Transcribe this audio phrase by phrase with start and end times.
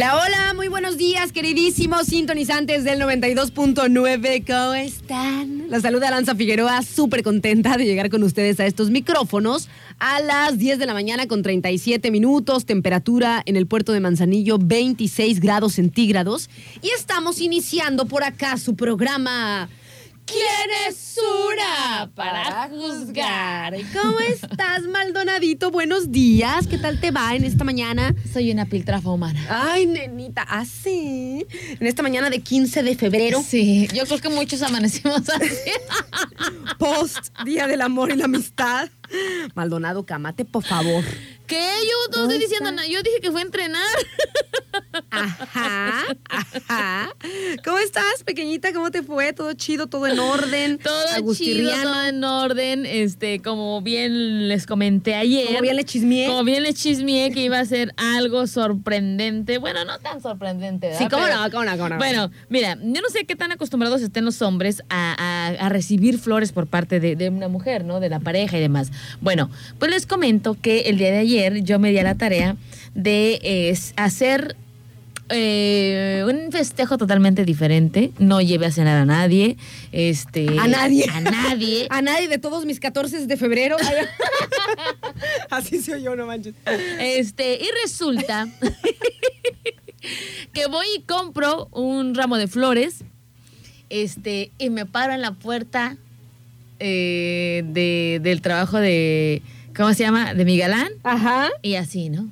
[0.00, 4.46] Hola, hola, muy buenos días, queridísimos sintonizantes del 92.9.
[4.46, 5.68] ¿Cómo están?
[5.68, 10.56] La saluda Aranza Figueroa, súper contenta de llegar con ustedes a estos micrófonos a las
[10.56, 15.74] 10 de la mañana con 37 minutos, temperatura en el puerto de Manzanillo 26 grados
[15.74, 16.48] centígrados.
[16.80, 19.68] Y estamos iniciando por acá su programa.
[20.30, 23.74] ¿Quién es una para juzgar?
[23.92, 25.72] ¿Cómo estás, Maldonadito?
[25.72, 26.68] Buenos días.
[26.68, 28.14] ¿Qué tal te va en esta mañana?
[28.32, 29.44] Soy una piltrafa humana.
[29.48, 31.44] Ay, nenita, así.
[31.80, 35.70] En esta mañana de 15 de febrero, Sí, yo creo que muchos amanecimos así.
[36.78, 38.88] post Día del Amor y la Amistad.
[39.54, 41.02] Maldonado, cámate, por favor.
[41.50, 41.56] ¿Qué?
[41.82, 42.86] Yo no estoy diciendo nada.
[42.86, 43.82] Yo dije que fue a entrenar.
[45.10, 47.14] Ajá, ajá.
[47.64, 48.72] ¿Cómo estás, pequeñita?
[48.72, 49.32] ¿Cómo te fue?
[49.32, 49.88] ¿Todo chido?
[49.88, 50.78] ¿Todo en orden?
[50.78, 52.86] Todo chido, todo en orden.
[52.86, 55.46] Este, como bien les comenté ayer.
[55.48, 56.26] Como bien le chismeé.
[56.28, 59.58] Como bien les chismeé que iba a ser algo sorprendente.
[59.58, 61.00] Bueno, no tan sorprendente, ¿verdad?
[61.00, 61.96] Sí, cómo Pero- no, cómo no, cómo no.
[61.98, 66.18] Bueno, mira, yo no sé qué tan acostumbrados estén los hombres a, a- a recibir
[66.20, 67.98] flores por parte de, de una mujer, ¿no?
[67.98, 68.92] De la pareja y demás.
[69.20, 72.56] Bueno, pues les comento que el día de ayer yo me di a la tarea
[72.94, 74.56] de eh, hacer
[75.32, 78.10] eh, un festejo totalmente diferente.
[78.18, 79.56] No llevé a cenar a nadie.
[79.92, 81.06] Este, A nadie.
[81.08, 81.86] A nadie.
[81.90, 83.76] A nadie de todos mis 14 de febrero.
[85.50, 86.54] Así soy yo, no manches.
[86.98, 88.48] Este, y resulta
[90.52, 93.04] que voy y compro un ramo de flores.
[93.88, 95.96] Este, y me paro en la puerta
[96.80, 99.42] eh, de, del trabajo de.
[99.80, 100.34] ¿Cómo se llama?
[100.34, 100.90] De mi galán.
[101.04, 101.48] Ajá.
[101.62, 102.28] Y así, ¿no?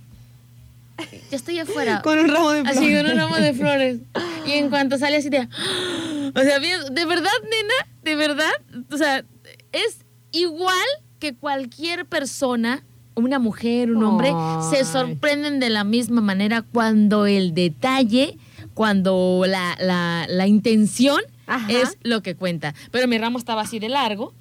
[1.31, 2.03] Ya estoy afuera.
[2.03, 2.76] Con un ramo de flores.
[2.76, 3.98] Así, con un ramo de flores.
[4.47, 5.31] Y en cuanto sale así.
[5.34, 5.48] ¡ah!
[6.34, 8.53] O sea, de verdad, nena, de verdad,
[8.92, 9.25] o sea,
[9.72, 10.76] es igual
[11.19, 14.30] que cualquier persona, una mujer, un hombre,
[14.69, 18.36] se sorprenden de la misma manera cuando el detalle,
[18.75, 21.66] cuando la, la, la intención Ajá.
[21.72, 22.75] es lo que cuenta.
[22.91, 24.34] Pero mi ramo estaba así de largo,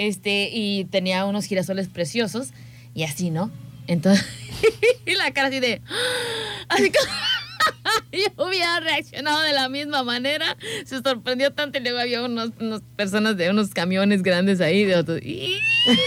[0.00, 2.48] este, y tenía unos girasoles preciosos,
[2.94, 3.50] y así, ¿no?
[3.86, 4.24] Entonces,
[5.06, 5.82] y la cara así de...
[6.68, 7.12] Así como...
[8.12, 10.56] Yo hubiera reaccionado de la misma manera.
[10.84, 14.96] Se sorprendió tanto y luego había unos, unas personas de unos camiones grandes ahí de
[14.96, 15.20] otros.
[15.22, 15.58] ¡Y!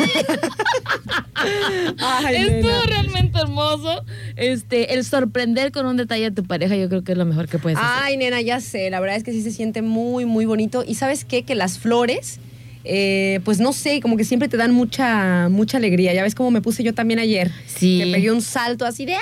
[2.00, 2.86] Ay, Estuvo nena.
[2.86, 4.04] realmente hermoso.
[4.36, 7.48] Este, el sorprender con un detalle a tu pareja, yo creo que es lo mejor
[7.48, 7.92] que puedes hacer.
[8.04, 8.90] Ay, nena, ya sé.
[8.90, 10.84] La verdad es que sí se siente muy, muy bonito.
[10.88, 11.44] Y sabes qué?
[11.44, 12.40] Que las flores,
[12.84, 16.14] eh, pues no sé, como que siempre te dan mucha, mucha alegría.
[16.14, 17.52] Ya ves cómo me puse yo también ayer.
[17.66, 18.02] Sí.
[18.04, 19.20] Que pegué un salto así de ¡ah!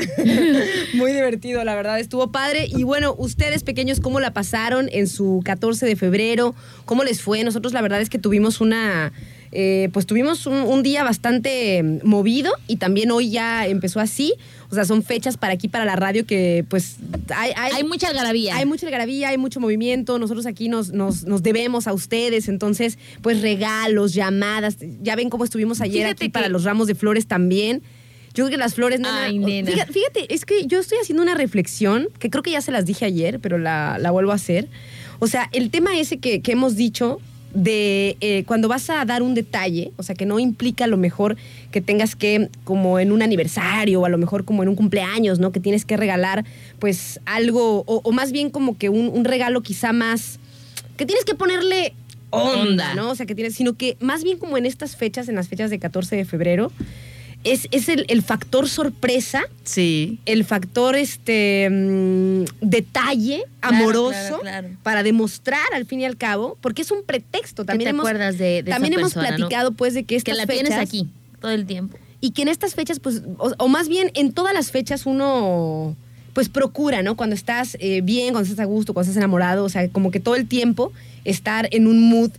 [0.94, 2.66] Muy divertido, la verdad, estuvo padre.
[2.68, 6.54] Y bueno, ustedes pequeños, ¿cómo la pasaron en su 14 de febrero?
[6.84, 7.42] ¿Cómo les fue?
[7.44, 9.12] Nosotros la verdad es que tuvimos una...
[9.52, 14.34] eh, pues tuvimos un, un día bastante mm, movido y también hoy ya empezó así.
[14.70, 16.96] O sea, son fechas para aquí, para la radio, que pues
[17.34, 18.56] hay, hay, Hay mucha algarabía.
[18.56, 20.18] hay mucha algarabía, hay mucho movimiento.
[20.18, 22.48] Nosotros aquí nos, nos, nos debemos a ustedes.
[22.48, 24.76] Entonces, pues regalos, llamadas.
[25.02, 27.82] Ya ven cómo estuvimos ayer Fíjate aquí que- para los ramos de flores también.
[28.32, 29.72] Yo creo que las flores, nena, Ay, nena.
[29.72, 32.86] Fíjate, fíjate, es que yo estoy haciendo una reflexión, que creo que ya se las
[32.86, 34.68] dije ayer, pero la, la vuelvo a hacer.
[35.18, 37.18] O sea, el tema ese que, que hemos dicho
[37.54, 40.96] de eh, cuando vas a dar un detalle, o sea, que no implica a lo
[40.96, 41.36] mejor
[41.70, 45.38] que tengas que, como en un aniversario o a lo mejor como en un cumpleaños,
[45.38, 45.52] ¿no?
[45.52, 46.44] Que tienes que regalar,
[46.78, 50.38] pues, algo, o, o más bien como que un, un regalo quizá más,
[50.96, 51.94] que tienes que ponerle
[52.30, 52.94] onda, Onda.
[52.94, 53.10] ¿no?
[53.10, 55.70] O sea, que tienes, sino que más bien como en estas fechas, en las fechas
[55.70, 56.72] de 14 de febrero,
[57.44, 60.18] es, es el, el factor sorpresa, Sí.
[60.26, 64.68] el factor este mm, detalle amoroso claro, claro.
[64.82, 67.64] para demostrar al fin y al cabo, porque es un pretexto.
[67.64, 69.36] También te hemos, acuerdas de- de esa también hemos persona, ¿no?
[69.36, 71.08] platicado pues de que Que estas la fechas, tienes aquí
[71.40, 71.96] todo el tiempo.
[72.20, 75.96] y que en estas fechas pues o, o más bien en todas las fechas uno
[76.34, 77.16] pues procura, ¿no?
[77.16, 80.20] Cuando estás eh, bien, cuando estás a gusto, cuando estás enamorado, o sea, como que
[80.20, 80.92] todo el tiempo
[81.24, 82.30] estar en un mood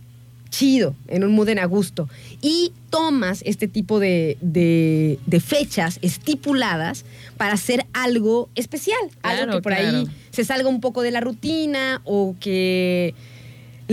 [0.52, 2.08] chido, en un mood en a gusto.
[2.42, 7.04] Y tomas este tipo de, de- de fechas estipuladas
[7.38, 9.98] para hacer algo especial, algo que por claro.
[9.98, 13.14] ahí se salga un poco de la rutina o que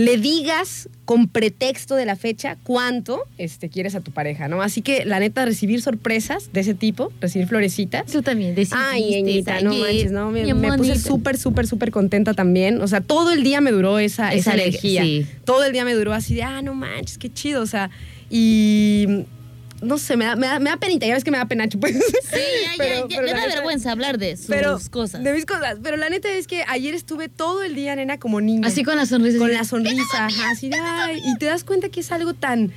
[0.04, 4.62] le digas con pretexto de la fecha cuánto este, quieres a tu pareja, ¿no?
[4.62, 8.54] Así que la neta, recibir sorpresas de ese tipo, recibir florecitas, Tú también.
[8.72, 12.80] Ay, Ñeñita, no manches, no, me, me puse súper, súper, súper contenta también.
[12.80, 15.02] O sea, todo el día me duró esa, esa, Esa energía.
[15.02, 15.26] sí.
[15.44, 17.60] Todo el día me duró así de, ah, no manches, qué chido.
[17.62, 17.90] O sea,
[18.30, 19.24] y
[19.82, 21.78] no sé, me da, me da, me da penita, ya ves que me da penacho,
[21.80, 21.94] pues.
[21.94, 25.22] Sí, ya, Pero- ya, ya, da neta- vergüenza hablar de sus pero, cosas.
[25.22, 25.78] De mis cosas.
[25.82, 28.66] Pero la neta es que ayer estuve todo el día, nena, como niña.
[28.68, 29.38] Así con la sonrisa.
[29.38, 32.72] Con la sonrisa, ajá, así de, ay, y te das cuenta que es algo tan,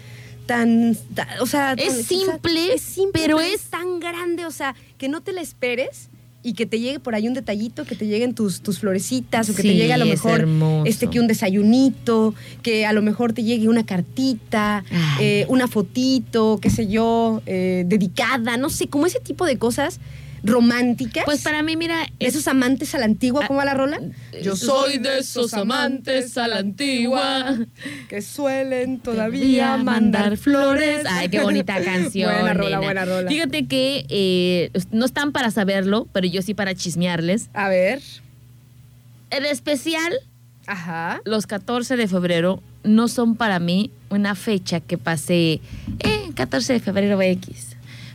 [0.46, 1.74] tan, ta- o sea...
[1.74, 5.22] Es tan- o sea, simple, es simple, pero es tan grande, o sea, que no
[5.22, 6.10] te la esperes
[6.44, 9.56] y que te llegue por ahí un detallito, que te lleguen tus, tus florecitas, o
[9.56, 10.48] que te llegue a lo mejor
[10.86, 14.84] este que un desayunito, que a lo mejor te llegue una cartita,
[15.20, 20.00] eh, una fotito, qué sé yo, eh, dedicada, no sé, como ese tipo de cosas
[20.44, 21.24] románticas.
[21.26, 24.00] Pues para mí, mira, esos amantes a la antigua, ¿cómo va la rola?
[24.42, 27.56] Yo soy de esos amantes a la antigua
[28.10, 31.06] que suelen todavía mandar flores.
[31.10, 32.32] Ay, qué bonita canción.
[32.34, 32.82] buena rola, nena.
[32.82, 33.30] buena rola.
[33.30, 37.50] Fíjate que eh, no están para saberlo, pero yo sí para chismearles.
[37.54, 38.02] A ver.
[39.30, 40.14] En especial,
[40.68, 41.22] Ajá.
[41.26, 45.62] los 14 de febrero no son para mí una fecha que pasé,
[46.00, 47.73] eh, 14 de febrero X.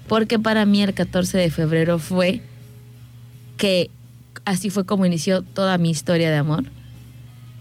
[0.09, 2.41] Porque para mí el 14 de febrero fue
[3.57, 3.91] que
[4.45, 6.65] así fue como inició toda mi historia de amor.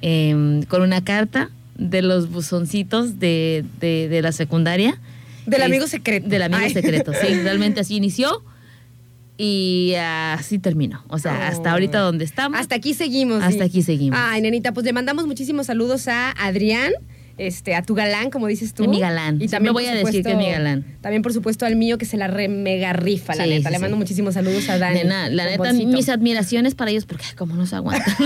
[0.02, 5.00] Em, con una carta de los buzoncitos de, de- de la secundaria.
[5.46, 6.28] Del Es- amigo secreto.
[6.30, 6.74] Del amigo Ay.
[6.74, 8.44] secreto, sí, realmente así inició
[9.38, 11.04] y así terminó.
[11.10, 11.74] O sea, hasta Oh.
[11.74, 12.60] ahorita donde estamos.
[12.60, 13.42] Hasta aquí seguimos.
[13.44, 13.70] Hasta sí.
[13.70, 14.20] aquí seguimos.
[14.22, 16.92] Ay, nenita, pues le mandamos muchísimos saludos a Adrián.
[17.38, 18.84] Este, a tu galán, como dices tú.
[18.84, 19.40] Es mi galán.
[19.42, 20.86] Y también voy por a decir que es mi supuesto, galán.
[21.02, 23.70] También, por supuesto, al mío que se la re mega rifa, la Sí, neta.
[23.70, 24.00] sí, Le mando sí.
[24.00, 24.96] muchísimos saludos a Dani.
[25.00, 28.14] Nena, la neta, mis admiraciones para ellos, porque como no se aguantan.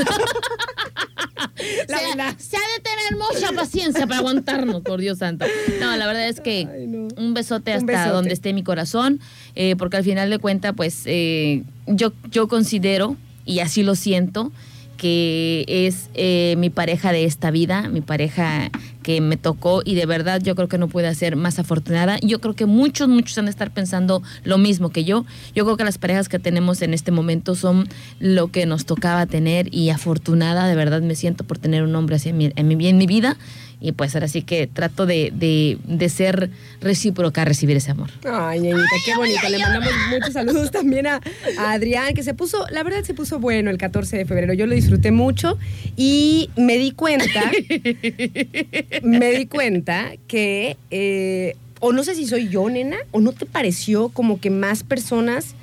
[1.87, 2.35] La se, verdad.
[2.39, 5.45] se ha de tener mucha paciencia para aguantarnos, por Dios santo.
[5.79, 7.07] No, la verdad es que Ay, no.
[7.17, 8.09] un besote Un hasta besote.
[8.09, 9.19] donde esté mi corazón,
[9.55, 13.15] eh, porque al final de cuentas, pues eh, yo, yo considero,
[13.45, 14.51] y así lo siento,
[15.01, 18.69] que es eh, mi pareja de esta vida, mi pareja
[19.01, 22.19] que me tocó y de verdad yo creo que no puede ser más afortunada.
[22.21, 25.25] Yo creo que muchos, muchos han de estar pensando lo mismo que yo.
[25.55, 27.89] Yo creo que las parejas que tenemos en este momento son
[28.19, 32.17] lo que nos tocaba tener y afortunada de verdad me siento por tener un hombre
[32.17, 33.37] así en mi, en mi, en mi vida
[33.81, 36.51] y pues ahora sí que trato de, de, de ser
[36.81, 38.09] recíproca a recibir ese amor.
[38.23, 39.49] Ay, ñeñita, qué bonito.
[39.49, 41.19] Le mandamos muchos saludos también a,
[41.57, 44.53] a Adrián, que se puso, la verdad se puso bueno el 14 de febrero.
[44.53, 45.57] Yo lo disfruté mucho
[45.97, 47.51] y me di cuenta,
[49.03, 53.45] me di cuenta que, eh, o no sé si soy yo, nena, o no te
[53.45, 55.55] pareció como que más personas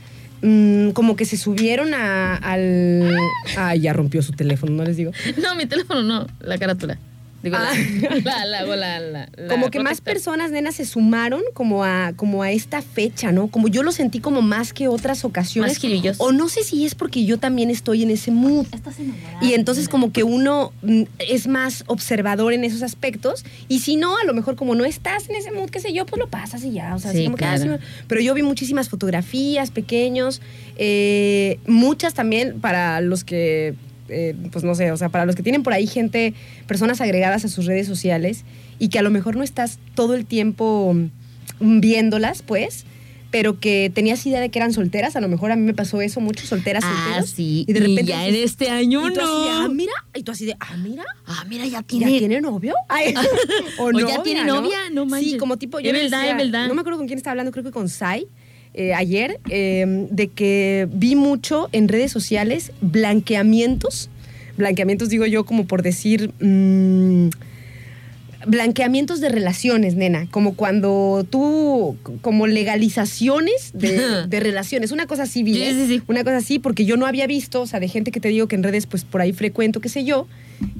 [0.43, 3.15] mm, como que se subieron a- al...
[3.57, 5.13] Ay, ya rompió su teléfono, no les digo.
[5.43, 6.99] No, mi teléfono no, la carátula.
[7.43, 7.73] Digo, Ah.
[8.25, 12.13] la, la, la, la, la- la como que más personas, nena, se sumaron como a,
[12.17, 13.47] como a esta fecha, ¿no?
[13.49, 15.79] Como yo lo sentí como más que otras ocasiones.
[15.83, 16.17] Más.
[16.19, 18.67] O no sé si es porque yo también estoy en ese mood.
[18.75, 19.39] Estás enamorada.
[19.41, 24.17] Y entonces como que uno mm, es más observador en esos aspectos y si no,
[24.19, 26.65] a lo mejor como no estás en ese mood, qué sé yo, pues lo pasas
[26.65, 27.79] y ya, o sea, así Sí, como que, ah, claro.
[27.79, 30.41] sí, pero yo vi muchísimas fotografías pequeños,
[30.77, 33.75] eh, muchas también para los que,
[34.09, 36.35] eh, pues no sé, o sea, para los que tienen por ahí gente,
[36.67, 38.45] personas agregadas a sus redes sociales
[38.79, 40.95] y que a lo mejor no estás todo el tiempo
[41.61, 42.85] viéndolas, pues,
[43.31, 46.01] pero que tenías idea de que eran solteras, a lo mejor a mí me pasó
[46.01, 47.31] eso, muchos solteras Ah, solteros.
[47.31, 47.65] sí.
[47.69, 49.61] Y de repente ya en este año y tú así de, no.
[49.65, 52.19] ah, mira, y tú así de, ah, mira, Ah, mira, ya ¿ya tiene.
[52.19, 52.75] tiene novio?
[52.89, 53.13] Ay,
[53.79, 54.63] o, O ya novia, tiene ¿no?
[54.63, 55.33] novia, no manches.
[55.33, 56.69] Sí, como tipo, yo Es verdad, decía- es verdad.
[56.69, 58.29] No me acuerdo con quién estaba hablando, creo que con Sai,
[58.79, 64.09] eh, ayer, eh, de que vi mucho en redes sociales blanqueamientos,
[64.57, 66.33] blanqueamientos digo yo como por decir...
[66.41, 67.29] mm,
[68.47, 75.45] blanqueamientos de relaciones, nena, como cuando tú, como legalizaciones de, de relaciones, una cosa así,
[75.45, 75.73] Sí, ¿eh?
[75.75, 76.03] sí, sí.
[76.07, 78.47] una cosa así, porque yo no había visto, o sea, de gente que te digo
[78.47, 80.27] que en redes, pues por ahí frecuento, qué sé yo,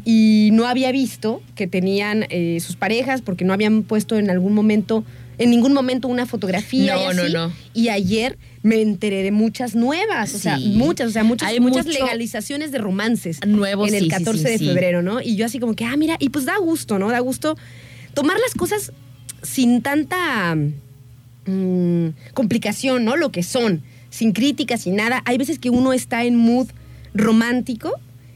[0.05, 4.55] y no había visto que tenían eh, sus parejas, porque no habían puesto en algún
[4.55, 5.05] momento,
[5.39, 6.95] en ningún momento una fotografía.
[6.95, 7.33] No, y no, así.
[7.33, 7.53] no.
[7.73, 11.87] Y ayer me enteré de muchas nuevas, o sea, muchas, o sea, muchas, Hay muchas
[11.87, 15.21] legalizaciones de romances Nuevos, en el sí, sí, 14 sí, de febrero, ¿no?
[15.23, 17.09] Y yo así como que, ah, mira, y pues da gusto, ¿no?
[17.09, 17.57] Da gusto
[18.15, 18.93] tomar las cosas
[19.43, 20.57] sin tanta
[21.47, 23.17] mm, complicación, ¿no?
[23.17, 25.23] Lo que son, sin críticas, sin nada.
[25.25, 26.69] Hay veces que uno está en mood
[27.15, 27.93] romántico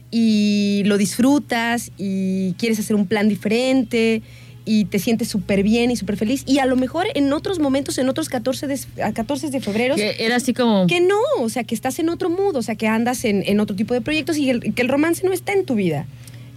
[0.09, 4.21] y lo disfrutas y quieres hacer un plan diferente
[4.65, 6.43] y te sientes súper bien y súper feliz.
[6.45, 9.95] Y a lo mejor en otros momentos, en otros 14 de, a 14 de febrero,
[9.95, 10.87] Que era así como.
[10.87, 13.59] que no, o sea, que estás en otro mood, o sea, que andas en, en
[13.59, 16.05] otro tipo de proyectos y el- que el romance no está en tu vida.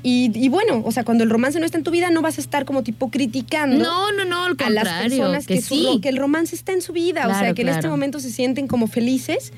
[0.03, 2.39] Y, y bueno, o sea, cuando el romance no está en tu vida, no vas
[2.39, 5.09] a estar como tipo criticando No, no, no, al a las contrario.
[5.19, 5.99] personas que, que su- sí.
[6.01, 8.31] que el romance está en su vida, o sea, Claro, que en este momento se
[8.31, 9.53] sienten como felices.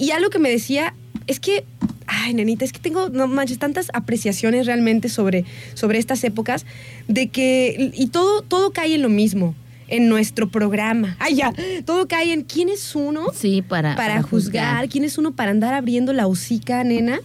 [0.00, 0.94] Y algo que me decía
[1.28, 1.64] es que,
[2.06, 5.44] ay, nenita, es que tengo, no manches, tantas apreciaciones realmente sobre,
[5.74, 6.66] sobre estas épocas,
[7.06, 9.54] de que, y todo, todo cae en lo mismo,
[9.86, 11.16] en nuestro programa.
[11.20, 11.52] Ay, ya,
[11.84, 15.74] todo cae en quién es uno Sí, para, para, juzgar, quién es uno para andar
[15.74, 17.20] abriendo la hocica, nena.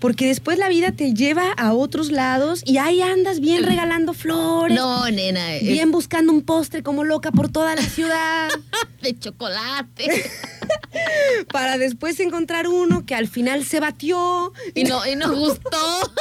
[0.00, 4.76] Porque después la vida te lleva a otros lados y ahí andas bien regalando flores.
[4.76, 5.54] No, nena.
[5.54, 8.48] es Bien buscando un postre como loca por toda la ciudad.
[9.02, 10.06] de chocolate.
[11.52, 14.52] para después encontrar uno que al final se batió.
[14.74, 16.12] y, no, y nos gustó.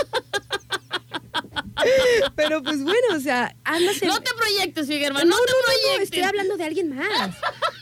[2.35, 4.07] Pero pues bueno, o sea, andas en...
[4.09, 5.19] No te proyectes, Figueroa.
[5.23, 6.03] no, No, no, te no, no, proyectes.
[6.05, 7.35] estoy hablando de alguien más.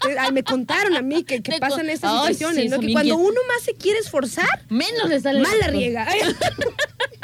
[0.10, 2.80] Eh, ay, me contaron a mí que, que pasan estas situaciones, sí, ¿no?
[2.80, 5.40] Que cuando uno más se quiere esforzar, Menos le sale.
[5.40, 6.08] mal la riega.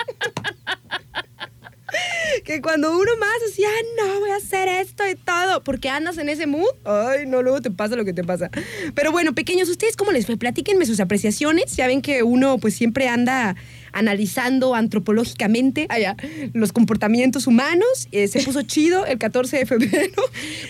[2.44, 6.18] Que cuando uno más así, ah, no, voy a hacer esto y todo, porque andas
[6.18, 8.50] en ese mood, ay, no, luego te pasa lo que te pasa.
[8.96, 10.38] Pero bueno, pequeños, ¿ustedes cómo les fue?
[10.38, 11.76] Platíquenme sus apreciaciones.
[11.76, 13.56] Ya ven que uno pues siempre anda
[13.94, 16.16] analizando antropológicamente allá,
[16.54, 18.08] los comportamientos humanos.
[18.12, 20.24] Eh, se puso chido el 14 de febrero.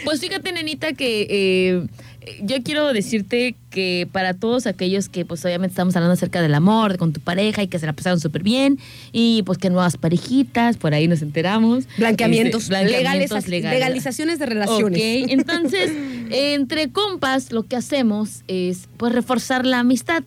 [0.04, 1.88] Pues fíjate, nenita, que eh,
[2.44, 6.98] yo quiero decirte que para todos aquellos que, pues obviamente estamos hablando acerca del amor
[6.98, 8.78] con tu pareja y que se la pasaron súper bien,
[9.12, 11.86] y pues que nuevas parejitas, por ahí nos enteramos.
[11.98, 15.00] Blanqueamientos, Este, blanqueamientos legales- legalizaciones de relaciones.
[15.00, 15.92] Ok, entonces,
[16.30, 20.24] entre compas, lo que hacemos es, pues, reforzar la amistad.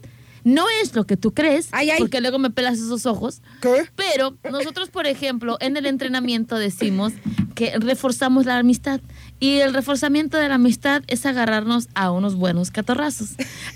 [0.46, 1.98] No es lo que tú crees, Ay, ay.
[1.98, 3.40] porque luego me pelas esos ojos.
[3.62, 3.84] ¿Qué?
[3.96, 7.14] Pero nosotros, por ejemplo, en el entrenamiento decimos
[7.54, 9.00] que reforzamos la amistad.
[9.44, 13.32] Y el reforzamiento de la amistad es agarrarnos a unos buenos catorrazos.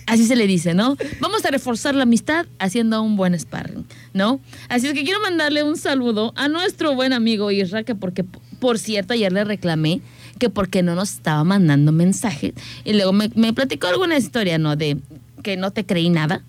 [0.07, 0.97] Así se le dice, ¿no?
[1.21, 3.85] Vamos a reforzar la amistad haciendo un buen sparring,
[4.15, 4.41] ¿no?
[4.71, 8.79] Así es que quiero mandarle un saludo a nuestro buen amigo Isra, que porque, por
[8.79, 10.01] cierto, ayer le reclamé
[10.39, 12.55] que porque no nos estaba mandando mensajes.
[12.87, 14.75] Y luego me, me platicó alguna historia, ¿no?
[14.75, 14.97] De
[15.43, 16.43] que no te creí nada.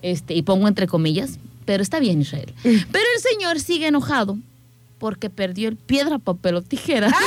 [0.00, 2.54] Este, y pongo entre comillas, pero está bien, Israel.
[2.62, 4.38] Pero el señor sigue enojado
[5.00, 7.10] porque perdió el piedra, papel o tijera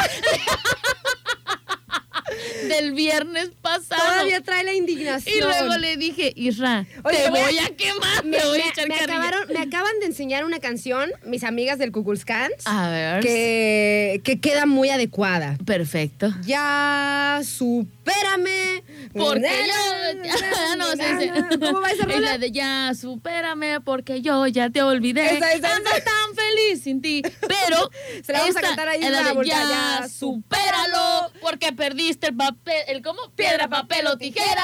[2.69, 4.01] del viernes pasado.
[4.01, 5.35] Todavía trae la indignación.
[5.35, 8.57] Y luego le dije, Isra, Oye, te voy a- voy a quemar, me, te voy
[8.59, 9.17] me- a echar me carrilla".
[9.17, 13.23] acabaron- me acaban de enseñar una canción, mis amigas del Kukulskans, A ver.
[13.23, 15.57] que, que queda muy adecuada.
[15.65, 16.33] Perfecto.
[16.45, 18.83] Ya, supérame.
[19.13, 20.13] Porque yo.
[20.77, 21.57] no, sí, sí.
[21.59, 22.37] ¿Cómo va esa Es la rola?
[22.37, 25.37] de ya, supérame, porque yo ya te olvidé.
[25.37, 26.03] Esa, esa, Ando esa.
[26.03, 27.21] tan feliz sin ti.
[27.41, 27.89] Pero.
[28.23, 32.35] Se la vamos a cantar ahí en la de ya, ya, supéralo, porque perdiste el
[32.35, 32.52] papel.
[32.87, 33.19] ¿El cómo?
[33.35, 34.63] Piedra, papel o tijera.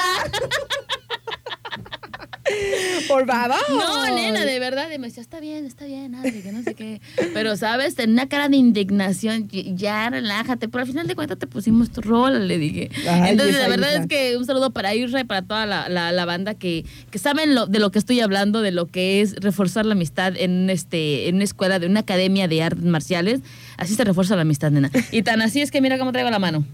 [3.06, 3.56] Por favor.
[3.68, 4.88] No, nena, de verdad.
[4.92, 7.00] Y me decía, está bien, está bien, Adri, que no sé qué.
[7.32, 7.94] Pero, ¿sabes?
[7.94, 9.48] Tenía una cara de indignación.
[9.48, 10.68] Ya, relájate.
[10.68, 12.90] Pero al final de cuentas te pusimos tu rol, le dije.
[13.08, 14.00] Ay, Entonces, la verdad Isra.
[14.02, 17.18] es que un saludo para Isra y para toda la, la- la banda que, que
[17.20, 20.70] saben lo, de lo que estoy hablando, de lo que es reforzar la amistad en,
[20.70, 23.40] este, en una escuela, de una academia de artes marciales.
[23.76, 24.90] Así se refuerza la amistad, nena.
[25.12, 26.64] Y tan así es que mira cómo traigo la mano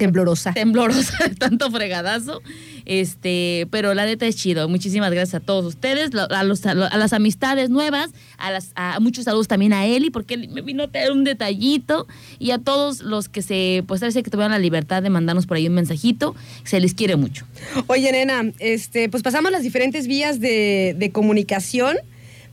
[0.00, 0.52] Temblorosa.
[0.52, 2.42] temblorosa tanto fregadazo.
[2.86, 4.68] Este, pero la neta es chido.
[4.68, 9.24] Muchísimas gracias a todos ustedes, a, los- a las amistades nuevas, a, las, a muchos
[9.26, 12.08] saludos también a Eli, porque él me vino a traer un detallito.
[12.38, 15.56] Y a todos los que se, pues parece que tuvieron la libertad de mandarnos por
[15.56, 16.34] ahí un mensajito.
[16.64, 17.46] Se les quiere mucho.
[17.86, 21.96] Oye, nena, este, pues pasamos las diferentes vías de, de comunicación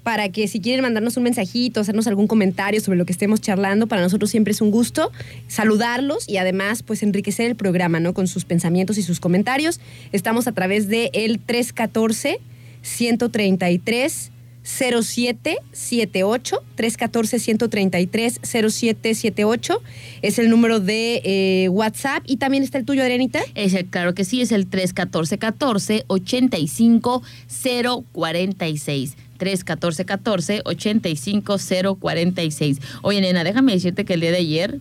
[0.07, 3.87] para que si quieren mandarnos un mensajito, hacernos algún comentario sobre lo que estemos charlando,
[3.87, 5.11] para nosotros siempre es un gusto
[5.49, 8.13] saludarlos y además pues enriquecer el programa, ¿no?
[8.13, 9.81] Con sus pensamientos y sus comentarios.
[10.13, 12.39] Estamos a través de el 314
[12.83, 14.31] 133
[14.63, 19.83] 0778 314 133 0778
[20.21, 23.41] es el número de eh, WhatsApp y también está el tuyo, Adrianita.
[23.55, 27.23] Es claro que sí, es el 314 14 85
[28.13, 29.17] 046.
[29.37, 31.57] 314 14 85
[31.99, 32.79] 046.
[33.01, 34.79] Oye, nena, déjame decirte que el día de ayer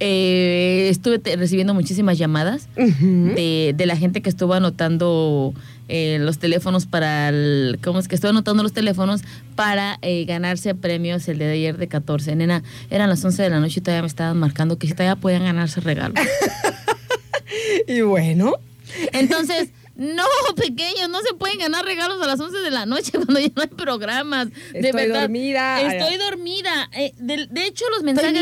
[0.00, 5.54] eh, estuve recibiendo muchísimas llamadas de la gente que estuvo anotando
[5.92, 9.22] eh, los teléfonos para el, ¿cómo es que estuvo anotando los teléfonos
[9.56, 12.36] para eh, ganarse premios el día de ayer de 14?
[12.36, 15.16] Nena, eran las 11 de la noche y todavía me estaban marcando que si todavía
[15.16, 16.18] podían ganarse regalos.
[17.88, 18.54] Y bueno,
[19.12, 20.24] Entonces, No,
[20.56, 23.62] pequeños, no se pueden ganar regalos a las 11 de la noche cuando ya no
[23.62, 24.48] hay programas.
[24.72, 25.20] de Estoy verdad.
[25.22, 25.80] dormida.
[25.82, 26.88] Estoy dormida.
[26.92, 28.32] Eh, de, de hecho, los mensajes.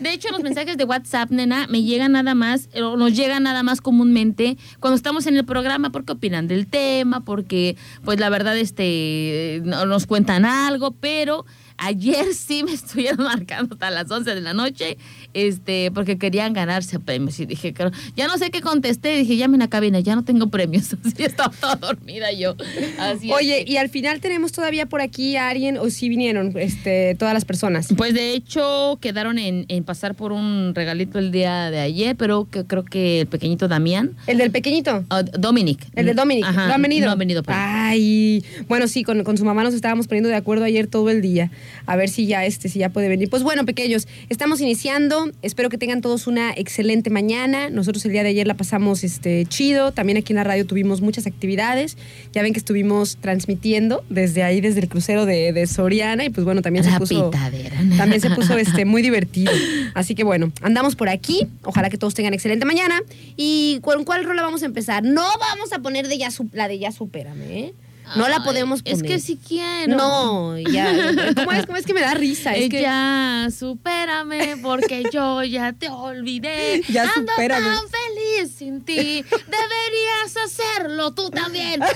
[0.00, 3.42] De hecho, los mensajes de WhatsApp, nena, me llegan nada más, eh, o nos llegan
[3.44, 8.28] nada más comúnmente cuando estamos en el programa, porque opinan del tema, porque, pues la
[8.28, 11.46] verdad, este, no- nos cuentan algo, pero.
[11.80, 14.98] Ayer sí me estuvieron marcando hasta las 11 de la noche,
[15.34, 17.38] este, porque querían ganarse premios.
[17.40, 19.16] Y dije, claro, ya no sé qué contesté.
[19.16, 20.94] Dije, llamen a cabina, ya no tengo premios.
[21.04, 22.54] Así estaba toda dormida yo.
[22.98, 27.14] Así Oye, y al final tenemos todavía por aquí a alguien, o sí vinieron este,
[27.16, 27.88] todas las personas.
[27.96, 32.48] Pues de hecho quedaron en, en pasar por un regalito el día de ayer, pero
[32.50, 35.04] que creo que el pequeñito Damián, El del pequeñito.
[35.10, 35.86] ah, Dominic.
[35.94, 37.06] El de Dominic, Ajá, ¿no han venido?
[37.06, 37.42] No han venido.
[37.46, 41.20] Ay, bueno, sí, con, con su mamá nos estábamos poniendo de acuerdo ayer todo el
[41.20, 41.50] día.
[41.86, 43.28] A ver si ya este, si ya puede venir.
[43.30, 45.17] Pues bueno, pequeños, estamos iniciando.
[45.42, 47.70] Espero que tengan todos una excelente mañana.
[47.70, 49.92] Nosotros el día de ayer la pasamos este, chido.
[49.92, 51.96] También aquí en la radio tuvimos muchas actividades.
[52.32, 56.24] Ya ven que estuvimos transmitiendo desde ahí, desde el crucero de, de Soriana.
[56.24, 57.30] Y pues bueno, también se puso.
[57.30, 57.76] pitadera.
[57.96, 59.52] También se puso este, muy divertido.
[59.94, 61.46] Así que bueno, andamos por aquí.
[61.62, 63.00] Ojalá que todos tengan excelente mañana.
[63.36, 65.02] ¿Y con cuál rola vamos a empezar?
[65.02, 67.74] No vamos a poner de ya la de ya supérame, ¿eh?
[68.16, 68.96] No la podemos poner.
[68.96, 69.96] Es que si quiero.
[69.96, 70.92] No, ya.
[71.36, 71.66] ¿Cómo es?
[71.66, 72.54] ¿Cómo es que me da risa?
[72.54, 76.82] Es que Ya, supérame porque yo ya te olvidé.
[76.88, 77.66] Ya Ando supérame.
[77.66, 78.96] tan feliz sin ti.
[79.24, 81.82] Deberías hacerlo tú también.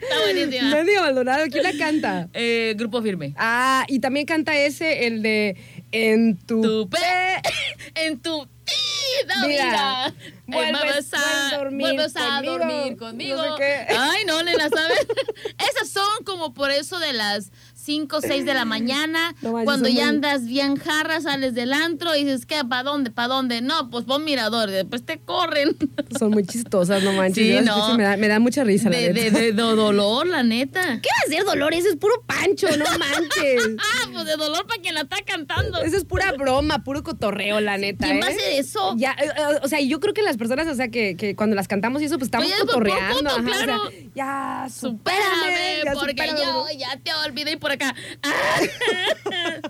[0.00, 0.70] Está buenísima.
[0.70, 2.28] Mendigo Maldonado, ¿quién la canta?
[2.32, 3.34] Eh, grupo firme.
[3.36, 5.56] Ah, y también canta ese, el de
[5.92, 6.98] En tu, tu pe
[7.94, 10.14] en tu vida, Vida.
[10.46, 12.58] Vuelves- Eh, vuelves a, dormir vuelves a conmigo.
[12.58, 13.36] dormir conmigo.
[13.36, 13.94] No sé qué.
[13.96, 15.06] Ay, no, Lena, ¿sabes?
[15.70, 17.50] Esas son como por eso de las
[17.88, 21.72] 5 o 6 de la mañana, No cuando ya muy- andas bien jarra, sales del
[21.72, 22.62] antro y dices, ¿qué?
[22.68, 23.10] ¿Para dónde?
[23.10, 23.62] ¿Para dónde?
[23.62, 25.74] No, pues pon mirador, y después te corren.
[26.18, 27.60] Son muy chistosas, no manches.
[27.60, 27.96] Sí, no.
[27.96, 29.38] Me da, me da mucha risa, la De, de, neta.
[29.38, 30.82] de- de dolor, la neta.
[31.02, 31.72] ¿Qué va a ser dolor?
[31.72, 33.62] Eso es puro pancho, no manches.
[33.78, 35.80] Ah, pues de dolor para quien la está cantando.
[35.80, 38.04] Eso es pura broma, puro cotorreo, la neta.
[38.04, 38.20] ¿Quién ¿eh?
[38.20, 38.94] va a hacer eso?
[38.98, 41.56] Ya, eh, eh, o sea, yo creo que las personas, o sea, que, que cuando
[41.56, 43.30] las cantamos y eso, pues estamos Oye, pues, cotorreando.
[43.30, 43.78] ajá, o sea,
[44.14, 46.38] ya, Supérame, supérame, ya porque supérame.
[46.42, 47.94] yo ya te olvidé y por acá.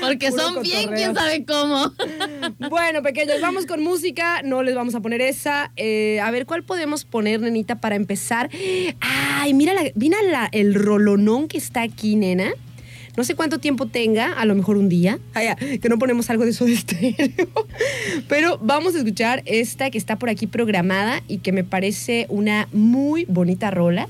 [0.00, 1.92] Porque Puro son bien, quién sabe cómo.
[2.68, 4.42] Bueno, pequeños, vamos con música.
[4.42, 5.70] No les vamos a poner esa.
[5.76, 8.50] Eh, a ver, ¿cuál podemos poner, nenita, para empezar?
[9.00, 12.52] Ay, mira, la, mira la- el rolonón que está aquí, nena.
[13.16, 15.18] No sé cuánto tiempo tenga, a lo mejor un día.
[15.80, 17.14] Que no ponemos algo de eso de estéreo.
[18.28, 22.68] Pero vamos a escuchar esta que está por aquí programada y que me parece una
[22.72, 24.08] muy bonita rola.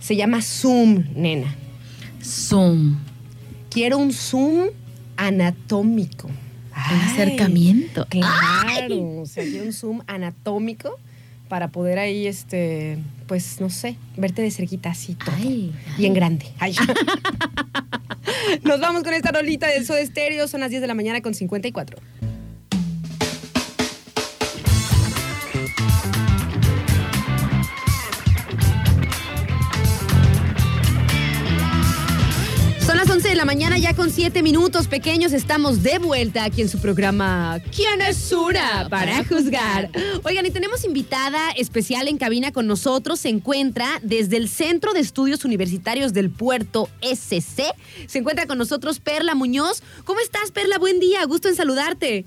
[0.00, 1.54] Se llama Zoom, nena.
[2.22, 2.98] Zoom.
[3.70, 4.68] Quiero un zoom
[5.16, 6.28] anatómico.
[6.28, 6.34] Un
[6.74, 7.00] Ay.
[7.12, 8.06] acercamiento.
[8.08, 10.96] Claro, o sea, quiero un zoom anatómico
[11.48, 15.34] para poder ahí, este, pues, no sé, verte de cerquita así todo.
[15.36, 16.46] Ay, Y en grande.
[16.58, 16.76] Ay.
[18.62, 20.46] Nos vamos con esta rolita del Soda Stereo.
[20.48, 21.98] Son las 10 de la mañana con 54.
[33.38, 35.32] La mañana ya con 7 minutos pequeños.
[35.32, 39.90] Estamos de vuelta aquí en su programa ¿Quién es una para juzgar?
[40.24, 43.20] Oigan, y tenemos invitada especial en cabina con nosotros.
[43.20, 47.62] Se encuentra desde el Centro de Estudios Universitarios del Puerto SC.
[48.08, 49.84] Se encuentra con nosotros Perla Muñoz.
[50.04, 50.78] ¿Cómo estás, Perla?
[50.78, 51.24] Buen día.
[51.24, 52.26] Gusto en saludarte.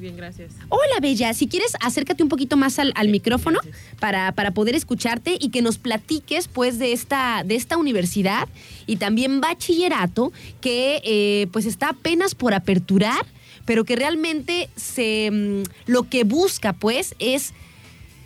[0.00, 0.52] Bien, gracias.
[0.68, 1.32] Hola, Bella.
[1.34, 3.60] Si quieres, acércate un poquito más al, al micrófono
[4.00, 8.48] para, para poder escucharte y que nos platiques, pues, de esta, de esta universidad
[8.86, 13.24] y también bachillerato que, eh, pues, está apenas por aperturar,
[13.64, 17.52] pero que realmente se, mm, lo que busca, pues, es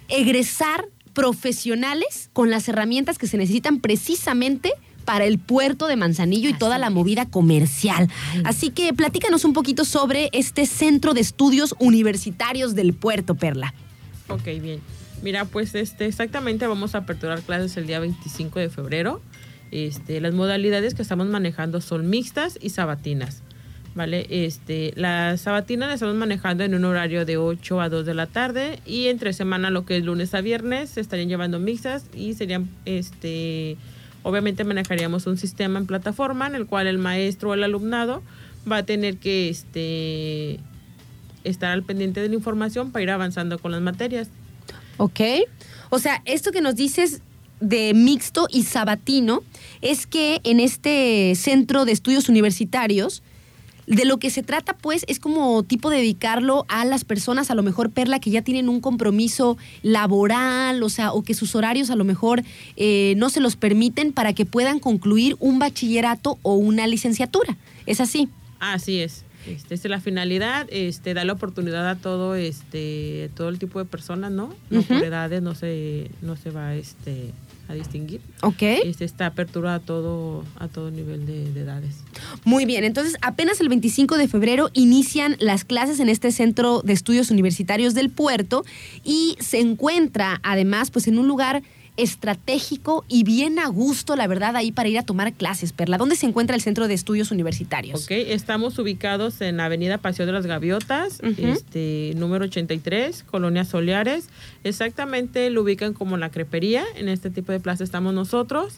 [0.08, 4.72] egresar profesionales con las herramientas que se necesitan precisamente
[5.04, 8.08] para el puerto de Manzanillo y toda la movida comercial.
[8.44, 13.74] Así que platícanos un poquito sobre este centro de estudios universitarios del puerto, Perla.
[14.28, 14.80] Ok, bien.
[15.22, 19.22] Mira, pues este, exactamente vamos a aperturar clases el día 25 de febrero.
[19.70, 23.42] Este, las modalidades que estamos manejando son mixtas y sabatinas.
[23.94, 24.26] ¿Vale?
[24.28, 28.26] Este, las sabatinas las estamos manejando en un horario de 8 a 2 de la
[28.26, 32.34] tarde y entre semana, lo que es lunes a viernes, se estarían llevando mixtas y
[32.34, 33.76] serían, este,
[34.24, 38.22] obviamente manejaríamos un sistema en plataforma en el cual el maestro o el alumnado
[38.70, 40.58] va a tener que, este,
[41.44, 44.28] estar al pendiente de la información para ir avanzando con las materias.
[44.96, 45.20] ¿Ok?
[45.90, 47.20] O sea, esto que nos dices
[47.60, 49.42] de mixto y sabatino
[49.80, 53.22] es que en este centro de estudios universitarios
[53.86, 57.62] de lo que se trata, pues, es como tipo dedicarlo a las personas, a lo
[57.62, 61.96] mejor, Perla, que ya tienen un compromiso laboral, o sea, o que sus horarios a
[61.96, 62.42] lo mejor
[62.76, 67.56] eh, no se los permiten para que puedan concluir un bachillerato o una licenciatura.
[67.86, 68.28] ¿Es así?
[68.60, 69.24] Así es.
[69.46, 73.78] Este, esta es la finalidad, este, da la oportunidad a todo, este, todo el tipo
[73.78, 74.54] de personas, ¿no?
[74.70, 77.32] No por edades no se, no se va este,
[77.68, 78.20] a distinguir.
[78.42, 78.62] Ok.
[78.62, 81.96] Este, está apertura a todo, a todo nivel de, de edades.
[82.44, 86.92] Muy bien, entonces apenas el 25 de febrero inician las clases en este centro de
[86.92, 88.64] estudios universitarios del puerto
[89.02, 91.62] y se encuentra además pues en un lugar
[91.96, 95.72] estratégico y bien a gusto, la verdad, ahí para ir a tomar clases.
[95.72, 98.04] Perla, ¿dónde se encuentra el centro de estudios universitarios?
[98.04, 101.46] Ok, estamos ubicados en Avenida Paseo de las Gaviotas, Ujú.
[101.46, 104.28] este, número 83, Colonia Soleares.
[104.64, 106.84] Exactamente lo ubican como la crepería.
[106.96, 108.74] En este tipo de plaza estamos nosotros.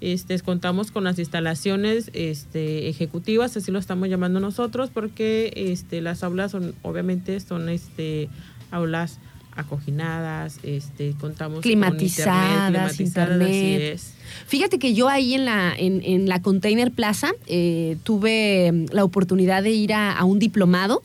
[0.00, 6.22] Este, contamos con las instalaciones este, ejecutivas, así lo estamos llamando nosotros, porque este, las
[6.22, 8.28] aulas son, obviamente son este,
[8.70, 9.18] aulas
[9.58, 13.94] acoginadas, este, contamos Climatizadas, con internet, climatizadas, así internet.
[13.94, 14.14] es.
[14.46, 19.04] Fíjate que yo ahí en la, en, en la Container Plaza eh, tuve mm, la
[19.04, 21.02] oportunidad de ir a, a un diplomado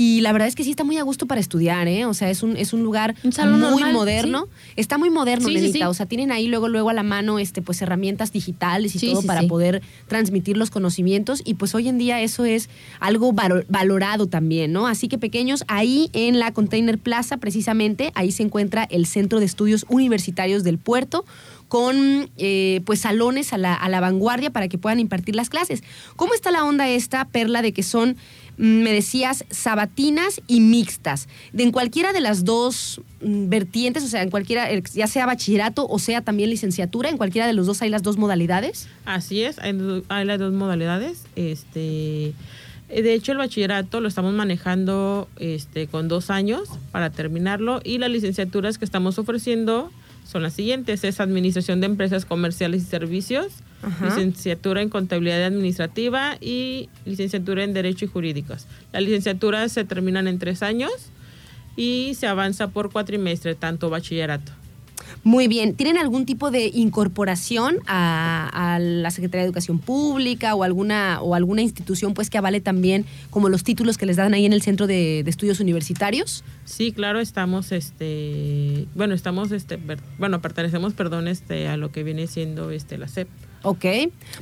[0.00, 2.04] y la verdad es que sí está muy a gusto para estudiar, ¿eh?
[2.04, 4.46] O sea, es un, es un lugar Un muy normal, moderno.
[4.76, 5.82] Está muy moderno, Sí.
[5.82, 9.22] O sea, tienen ahí luego, luego a la mano este, pues, herramientas digitales y todo
[9.22, 11.42] para poder transmitir los conocimientos.
[11.44, 12.68] Y pues hoy en día eso es
[13.00, 14.86] algo valo- valorado también, ¿no?
[14.86, 19.46] Así que pequeños, ahí en la Container Plaza, precisamente, ahí se encuentra el Centro de
[19.46, 21.24] Estudios Universitarios del Puerto
[21.68, 25.82] con eh, pues salones a la, a la vanguardia para que puedan impartir las clases.
[26.16, 28.16] ¿Cómo está la onda esta, Perla, de que son,
[28.56, 31.28] mm, me decías, sabatinas y mixtas?
[31.52, 35.26] De en cualquiera de las dos mm, vertientes, o sea, en cualquiera, eh, ya sea
[35.26, 38.88] bachillerato o sea también licenciatura, en cualquiera de los dos hay las dos modalidades.
[39.04, 41.24] Así es, hay, hay las dos modalidades.
[41.36, 42.32] Este,
[42.88, 47.98] eh, de hecho, el bachillerato lo estamos manejando este, con dos años para terminarlo y
[47.98, 49.92] las licenciaturas que estamos ofreciendo
[50.30, 51.04] son las siguientes.
[51.04, 53.46] Es Administración de Empresas Comerciales y Servicios,
[53.82, 54.06] Ajá.
[54.06, 58.66] licenciatura en Contabilidad Administrativa y licenciatura en Derecho y Jurídicos.
[58.92, 60.92] Las licenciaturas se terminan en tres años
[61.76, 64.52] y se avanza por cuatrimestre, tanto bachillerato.
[65.24, 65.74] Muy bien.
[65.74, 71.34] ¿Tienen algún tipo de incorporación a, a la Secretaría de Educación Pública o alguna, o
[71.34, 74.62] alguna institución pues que avale también como los títulos que les dan ahí en el
[74.62, 76.44] Centro de, de Estudios Universitarios?
[76.64, 79.78] Sí, claro, estamos, este, bueno, estamos, este,
[80.18, 83.28] bueno, pertenecemos, perdón, este, a lo que viene siendo, este, la SEP.
[83.62, 83.84] Ok,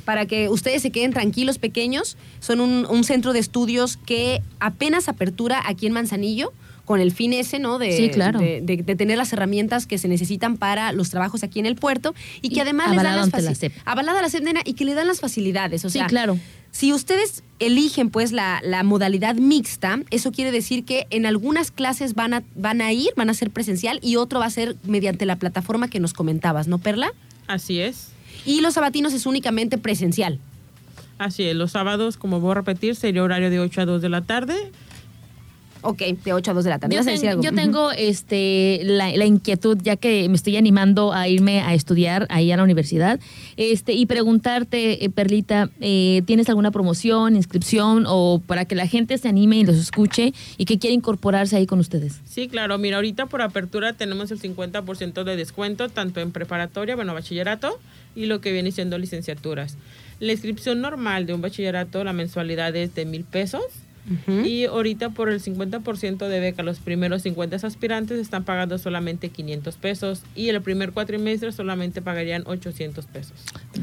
[0.05, 5.09] para que ustedes se queden tranquilos, pequeños, son un, un centro de estudios que apenas
[5.09, 6.53] apertura aquí en Manzanillo,
[6.87, 7.77] con el fin ese, ¿no?
[7.77, 8.39] De, Sí, claro.
[8.39, 11.75] de, de- de tener las herramientas que se necesitan para los trabajos aquí en el
[11.75, 13.73] puerto y que Y además les dan las ante la SEP.
[13.85, 15.83] Avalada la SEP, nena, y que le dan las facilidades.
[15.85, 16.39] O Sí, sea, claro.
[16.71, 22.13] si ustedes eligen pues la, la modalidad mixta, eso quiere decir que en algunas clases
[22.15, 25.25] van a, van a ir, van a ser presencial y otro va a ser mediante
[25.25, 27.11] la plataforma que nos comentabas, ¿no, Perla?
[27.47, 28.07] Así es.
[28.45, 30.39] Y los sabatinos es únicamente presencial.
[31.17, 34.09] Así es, los sábados, como voy a repetir, sería horario de 8 a 2 de
[34.09, 34.55] la tarde.
[35.81, 36.95] Ok, de 8 a 2 de la tarde.
[37.41, 42.25] Yo, tengo este la, la inquietud, ya que me estoy animando a irme a estudiar
[42.29, 43.19] ahí a la universidad,
[43.57, 49.17] este y preguntarte, eh, Perlita, eh, ¿tienes alguna promoción, inscripción o para que la gente
[49.17, 52.21] se anime y los escuche y que quiera incorporarse ahí con ustedes?
[52.25, 57.13] Sí, claro, mira, ahorita por apertura tenemos el 50% de descuento, tanto en preparatoria, bueno,
[57.13, 57.79] bachillerato,
[58.15, 59.77] y lo que viene siendo licenciaturas.
[60.19, 63.63] La inscripción normal de un bachillerato, la mensualidad es de mil pesos.
[64.45, 69.75] Y ahorita por el 50% de beca, los primeros 50 aspirantes están pagando solamente 500
[69.75, 73.33] pesos y el primer cuatrimestre solamente pagarían 800 pesos.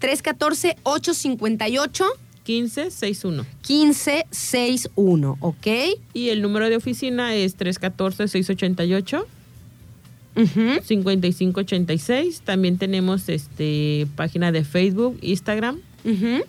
[0.00, 2.04] 314-858.
[2.46, 3.44] 1561.
[3.68, 5.66] 1561, ¿ok?
[6.14, 9.24] Y el número de oficina es 314-688.
[10.36, 10.82] Ujú.
[10.84, 12.42] 5586.
[12.44, 15.80] También tenemos este página de Facebook, Instagram.
[16.04, 16.44] Ujú.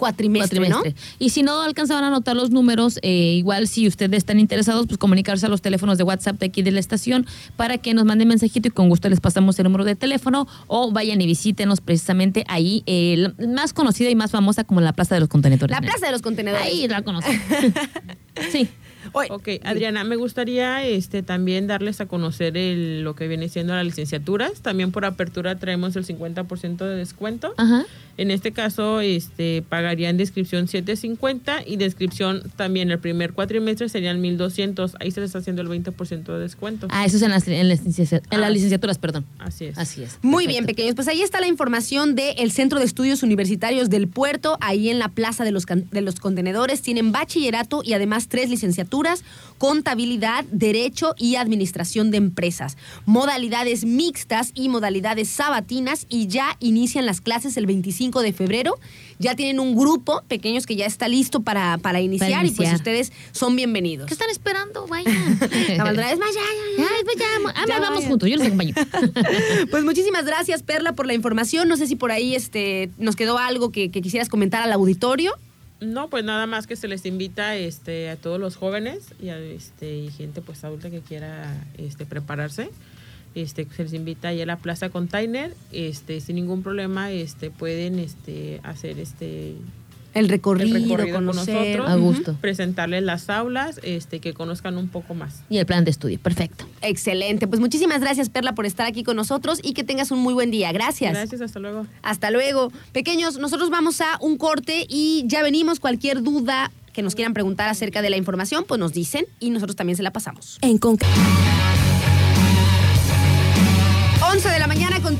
[0.00, 0.94] cuatrimestre, cuatrimestre.
[1.18, 4.98] Y si no alcanzaban a anotar los números, eh, igual si ustedes están interesados, pues
[4.98, 7.26] comunicarse a los teléfonos de WhatsApp de aquí de la estación
[7.56, 10.90] para que nos manden mensajito y con gusto les pasamos el número de teléfono o
[10.90, 15.20] vayan y visítenos precisamente ahí, eh, más conocida y más famosa como la Plaza de
[15.20, 15.76] los Contenedores.
[15.76, 15.80] ¿no?
[15.80, 16.66] La Plaza de los Contenedores.
[16.66, 17.40] Ahí la conocen.
[18.50, 18.68] sí.
[19.12, 23.74] Oye, Ok, Adriana, me gustaría este también darles a conocer el- lo que viene siendo
[23.74, 24.60] las licenciaturas.
[24.60, 27.54] También por apertura traemos el 50% de descuento.
[27.56, 27.84] Ajá.
[28.20, 33.88] En este caso, este pagarían de inscripción 750 y de inscripción también el primer cuatrimestre
[33.88, 34.96] serían 1200.
[35.00, 36.86] Ahí se les está haciendo el 20% de descuento.
[36.90, 38.52] Ah, eso es en las, en las, licencia- en las Ah.
[38.52, 39.24] licenciaturas, perdón.
[39.38, 39.78] Así es.
[39.78, 40.18] Así es.
[40.20, 40.48] Muy Perfecto.
[40.50, 40.94] bien, pequeños.
[40.96, 45.08] Pues ahí está la información del Centro de Estudios Universitarios del Puerto, ahí en la
[45.08, 46.82] Plaza de los, Can- de los Contenedores.
[46.82, 49.24] Tienen bachillerato y además tres licenciaturas,
[49.56, 52.76] contabilidad, derecho y administración de empresas.
[53.06, 58.74] Modalidades mixtas y modalidades sabatinas y ya inician las clases el 25 de febrero.
[59.20, 63.12] Ya tienen un grupo, pequeños, que ya está listo para, para iniciar, y pues ustedes
[63.30, 64.08] son bienvenidos.
[64.08, 64.88] ¿Qué están esperando?
[64.88, 65.08] Vaya.
[65.76, 66.88] La es más, ya, ya, ya.
[67.04, 68.10] Pues ya, ah, Ya vamos vayan.
[68.10, 68.74] juntos, yo les acompaño.
[69.70, 71.68] Pues muchísimas gracias, Perla, por la información.
[71.68, 75.34] No sé si por ahí este, nos quedó algo que, que quisieras comentar al auditorio.
[75.80, 79.38] No, pues nada más que se les invita este, a todos los jóvenes y, a,
[79.38, 82.70] este, y gente pues adulta que quiera este, prepararse.
[83.34, 87.98] Este, se les invita ahí a la Plaza Container, este, sin ningún problema, este, pueden
[88.00, 89.54] este, hacer este
[90.14, 92.36] El recorrido, el recorrido con nosotros, A gusto.
[92.40, 95.42] presentarles las aulas, este, que conozcan un poco más.
[95.48, 96.66] Y el plan de estudio, perfecto.
[96.82, 97.46] Excelente.
[97.46, 100.50] Pues muchísimas gracias, Perla, por estar aquí con nosotros y que tengas un muy buen
[100.50, 100.72] día.
[100.72, 101.12] Gracias.
[101.12, 101.86] Gracias, hasta luego.
[102.02, 102.72] Hasta luego.
[102.92, 105.78] Pequeños, nosotros vamos a un corte y ya venimos.
[105.78, 109.76] Cualquier duda que nos quieran preguntar acerca de la información, pues nos dicen y nosotros
[109.76, 110.58] también se la pasamos.
[110.62, 111.14] En concreto.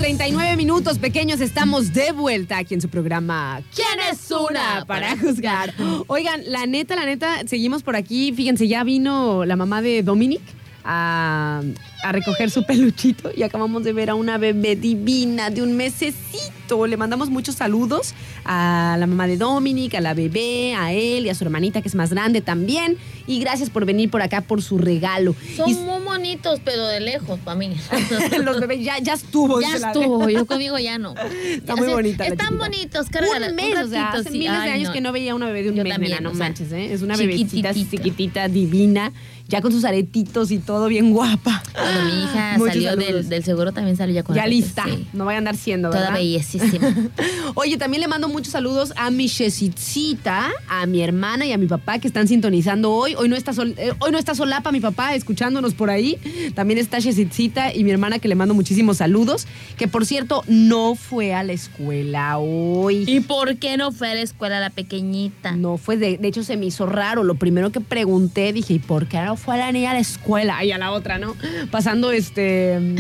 [0.01, 5.75] 39 minutos, pequeños, estamos de vuelta aquí en su programa ¿Quién es una para juzgar?
[6.07, 8.33] Oigan, la neta, la neta, seguimos por aquí.
[8.33, 10.41] Fíjense, ya vino la mamá de Dominic
[10.85, 11.62] a,
[12.03, 16.87] a recoger su peluchito y acabamos de ver a una bebé divina de un mesecito.
[16.87, 18.14] Le mandamos muchos saludos
[18.45, 21.88] a la mamá de Dominic, a la bebé, a él y a su hermanita que
[21.88, 22.97] es más grande también.
[23.27, 25.35] Y gracias por venir por acá por su regalo.
[25.57, 27.75] Son Y- muy bonitos, pero de lejos para mí.
[28.45, 29.61] los bebés ya, ya estuvo.
[29.61, 31.14] ya estuvo, yo conmigo ya no.
[31.47, 34.38] Está muy bonita Están bonitos, cárgala, un mes, o sea, ratito, hace sí.
[34.38, 34.93] miles de Ay, años no.
[34.95, 36.71] que no veía una bebé de un Yo mes, también, nena, no o sea, manches,
[36.73, 36.93] ¿eh?
[36.93, 39.12] Es una bebecita chiquitita, divina,
[39.51, 41.63] ya con sus aretitos y todo bien guapa.
[41.75, 44.85] Cuando mi hija Muchos salió del, del seguro también salió ya con Ya aretes, lista,
[44.87, 45.07] sí.
[45.13, 46.15] no vaya a andar siendo, Toda ¿verdad?
[46.15, 46.65] bellísima.
[47.57, 51.67] Oye, también le mando muchos saludos a mi Chesicita, a mi hermana y a mi
[51.67, 53.15] papá que están sintonizando hoy.
[53.17, 56.17] Hoy no está, sol- eh, hoy no está solapa mi papá escuchándonos por ahí.
[56.55, 59.47] También está Chesicita y mi hermana que le mando muchísimos saludos.
[59.77, 63.05] Que por cierto, no fue a la escuela hoy.
[63.07, 65.53] ¿Y por qué no fue a la escuela la pequeñita?
[65.53, 67.25] No fue, de, de hecho se me hizo raro.
[67.25, 70.62] Lo primero que pregunté, dije, ¿y por qué no fue la niña a la escuela?
[70.64, 71.35] Y a la otra, ¿no?
[71.70, 72.96] Pasando este, mm,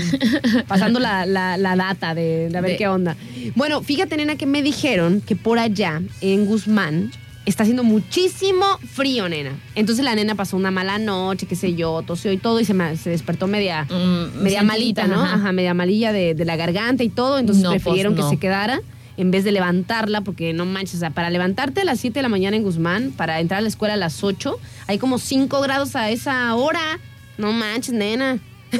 [0.66, 3.16] pasando la, la- la data de, de a ver De- qué onda.
[3.54, 7.10] Bueno, fíjate, nena, que me dijeron que por allá, en Guzmán,
[7.46, 9.52] está haciendo muchísimo frío, nena.
[9.74, 12.74] Entonces la nena pasó una mala noche, qué sé yo, tosió y todo, y se,
[12.74, 15.20] ma- se despertó media, Mm, media malita, ¿no?
[15.22, 15.34] ajá.
[15.34, 17.38] Ajá, media malilla de, de la garganta y todo.
[17.38, 18.22] Entonces No, pues, prefirieron no.
[18.22, 18.80] que se quedara
[19.20, 22.22] en vez de levantarla, porque no manches, o sea, para levantarte a las 7 de
[22.22, 25.60] la mañana en Guzmán, para entrar a la escuela a las 8, hay como 5
[25.60, 26.98] grados a esa hora.
[27.36, 28.38] No manches, nena.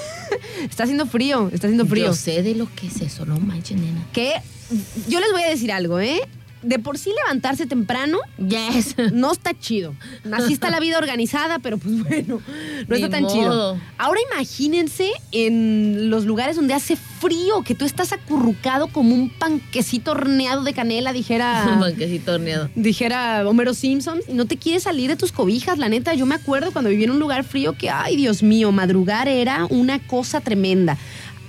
[0.64, 2.07] está haciendo frío, está haciendo frío.
[2.07, 4.03] Yo sé de lo que es eso, no manches, nena.
[4.14, 4.33] Que
[5.09, 6.20] yo les voy a decir algo, ¿eh?
[6.62, 8.94] De por sí levantarse temprano Yes.
[9.12, 9.94] no está chido.
[10.33, 12.40] Así está la vida organizada, pero pues bueno,
[12.88, 13.35] no Ni está tan modo.
[13.35, 13.81] chido.
[13.99, 20.12] Ahora imagínense en los lugares donde hace frío, que tú estás acurrucado como un panquecito
[20.12, 21.77] horneado de canela, dijera.
[21.81, 22.68] Banquecito horneado.
[22.75, 26.14] dijera Homero Simpson, y no te quieres salir de tus cobijas, la neta.
[26.14, 29.66] Yo me acuerdo cuando viví en un lugar frío que, ay, Dios mío, madrugar era
[29.70, 30.96] una cosa tremenda.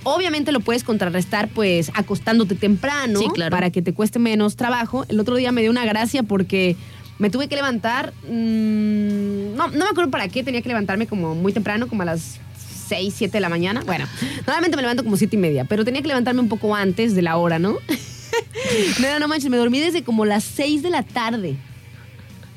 [0.03, 3.51] Obviamente lo puedes contrarrestar, pues, acostándote temprano Sí, claro.
[3.51, 5.05] para que te cueste menos trabajo.
[5.09, 6.75] El otro día me dio una gracia porque
[7.19, 11.35] Me tuve que levantar, mm, no, no me acuerdo para qué, tenía que levantarme como
[11.35, 12.39] muy temprano, como a las
[12.87, 13.83] 6, 7 de la mañana.
[13.85, 14.07] Bueno,
[14.47, 17.21] normalmente me levanto como 7 y media, pero tenía que levantarme un poco antes de
[17.21, 17.77] la hora, ¿no?
[18.99, 21.57] no, no manches, me dormí desde como las 6 de la tarde.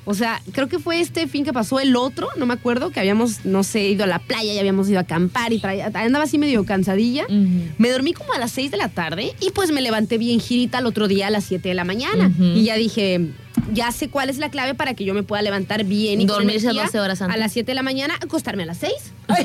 [0.07, 3.01] O sea, creo que fue este fin que pasó el otro, no me acuerdo, que
[3.01, 6.25] habíamos, no sé, ido a la playa y habíamos ido a acampar y traía, andaba
[6.25, 7.27] así medio cansadilla.
[7.79, 10.79] Me dormí como a las 6 de la tarde y pues me levanté bien girita
[10.79, 12.31] al otro día a las 7 de la mañana.
[12.39, 13.31] Y ya dije,
[13.73, 16.67] ya sé cuál es la clave para que yo me pueda levantar bien y Dormirse
[16.67, 17.37] energía 12 horas antes.
[17.37, 18.93] A las 7 de la mañana, acostarme a las 6.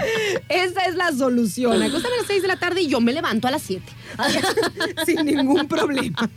[0.48, 1.82] Esa es la solución.
[1.82, 3.82] Acostarme a las 6 de la tarde y yo me levanto a las 7.
[5.06, 6.30] Sin ningún problema.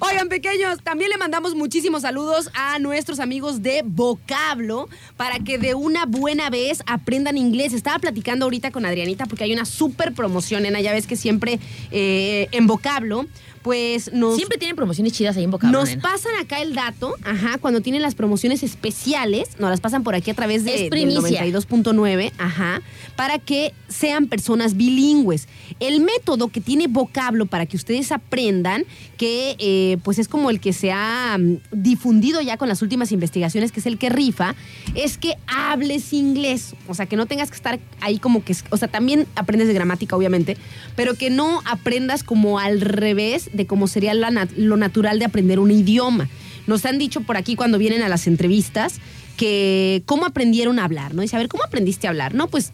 [0.00, 5.74] Oigan, pequeños, también le mandamos muchísimos saludos a nuestros amigos de Vocablo para que de
[5.74, 7.72] una buena vez aprendan inglés.
[7.72, 10.80] Estaba platicando ahorita con Adrianita porque hay una súper promoción, nena.
[10.80, 11.58] Ya ves que siempre
[11.90, 13.26] eh, en Vocablo,
[13.62, 14.36] pues nos.
[14.36, 16.02] Siempre tienen promociones chidas ahí en Vocablo, Nos nena.
[16.02, 20.30] pasan acá el dato, ajá, cuando tienen las promociones especiales, nos las pasan por aquí
[20.30, 21.44] a través de, del primicia.
[21.44, 22.80] 92.9, ajá,
[23.16, 25.48] para que sean personas bilingües.
[25.80, 28.84] El método que tiene vocablo para que ustedes aprendan,
[29.16, 33.12] que eh, pues es como el que se ha mm, difundido ya con las últimas
[33.12, 34.54] investigaciones, que es el que rifa,
[34.94, 36.74] es que hables inglés.
[36.88, 39.74] O sea, que no tengas que estar ahí como que, o sea, también aprendes de
[39.74, 40.56] gramática, obviamente,
[40.96, 45.58] pero que no aprendas como al revés de cómo sería nat- lo natural de aprender
[45.60, 46.28] un idioma.
[46.66, 49.00] Nos han dicho por aquí cuando vienen a las entrevistas
[49.36, 51.22] que cómo aprendieron a hablar, ¿no?
[51.22, 52.34] Dice, a ver, ¿cómo aprendiste a hablar?
[52.34, 52.72] No, pues,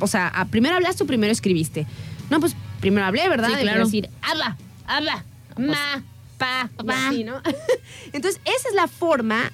[0.00, 1.86] o sea, ¿a primero hablaste o primero escribiste?
[2.30, 3.48] No, pues primero hablé, ¿verdad?
[3.54, 3.84] Sí, claro.
[3.84, 5.24] decir, habla, habla,
[5.56, 6.04] ma,
[6.38, 6.84] pa, Pa.
[6.84, 7.12] pa.
[7.12, 7.40] ¿no?
[8.12, 9.52] Entonces, esa es la forma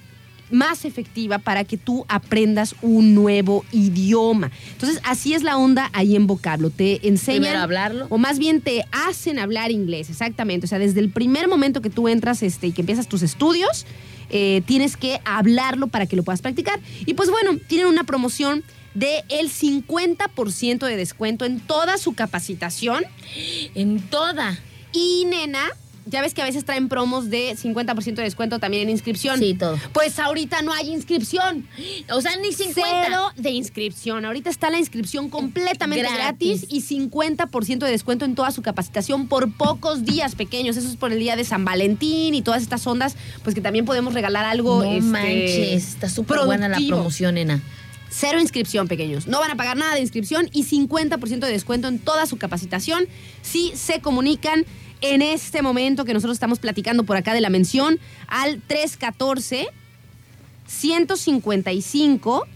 [0.51, 4.51] más efectiva para que tú aprendas un nuevo idioma.
[4.73, 6.69] Entonces, así es la onda ahí en vocablo.
[6.69, 8.07] Te enseñan Primero hablarlo.
[8.09, 10.65] o más bien te hacen hablar inglés, exactamente.
[10.65, 13.87] O sea, desde el primer momento que tú entras este, y que empiezas tus estudios,
[14.29, 16.79] eh, tienes que hablarlo para que lo puedas practicar.
[17.07, 18.63] Y pues bueno, tienen una promoción
[18.95, 23.03] de el 50% de descuento en toda su capacitación.
[23.75, 24.57] En toda.
[24.91, 25.69] Y nena,
[26.05, 29.39] ya ves que a veces traen promos de 50% de descuento también en inscripción.
[29.39, 29.77] Sí, todo.
[29.91, 31.67] Pues ahorita no hay inscripción.
[32.11, 33.03] O sea, ni 50.
[33.05, 34.23] Cero de inscripción.
[34.23, 36.91] Ahorita está la inscripción completamente gratis, Gratis.
[36.91, 40.77] y 50% de descuento en toda su capacitación por pocos días pequeños.
[40.77, 43.85] Eso es por el día de San Valentín y todas estas ondas, pues que también
[43.85, 44.83] podemos regalar algo.
[44.83, 47.61] No este, manches, está súper buena la promoción, nena.
[48.09, 49.27] Cero inscripción, pequeños.
[49.27, 53.07] No van a pagar nada de inscripción y 50% de descuento en toda su capacitación
[53.41, 54.65] si se comunican
[55.01, 59.67] en este momento que nosotros estamos platicando por acá de la mención al 314
[60.67, 62.47] 155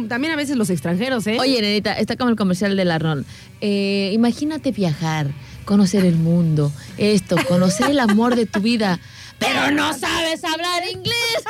[0.08, 1.40] también a veces los extranjeros, ¿eh?
[1.42, 3.26] Oye, nenita, está como el comercial del Arnold.
[3.60, 5.28] Eh, imagínate viajar,
[5.66, 8.98] conocer el mundo, esto, conocer el amor de tu vida,
[9.40, 11.44] pero no sabes hablar inglés.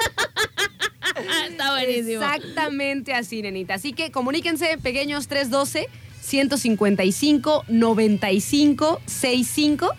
[1.48, 2.24] está buenísimo.
[2.24, 3.76] Exactamente así, nenita.
[3.76, 5.88] Así que comuníquense, pequeños 312
[6.24, 9.90] 155 95 65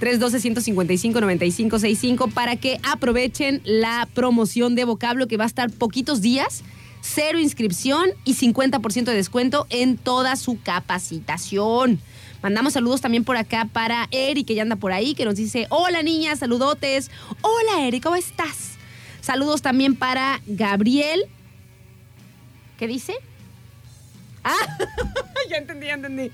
[0.00, 5.70] 312 155 95 65 para que aprovechen la promoción de vocablo que va a estar
[5.70, 6.64] poquitos días.
[7.00, 12.00] Cero inscripción y 50% de descuento en toda su capacitación.
[12.42, 15.66] Mandamos saludos también por acá para Eri, que ya anda por ahí, que nos dice,
[15.68, 17.10] hola niña, saludotes.
[17.42, 18.72] Hola Eri, ¿cómo estás?
[19.20, 21.24] Saludos también para Gabriel.
[22.78, 23.14] ¿Qué dice?
[24.44, 24.78] Ah,
[25.50, 26.30] ya entendí, ya entendí.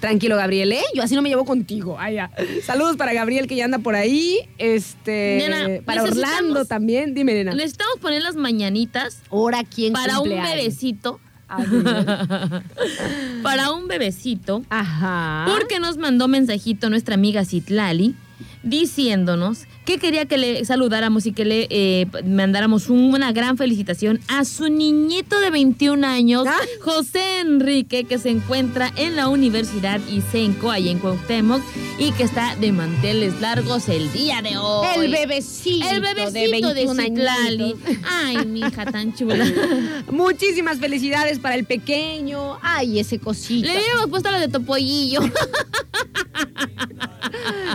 [0.00, 0.82] Tranquilo, Gabriel, ¿eh?
[0.94, 1.96] Yo así no me llevo contigo.
[1.98, 2.30] Ah, ya.
[2.64, 4.40] Saludos para Gabriel que ya anda por ahí.
[4.58, 5.38] Este.
[5.38, 7.14] Nena, para Orlando también.
[7.14, 7.54] Dime, nena.
[7.54, 11.20] Necesitamos poner las mañanitas Ahora quién para un bebecito.
[13.42, 14.62] Para un bebecito.
[14.68, 15.46] Ajá.
[15.48, 18.14] Porque nos mandó mensajito nuestra amiga Citlali
[18.62, 24.44] diciéndonos que quería que le saludáramos y que le eh, mandáramos una gran felicitación a
[24.44, 26.58] su niñito de 21 años, Ah.
[26.82, 31.62] José Enrique, que se encuentra en la Universidad Isenco, ahí en Cuauhtémoc,
[31.98, 35.06] y que está de manteles largos el día de hoy.
[35.06, 35.88] El bebecito.
[35.88, 36.32] El bebecito
[36.74, 37.62] de, 21 Citlali.
[37.62, 37.96] añitos.
[38.10, 39.46] Ay, mi hija tan chula.
[40.10, 42.58] Muchísimas felicidades para el pequeño.
[42.60, 43.66] Ay, ese cosito.
[43.66, 45.20] Le hubiéramos puesto la de Topollillo.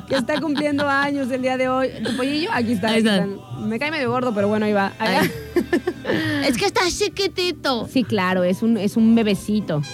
[0.07, 1.89] que está cumpliendo años el día de hoy.
[2.03, 2.49] ¿Tu pollillo?
[2.53, 2.89] Aquí está.
[2.89, 3.15] Ahí aquí está.
[3.23, 3.69] están.
[3.69, 4.93] Me cae medio gordo, pero bueno, ahí va.
[4.99, 5.27] Ahí Ay.
[5.27, 6.47] va.
[6.47, 7.87] es que está chiquitito.
[7.91, 9.81] Sí, claro, es un, es un bebecito.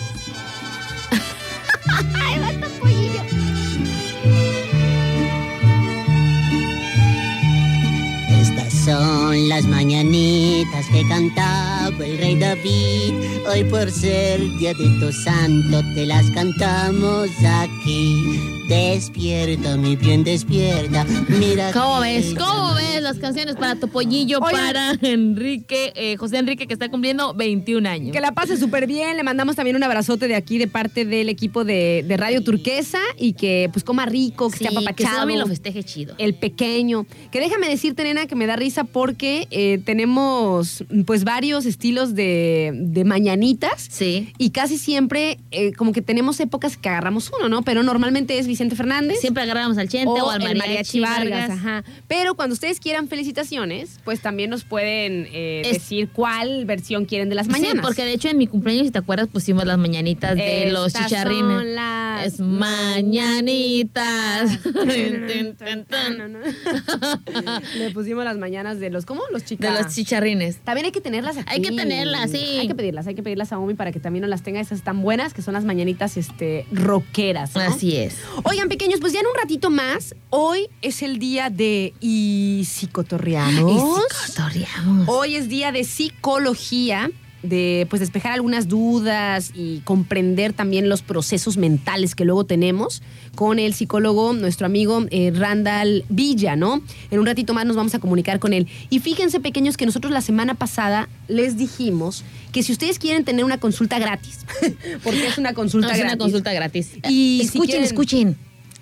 [8.93, 13.13] son las mañanitas que cantaba el rey David.
[13.51, 18.39] Hoy por ser día de tu santo te las cantamos aquí.
[18.67, 21.03] Despierta, mi bien, despierta.
[21.27, 21.71] Mira.
[21.71, 22.35] ¿Cómo que- ves?
[22.37, 24.51] ¿Cómo ves las canciones para Topollillo, Oigan.
[24.67, 28.11] para Enrique, eh, José Enrique, que está cumpliendo 21 años?
[28.13, 29.17] Que la pase súper bien.
[29.17, 32.99] Le mandamos también un abrazote de aquí de parte del equipo de, de Radio Turquesa
[33.17, 35.21] y que pues coma rico, que Sí, esté que apapachado.
[35.21, 36.13] Somi lo festeje chido.
[36.19, 37.07] el pequeño.
[37.31, 42.71] Que déjame decirte, nena, que me da risa porque eh, tenemos pues varios estilos de,
[42.75, 43.87] de mañanitas.
[43.89, 44.33] Sí.
[44.37, 47.61] Y casi siempre, eh, como que tenemos épocas que agarramos uno, ¿no?
[47.63, 49.19] Pero normalmente es Vicente Fernández.
[49.19, 51.49] Siempre agarramos al Chente o, al el mariachi, Vargas.
[51.51, 51.83] Ajá.
[52.07, 57.29] Pero cuando ustedes quieran felicitaciones, pues también nos pueden eh, Es- decir cuál versión quieren
[57.29, 57.75] de las mañanas.
[57.77, 60.93] Sí, porque de hecho en mi cumpleaños, si te acuerdas, pusimos las mañanitas de los
[60.93, 61.39] chicharrines.
[61.41, 64.59] son las Es mañanitas.
[67.77, 69.21] Le pusimos las mañanas de los, ¿cómo?
[69.31, 69.83] Los de chicas.
[69.83, 70.57] los chicharrines.
[70.57, 71.47] También hay que tenerlas aquí.
[71.47, 72.57] Hay que tenerlas, sí.
[72.59, 74.83] Hay que pedirlas, hay que pedirlas a Omi para que también nos las tenga esas
[74.83, 77.55] tan buenas, que son las mañanitas este, rockeras.
[77.55, 77.61] ¿no?
[77.61, 78.17] Así es.
[78.43, 82.87] Oigan, pequeños, pues ya en un ratito más, hoy es el día de ¿Y si
[82.87, 83.71] cotorreamos?
[83.71, 85.07] Y si cotorreamos.
[85.07, 87.09] Hoy es día de psicología,
[87.43, 93.01] de pues despejar algunas dudas y comprender también los procesos mentales que luego tenemos
[93.35, 96.81] con el psicólogo, nuestro amigo eh, Randall Villa, ¿no?
[97.11, 98.67] En un ratito más nos vamos a comunicar con él.
[98.89, 103.45] Y fíjense, pequeños, que nosotros la semana pasada les dijimos que si ustedes quieren tener
[103.45, 104.39] una consulta gratis,
[105.03, 106.15] porque es una consulta No, es gratis.
[106.15, 106.91] una consulta gratis.
[107.07, 108.37] Y si escuchen, quieren- escuchen.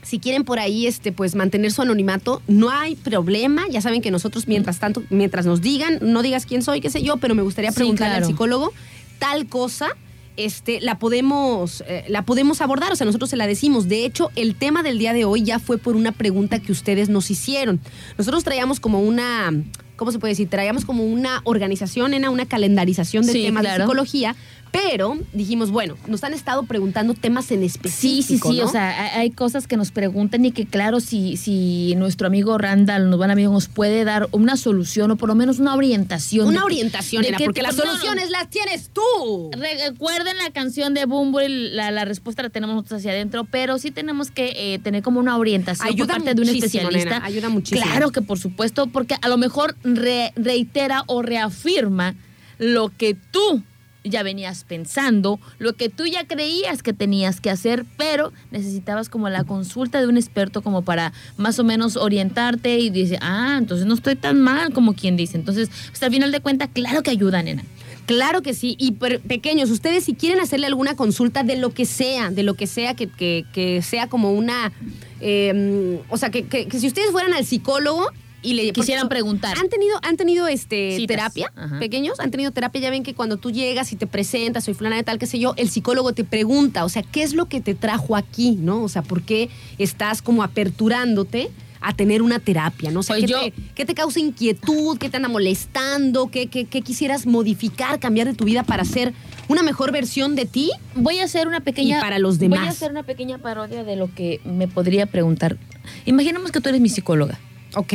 [0.08, 3.64] Si quieren por ahí este pues mantener su anonimato, no hay problema.
[3.70, 7.02] Ya saben que nosotros mientras tanto, mientras nos digan, no digas quién soy, qué sé
[7.04, 8.26] yo, pero me gustaría Sí, preguntarle claro.
[8.26, 8.74] al psicólogo
[9.20, 9.90] tal cosa.
[10.38, 13.88] Este, la podemos, eh, la podemos abordar, o sea, nosotros se la decimos.
[13.88, 17.10] De hecho, el tema del día de hoy ya fue por una pregunta que ustedes
[17.10, 17.80] nos hicieron.
[18.20, 19.52] Nosotros traíamos como una,
[19.96, 20.48] ¿cómo se puede decir?
[20.48, 24.36] Traíamos como una organización, en una calendarización de Sí, temas de psicología,
[24.80, 28.50] pero dijimos, bueno, nos han estado preguntando temas en Sí, específico.
[28.50, 28.62] sí, sí.
[28.62, 28.68] ¿no?
[28.68, 33.10] O sea, hay, cosas que nos preguntan y que, claro, si, si nuestro amigo Randall,
[33.10, 36.48] nos buen amigo, nos puede dar una solución o por lo menos una orientación.
[36.48, 37.86] Una de- orientación, de porque las no.
[37.86, 39.50] soluciones las tienes tú.
[39.52, 43.90] Recuerden la canción de Bumble, la, la respuesta la tenemos nosotros hacia adentro, pero sí
[43.92, 47.16] tenemos que eh, tener como una orientación Ayuda por parte de un especialista.
[47.16, 47.82] nena, ayuda muchísimo.
[47.84, 52.14] Claro que por supuesto, porque a lo mejor re- reitera o reafirma
[52.60, 53.64] lo que tú
[54.10, 59.30] ya venías pensando, lo que tú ya creías que tenías que hacer, pero necesitabas como
[59.30, 63.86] la consulta de un experto como para más o menos orientarte y dice, ah, entonces
[63.86, 65.38] no estoy tan mal como quien dice.
[65.38, 67.64] Entonces, pues, al final de cuentas, claro que ayuda, nena.
[68.06, 68.76] Claro que sí.
[68.80, 72.66] Y pequeños, ustedes si quieren hacerle alguna consulta de lo que sea, de lo que
[72.66, 74.72] sea que, que- que sea como una...
[75.20, 78.10] eh, o sea, que- que si ustedes fueran al psicólogo
[78.42, 79.58] y le Quisieran preguntar.
[79.60, 81.08] ¿Han tenido, han tenido este Citas.
[81.18, 81.52] terapia?
[81.56, 81.80] Ajá.
[81.80, 82.82] Pequeños, han tenido terapia.
[82.82, 85.40] Ya ven que cuando tú llegas y te presentas, soy fulana de tal, qué sé
[85.40, 88.84] yo, el psicólogo te pregunta, o sea, ¿qué es lo que te trajo aquí, no?
[88.84, 91.50] O sea, ¿por qué estás como aperturándote?
[91.80, 93.02] a tener una terapia, ¿no?
[93.02, 94.98] O sea, Pues ¿qué, yo- te, qué te causa inquietud?
[94.98, 96.28] ¿Qué te anda molestando?
[96.32, 99.14] ¿Qué, qué, qué quisieras modificar, cambiar de tu vida para ser
[99.48, 100.72] una mejor versión de ti?
[100.96, 102.00] Voy a hacer una pequeña.
[102.00, 102.68] Y para los Voy demás.
[102.68, 105.58] a hacer una pequeña parodia de lo que me podría preguntar.
[106.06, 107.40] Imaginemos que tú eres mi psicóloga.
[107.78, 107.94] ¿Ok?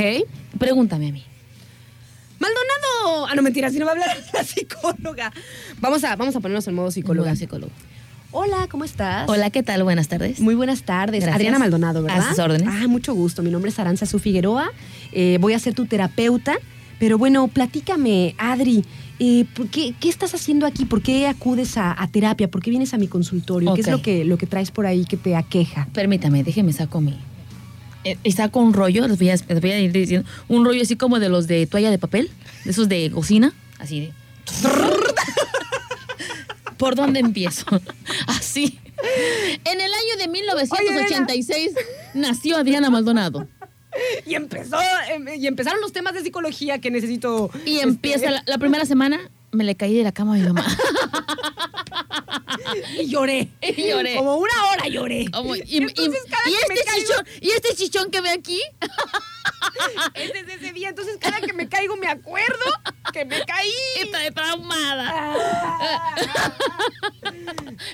[0.59, 1.24] Pregúntame a mí.
[2.39, 3.26] Maldonado.
[3.28, 5.33] Ah, no, mentira, si no va a hablar la psicóloga.
[5.80, 7.35] Vamos a, vamos a ponernos en modo psicóloga.
[7.35, 7.68] Modo.
[8.30, 9.28] Hola, ¿cómo estás?
[9.28, 9.83] Hola, ¿qué tal?
[9.83, 10.41] Buenas tardes.
[10.41, 11.20] Muy buenas tardes.
[11.20, 11.35] Gracias.
[11.35, 12.26] Adriana Maldonado, ¿verdad?
[12.26, 12.68] A sus órdenes.
[12.70, 13.43] Ah, mucho gusto.
[13.43, 14.70] Mi nombre es Aranza Su Figueroa.
[15.12, 16.55] Eh, voy a ser tu terapeuta.
[16.99, 18.85] Pero bueno, platícame, Adri,
[19.18, 20.85] eh, ¿por qué, qué estás haciendo aquí?
[20.85, 22.49] ¿Por qué acudes a, a terapia?
[22.49, 23.74] ¿Por qué vienes a mi consultorio?
[23.74, 25.89] ¿Qué es lo que, lo que traes por ahí que te aqueja?
[25.93, 27.18] Permítame, déjeme saco mi.
[28.05, 30.28] Eh, Y saco un rollo, les voy, a, les voy a ir diciendo.
[30.48, 32.30] Un rollo así como de los de toalla de papel,
[32.64, 34.12] de esos de cocina, así de.
[36.76, 37.64] ¿Por dónde empiezo?
[38.26, 38.80] Así.
[39.64, 41.70] En el año de 1986
[42.14, 43.46] nació Adriana Maldonado.
[44.26, 44.78] Y empezó,
[45.11, 47.50] em, y empezaron los temas de psicología que necesito.
[47.66, 50.44] Y este, empieza la, la primera semana, me le caí de la cama a mi
[50.44, 50.64] mamá.
[53.00, 53.48] Y lloré.
[53.60, 54.16] Y lloré.
[54.16, 55.26] Como una hora lloré.
[55.30, 58.60] Como- y, y- Entonces, y me este caigo- chichón, y este chichón que ve aquí,
[60.14, 60.90] Es desde ese día.
[60.90, 62.64] Entonces, cada que me caigo, me acuerdo
[63.12, 63.70] que me caí.
[64.02, 65.34] está traumada.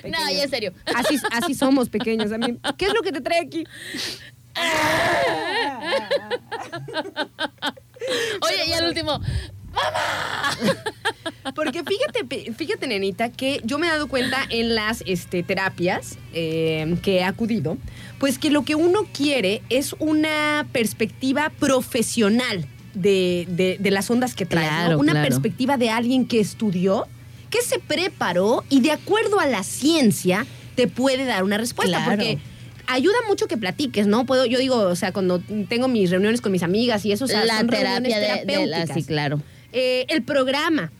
[0.05, 0.73] No, ya en serio.
[0.95, 2.31] Así, así somos pequeños.
[2.31, 3.65] A mí, ¿Qué es lo que te trae aquí?
[8.41, 9.19] Oye, y al último,
[11.55, 16.95] Porque fíjate, fíjate, nenita, que yo me he dado cuenta en las este, terapias eh,
[17.01, 17.77] que he acudido,
[18.19, 24.35] pues que lo que uno quiere es una perspectiva profesional de, de- de las ondas
[24.35, 24.67] que trae.
[24.67, 25.27] Claro, Una claro.
[25.27, 27.07] perspectiva de alguien que estudió,
[27.49, 31.97] que se preparó y de acuerdo a la ciencia te puede dar una respuesta.
[32.03, 32.11] Claro.
[32.21, 32.37] Porque
[32.87, 34.25] ayuda mucho que platiques, ¿no?
[34.25, 37.27] Puedo, yo digo, o sea, cuando tengo mis reuniones con mis amigas y eso, o
[37.27, 39.41] sea, la son reuniones terapia de, de la, sí, claro.
[39.73, 40.91] Eh, el programa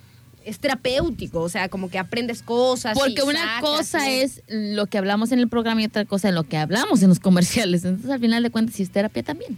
[0.46, 2.98] es terapéutico, o sea, como que aprendes cosas.
[2.98, 4.06] Porque una sacas, cosa ¿no?
[4.06, 7.10] es lo que hablamos en el programa y otra cosa es lo que hablamos en
[7.10, 7.86] los comerciales.
[7.86, 9.58] Entonces, al final de cuentas, sí es terapia también.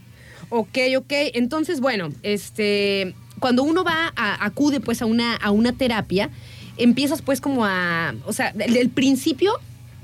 [0.50, 1.14] Ok, ok.
[1.34, 6.30] Entonces, bueno, este, cuando uno va, a, acude pues a una, a una terapia,
[6.78, 9.54] empiezas pues como a, o sea, del, principio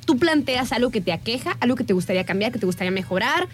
[0.05, 3.49] tú planteas algo que te aqueja, algo que te gustaría cambiar, que te gustaría mejorar,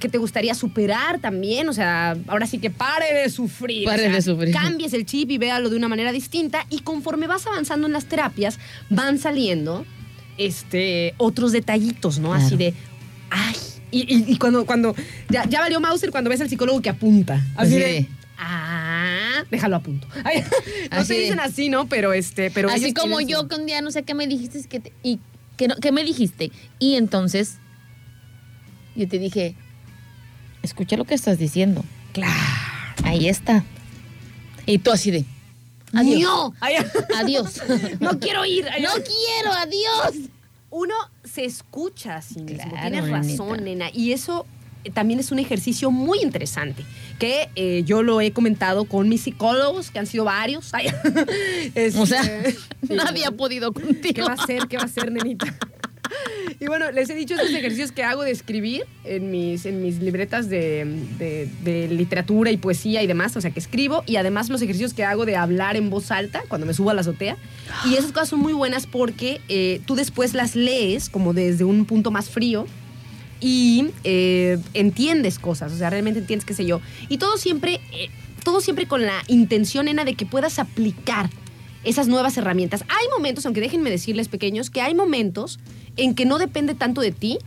[0.00, 3.84] que te gustaría superar también, o sea, ahora sí que pare de sufrir.
[3.84, 4.52] Pare o sea, de sufrir.
[4.54, 8.06] Cambies el chip y véalo de una manera distinta y conforme vas avanzando en las
[8.06, 8.58] terapias,
[8.90, 9.84] van saliendo
[10.38, 12.32] este, otros detallitos, ¿no?
[12.34, 12.72] Así de,
[13.30, 13.54] ay,
[13.90, 14.94] y, y- y cuando, cuando
[15.28, 17.40] ya, ya valió Mauser cuando ves al psicólogo que apunta.
[17.54, 18.08] Así de,
[18.38, 20.08] ah, déjalo a punto.
[20.24, 20.42] Ay,
[20.90, 21.86] no Así de- dicen así, ¿no?
[21.88, 24.66] Pero este, pero Así como yo su- que un día no sé qué me dijiste
[24.68, 25.20] que te- y
[25.56, 26.50] que, no, que me dijiste.
[26.80, 27.58] Y entonces
[28.96, 29.54] yo te dije,
[30.64, 31.84] escucha lo que estás diciendo.
[32.12, 32.32] Claro.
[33.04, 33.64] Ahí está.
[34.66, 35.24] Y tú así de,
[35.92, 36.20] adiós.
[36.22, 36.54] No.
[37.16, 37.60] Adiós.
[38.00, 38.64] no quiero ir.
[38.64, 40.30] No quiero, adiós.
[40.70, 42.70] Uno se escucha a sí mismo.
[42.70, 43.90] Claro, Tienes razón, nena.
[43.92, 44.46] Y eso
[44.84, 46.84] eh, también es un ejercicio muy interesante
[47.18, 50.70] que eh, yo lo he comentado con mis psicólogos, que han sido varios.
[50.74, 50.86] Ay,
[51.98, 54.26] O sea, este, nadie ha podido ¿Qué contigo.
[54.26, 54.66] va a hacer?
[54.66, 55.54] ¿Qué va a hacer, nenita?
[56.60, 59.98] Y bueno, les he dicho estos ejercicios que hago de escribir en mis, en mis
[59.98, 60.84] libretas de,
[61.18, 64.94] de- de literatura y poesía y demás, o sea, que escribo, y además los ejercicios
[64.94, 67.36] que hago de hablar en voz alta cuando me subo a la azotea.
[67.90, 71.84] Y esas cosas son muy buenas porque eh, tú después las lees como desde un
[71.86, 72.66] punto más frío
[73.40, 76.80] y eh, entiendes cosas, o sea, realmente entiendes qué sé yo.
[77.08, 78.08] Y todo siempre, eh,
[78.44, 81.28] todo siempre con la intención, nena, de que puedas aplicar
[81.82, 82.82] esas nuevas herramientas.
[82.88, 85.58] Hay momentos, aunque déjenme decirles pequeños, que hay momentos
[85.96, 87.38] en que no depende tanto de ti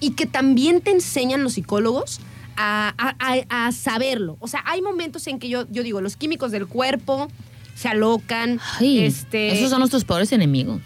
[0.00, 2.20] y que también te enseñan los psicólogos
[2.56, 4.36] a, a- a- a saberlo.
[4.40, 7.28] O sea, hay momentos en que yo, yo digo, los químicos del cuerpo
[7.74, 10.80] se alocan, Ay, este, esos son nuestros peores enemigos.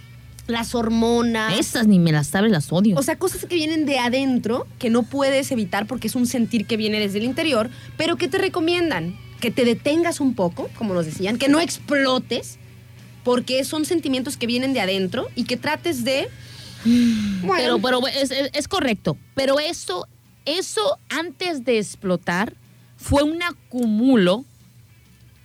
[0.48, 1.56] las hormonas.
[1.58, 2.96] Esas ni me las sabes, las odio.
[2.98, 6.66] O sea, cosas que vienen de adentro que no puedes evitar porque es un sentir
[6.66, 10.92] que viene desde el interior, pero que te recomiendan que te detengas un poco, como
[10.92, 12.58] nos decían, que no explotes,
[13.24, 16.28] porque son sentimientos que vienen de adentro y que trates de...
[16.84, 19.16] Bueno, pero pero es, es- es correcto.
[19.34, 20.06] Pero eso,
[20.44, 22.54] eso antes de explotar
[22.96, 24.44] fue un acumulo.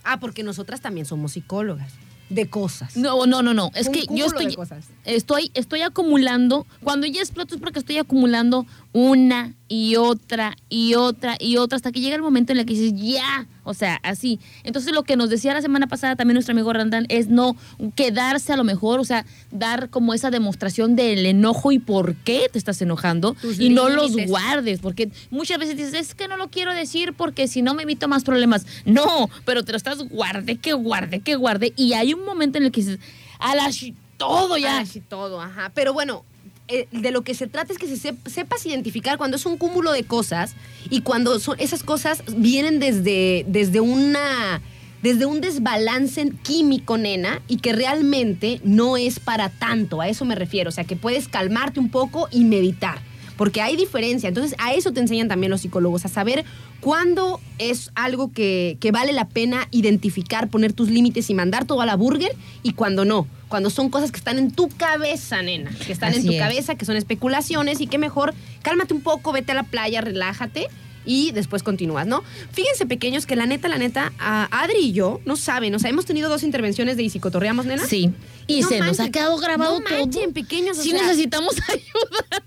[0.04, 1.92] Ah, porque nosotras también somos psicólogas
[2.28, 2.96] de cosas.
[2.96, 3.70] No, no, no, no.
[3.74, 4.56] Es Un que yo estoy,
[5.04, 6.66] estoy, estoy acumulando.
[6.82, 8.66] Cuando ya exploto es porque estoy acumulando
[8.96, 12.72] una y otra y otra y otra hasta que llega el momento en el que
[12.72, 14.40] dices ya, o sea, así.
[14.64, 17.56] Entonces lo que nos decía la semana pasada también nuestro amigo Randall es no
[17.94, 22.48] quedarse a lo mejor, o sea, dar como esa demostración del enojo y por qué
[22.50, 26.38] te estás enojando Tus y no los guardes, porque muchas veces dices, es que no
[26.38, 28.64] lo quiero decir porque si no me evito más problemas.
[28.86, 32.64] No, pero te lo estás guarde, que guarde, que guarde y hay un momento en
[32.64, 32.98] el que dices,
[33.40, 33.68] a la
[34.16, 34.78] todo ya.
[34.78, 35.70] Ah, sí, todo, ajá.
[35.74, 36.24] Pero bueno,
[36.68, 39.56] eh, de lo que se trata es que se sep- sepas identificar cuando es un
[39.56, 40.54] cúmulo de cosas
[40.90, 44.60] y cuando son, esas cosas vienen desde, desde una
[45.02, 50.34] desde un desbalance químico, nena, y que realmente no es para tanto, a eso me
[50.34, 52.98] refiero, o sea, que puedes calmarte un poco y meditar,
[53.36, 56.44] porque hay diferencia, entonces a eso te enseñan también los psicólogos, a saber
[56.80, 61.80] cuándo es algo que, que vale la pena identificar, poner tus límites y mandar todo
[61.80, 65.70] a la burger, y cuando no, cuando son cosas que están en tu cabeza, nena,
[65.86, 66.38] que están en tu es.
[66.38, 70.68] cabeza, que son especulaciones, y que mejor cálmate un poco, vete a la playa, relájate
[71.06, 72.24] y después continúas, ¿no?
[72.50, 75.88] Fíjense, pequeños, que la neta, la neta, a Adri y yo no saben, o sea,
[75.88, 77.86] hemos tenido dos intervenciones de ¿Y si cotorreamos, nena?
[77.86, 78.10] Sí.
[78.46, 79.98] Y No se nos ha manchen, quedado grabado no todo.
[79.98, 82.44] manchen, pequeños, Sí sea, necesitamos ayuda.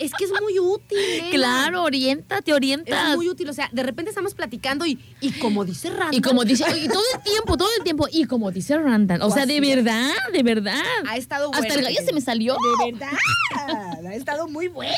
[0.00, 1.30] es que es muy útil, nena.
[1.30, 3.10] Claro, oriéntate, orientas.
[3.10, 6.20] Es muy útil, o sea, de repente estamos platicando y, y como dice Randall, Y
[6.20, 9.46] como dice, y todo el tiempo, todo el tiempo, y como dice Randall, o sea,
[9.46, 10.82] de verdad, de verdad.
[11.06, 11.62] ha estado bueno.
[11.62, 12.56] Hasta el gallo se me salió.
[12.84, 13.12] De verdad,
[14.06, 14.94] ha estado muy bueno.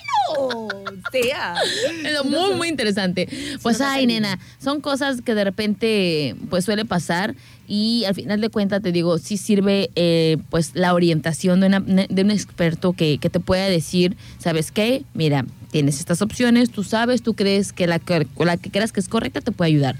[1.10, 1.54] Sea.
[2.02, 3.28] Pero Muy, muy interesante.
[3.62, 7.34] Pues, ay, nena, son cosas que de repente, pues, suele pasar
[7.68, 11.80] y al final de cuentas, te digo, sí sirve, eh, pues, la orientación de, una-
[11.80, 15.04] de un experto que, que te pueda decir, ¿sabes qué?
[15.14, 19.00] Mira, tienes estas opciones, tú sabes, tú crees que la, que la que creas que
[19.00, 19.96] es correcta te puede ayudar.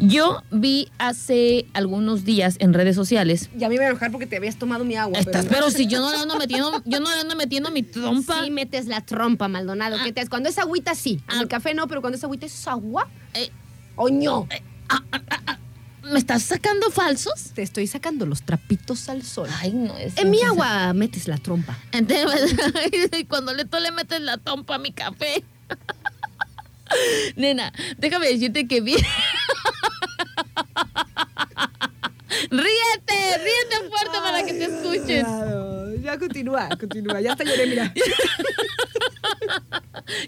[0.00, 4.12] Yo vi hace algunos días en redes sociales, Y a mí me voy a enojar
[4.12, 5.18] porque te habías tomado mi agua.
[5.18, 8.44] Estás- pero si yo no le ando metiendo, yo no le ando metiendo mi trompa.
[8.44, 9.96] Sí metes la trompa, Maldonado.
[10.04, 10.30] ¿Qué te haces?
[10.30, 11.20] Cuando es agüita, sí.
[11.26, 11.40] Ah.
[11.40, 13.08] El café no, pero cuando es agüita es agua.
[13.34, 13.50] Eh,
[13.96, 14.46] ¡Oño!
[16.12, 17.50] ¿Me estás sacando falsos?
[17.54, 19.48] Te estoy sacando los trapitos al sol.
[19.60, 20.16] Ay, no es.
[20.16, 21.78] En mi agua metes la trompa.
[21.92, 22.54] Entonces,
[23.18, 25.42] y cuando le, tú le metes la trompa a mi café.
[27.36, 28.94] Nena, déjame decirte que vi.
[32.50, 35.24] ríete, ríete fuerte para que te escuchen.
[35.26, 37.20] Claro, ya continúa, continúa.
[37.20, 37.92] Ya hasta lloré, mira.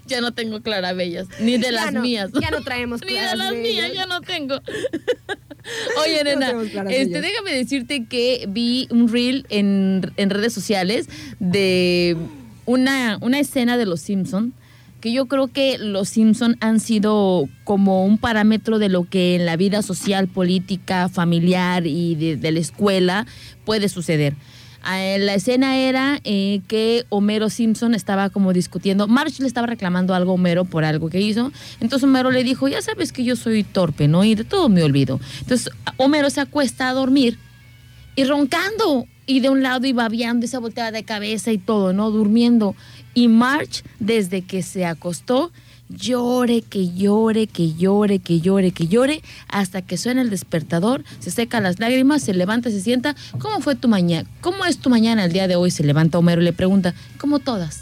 [0.05, 2.29] Ya no tengo clarabellas, ni de Ya las no, mías.
[2.39, 3.63] ya no traemos Ni de las clarabellas.
[3.73, 4.61] mías, ya no tengo.
[6.03, 6.53] Oye, nena,
[6.89, 11.07] este, déjame decirte que vi un reel en, en redes sociales
[11.39, 12.17] de
[12.65, 14.53] una, una escena de Los Simpson
[15.01, 19.47] que yo creo que los Simpson han sido como un parámetro de lo que en
[19.47, 23.25] la vida social, política, familiar y de, de la escuela
[23.65, 24.35] puede suceder.
[24.83, 30.15] Ah, La escena era eh, que Homero Simpson estaba como discutiendo, Marge le estaba reclamando
[30.15, 33.35] algo a Homero por algo que hizo, entonces Homero le dijo, ya sabes que yo
[33.35, 34.23] soy torpe, ¿no?
[34.23, 35.19] Y de todo me olvido.
[35.41, 37.37] Entonces Homero se acuesta a dormir
[38.15, 41.93] y roncando y de un lado y babeando y se volteaba de cabeza y todo,
[41.93, 42.09] ¿no?
[42.09, 42.75] Durmiendo.
[43.13, 45.51] Y Marge, desde que se acostó,
[45.95, 51.31] llore, que llore, que llore, que llore, que llore, hasta que suena el despertador, se
[51.31, 53.15] seca las lágrimas, se levanta, se sienta.
[53.39, 54.29] ¿Cómo fue tu mañana?
[54.41, 55.71] ¿Cómo es tu mañana el día de hoy?
[55.71, 57.81] Se levanta Homero y le pregunta, como todas.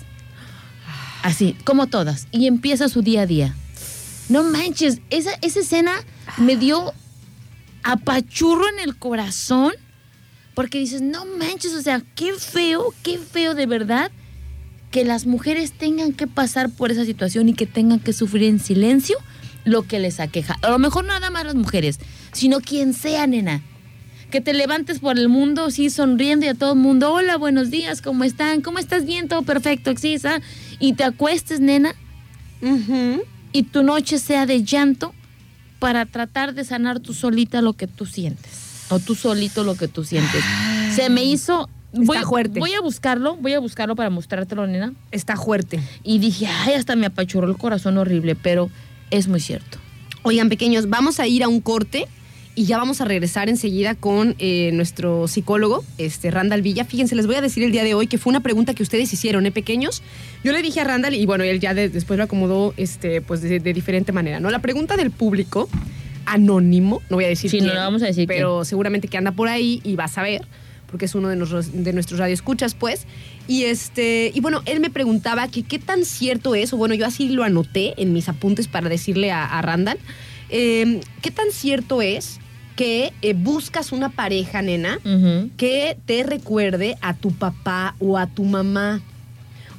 [1.23, 2.27] Así, como todas.
[2.31, 3.55] Y empieza su día a día.
[4.29, 5.93] No manches, esa, esa escena
[6.37, 6.93] me dio
[7.83, 9.73] apachurro en el corazón
[10.53, 14.11] porque dices, no manches, o sea, qué feo, qué feo de verdad
[14.91, 18.59] que las mujeres tengan que pasar por esa situación y que tengan que sufrir en
[18.59, 19.17] silencio
[19.65, 20.57] lo que les aqueja.
[20.61, 21.99] A lo mejor nada más las mujeres,
[22.31, 23.61] sino quien sea, nena.
[24.31, 27.71] Que te levantes por el mundo, así sonriendo y a todo el mundo, hola, buenos
[27.71, 28.61] días, ¿cómo están?
[28.61, 29.27] ¿Cómo estás bien?
[29.27, 30.39] Todo perfecto, Exisa.
[30.79, 31.95] Y te acuestes, nena,
[33.51, 35.13] y tu noche sea de llanto
[35.79, 38.85] para tratar de sanar tú solita lo que tú sientes.
[38.89, 40.43] O tú solito lo que tú sientes.
[40.95, 41.69] Se me hizo...
[41.91, 42.59] Voy, Está fuerte.
[42.59, 44.93] voy a buscarlo, voy a buscarlo para mostrártelo, nena.
[45.11, 45.79] Está fuerte.
[46.03, 48.69] Y dije, ay, hasta me apachurró el corazón horrible, pero
[49.09, 49.79] es muy cierto.
[50.21, 52.05] Oigan, pequeños, vamos a ir a un corte
[52.55, 56.83] y ya vamos a regresar enseguida con eh, nuestro psicólogo, este Randall Villa.
[56.85, 59.11] Fíjense, les voy a decir el día de hoy que fue una pregunta que ustedes
[59.13, 60.03] hicieron, ¿eh, pequeños?
[60.43, 63.41] Yo le dije a Randall y bueno, él ya de- después lo acomodó este, pues
[63.41, 64.51] de, de diferente manera, ¿no?
[64.51, 65.69] La pregunta del público,
[66.25, 69.17] anónimo, no voy a decir Sí, no quién, le vamos a decir pero seguramente que
[69.17, 70.45] anda por ahí y va a saber,
[70.89, 73.05] porque es uno de nuestros, de nuestros radioescuchas, pues.
[73.47, 77.05] Y este, y bueno, él me preguntaba que qué tan cierto es, o bueno, yo
[77.05, 79.99] así lo anoté en mis apuntes para decirle a, a Randall,
[80.49, 82.39] eh, qué tan cierto es
[82.75, 84.99] que eh, buscas una pareja, nena,
[85.57, 89.01] que te recuerde a tu papá o a tu mamá.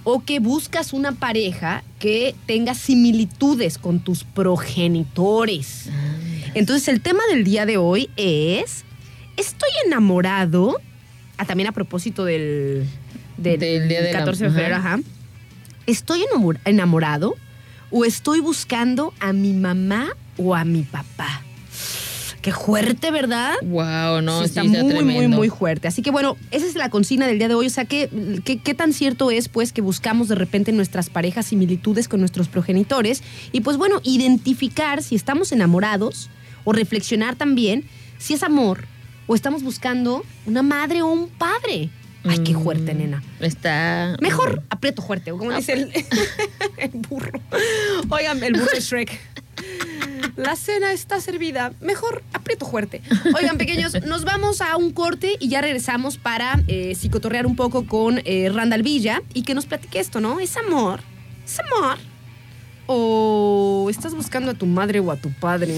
[0.04, 5.88] O que buscas una pareja que tenga similitudes con tus progenitores.
[6.54, 8.84] Entonces el tema del día de hoy es,
[9.36, 10.76] ¿estoy enamorado?
[11.40, 12.86] Ah, también a propósito del,
[13.38, 14.94] del, Del día de la- 14 de febrero, ajá.
[14.94, 15.02] ajá.
[15.86, 17.34] ¿Estoy enamor- enamorado
[17.90, 21.42] o estoy buscando a mi mamá o a mi papá?
[22.42, 23.54] Qué fuerte, ¿verdad?
[23.62, 25.36] Wow, no, Sí, sí, está muy, muy, tremendo.
[25.36, 25.88] muy fuerte.
[25.88, 27.66] Así que bueno, esa es la consigna del día de hoy.
[27.66, 28.08] O sea, ¿qué,
[28.44, 32.20] qué, qué tan cierto es pues que buscamos de repente en nuestras parejas similitudes con
[32.20, 33.22] nuestros progenitores?
[33.52, 36.28] Y pues bueno, identificar si estamos enamorados
[36.64, 37.84] o reflexionar también
[38.18, 38.84] si es amor
[39.30, 41.88] o estamos buscando una madre o un padre.
[42.24, 43.22] Ay, qué fuerte, nena.
[43.38, 44.16] Está.
[44.20, 45.92] Mejor aprieto fuerte, como dice el,
[46.78, 47.40] el burro.
[48.08, 49.20] Oigan, el burro de Shrek.
[50.34, 51.72] La cena está servida.
[51.80, 53.02] Mejor aprieto fuerte.
[53.36, 57.86] Oigan, pequeños, nos vamos a un corte y ya regresamos para eh, psicotorrear un poco
[57.86, 60.40] con eh, Randall Villa y que nos platique esto, ¿no?
[60.40, 61.02] ¿Es amor?
[61.44, 61.98] ¿Es amor?
[62.88, 65.76] ¿O estás buscando a tu madre o a tu padre?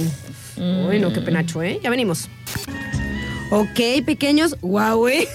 [0.57, 1.81] Uy, no, qué penacho, ¿eh?
[1.83, 2.31] Ya venimos.
[3.55, 4.57] Ok, pequeños.
[4.63, 5.29] Guau, ¿eh?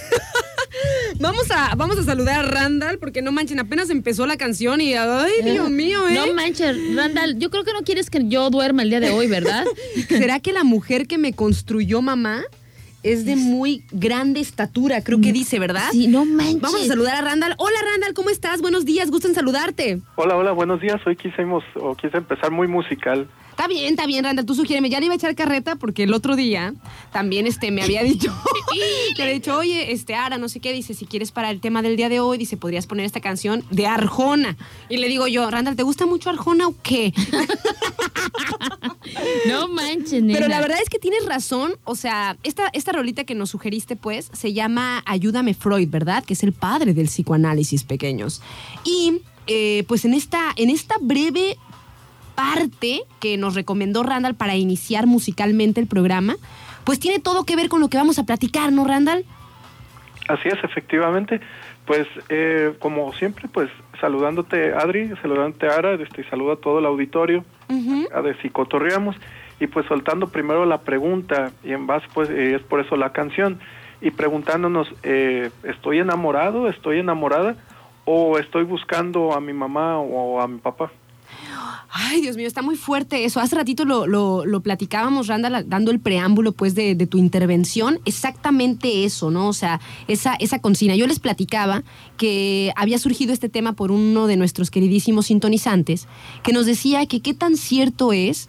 [1.20, 4.94] Vamos a, vamos a saludar a Randall porque no manchen, apenas empezó la canción y
[4.94, 6.14] ay, Dios mío, ¿eh?
[6.14, 9.26] No manches, Randall, yo creo que no quieres que yo duerma el día de hoy,
[9.26, 9.64] ¿verdad?
[10.08, 12.42] ¿Será que la mujer que me construyó mamá
[13.02, 15.02] es de muy grande estatura?
[15.02, 15.88] Creo que dice, ¿verdad?
[15.90, 16.60] Sí, no manches.
[16.60, 17.54] Vamos a saludar a Randall.
[17.58, 18.60] Hola Randall, ¿cómo estás?
[18.60, 20.00] Buenos días, gusto en saludarte.
[20.16, 21.00] Hola, hola, buenos días.
[21.06, 23.28] Hoy quisimos, o quise empezar muy musical.
[23.58, 24.88] Está bien, está bien, Randall, tú sugiéreme.
[24.88, 26.74] Ya le iba a echar carreta porque el otro día
[27.12, 28.32] también este, me había dicho,
[29.16, 31.82] le había dicho, oye, este, Ara, no sé qué, dice, si quieres para el tema
[31.82, 34.56] del día de hoy, dice, podrías poner esta canción de Arjona.
[34.88, 37.12] Y le digo yo, Randall, ¿te gusta mucho Arjona o qué?
[39.46, 40.34] No manches, nena.
[40.38, 41.72] Pero la verdad es que tienes razón.
[41.84, 46.24] O sea, esta, esta rolita que nos sugeriste, pues, se llama Ayúdame Freud, ¿verdad?
[46.24, 48.42] Que es el padre del psicoanálisis pequeños.
[48.84, 51.56] Y eh, pues en esta, en esta breve
[52.38, 56.36] parte que nos recomendó Randall para iniciar musicalmente el programa,
[56.84, 59.24] pues tiene todo que ver con lo que vamos a platicar, ¿no, Randall?
[60.28, 61.40] Así es, efectivamente.
[61.84, 63.68] Pues, eh, como siempre, pues,
[64.00, 67.44] saludándote, Adri, saludándote, Ara, este, saludo a todo el auditorio,
[68.14, 69.16] a de Psicotorreamos,
[69.58, 73.10] y pues soltando primero la pregunta, y en base, pues, eh, es por eso la
[73.10, 73.58] canción,
[74.00, 77.56] y preguntándonos, eh, ¿estoy enamorado, estoy enamorada,
[78.04, 80.92] o estoy buscando a mi mamá o a mi papá?
[81.90, 83.40] Ay, Dios mío, está muy fuerte eso.
[83.40, 88.00] Hace ratito lo, lo, platicábamos, Randall, dando el preámbulo pues de, de, tu intervención.
[88.04, 89.48] Exactamente eso, ¿no?
[89.48, 90.96] O sea, esa, esa consigna.
[90.96, 91.82] Yo les platicaba
[92.16, 96.06] que había surgido este tema por uno de nuestros queridísimos sintonizantes,
[96.42, 98.48] que nos decía que qué tan cierto es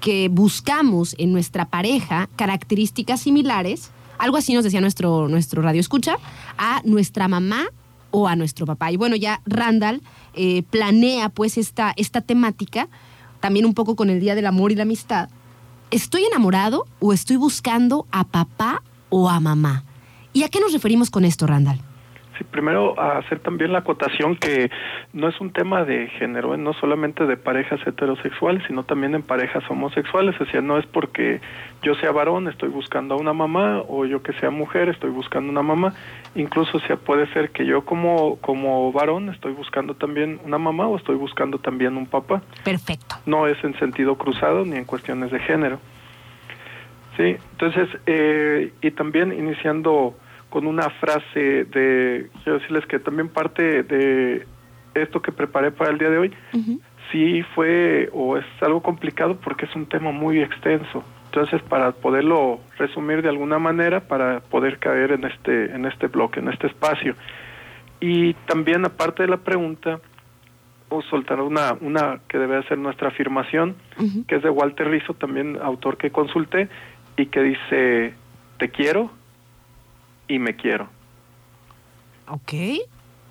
[0.00, 6.16] que buscamos en nuestra pareja características similares, algo así nos decía nuestro, nuestro radio escucha,
[6.58, 7.68] a nuestra mamá
[8.10, 8.90] o a nuestro papá.
[8.90, 10.02] Y bueno, ya Randall
[10.34, 12.88] eh, planea pues esta, esta temática,
[13.40, 15.28] también un poco con el Día del Amor y la Amistad.
[15.90, 19.84] ¿Estoy enamorado o estoy buscando a papá o a mamá?
[20.32, 21.89] ¿Y a qué nos referimos con esto, Randall?
[22.40, 24.70] Sí, primero hacer también la acotación que
[25.12, 26.56] no es un tema de género, ¿eh?
[26.56, 31.42] no solamente de parejas heterosexuales, sino también en parejas homosexuales, o sea, no es porque
[31.82, 35.50] yo sea varón, estoy buscando a una mamá, o yo que sea mujer, estoy buscando
[35.50, 35.92] una mamá,
[36.34, 40.88] incluso o sea, puede ser que yo como, como varón estoy buscando también una mamá
[40.88, 42.40] o estoy buscando también un papá.
[42.64, 43.16] Perfecto.
[43.26, 45.78] No es en sentido cruzado ni en cuestiones de género.
[47.18, 50.14] Sí, entonces, eh, y también iniciando
[50.50, 54.46] con una frase de, quiero decirles que también parte de
[54.94, 56.80] esto que preparé para el día de hoy, uh -huh.
[57.10, 61.04] sí fue o es algo complicado porque es un tema muy extenso.
[61.26, 66.40] Entonces, para poderlo resumir de alguna manera, para poder caer en este, en este bloque,
[66.40, 67.14] en este espacio.
[68.00, 70.00] Y también, aparte de la pregunta,
[70.88, 74.26] o soltar una, una que debe ser nuestra afirmación, uh -huh.
[74.26, 76.68] que es de Walter Rizzo, también autor que consulté,
[77.16, 78.14] y que dice,
[78.58, 79.12] te quiero,
[80.30, 80.88] y me quiero.
[82.28, 82.52] Ok.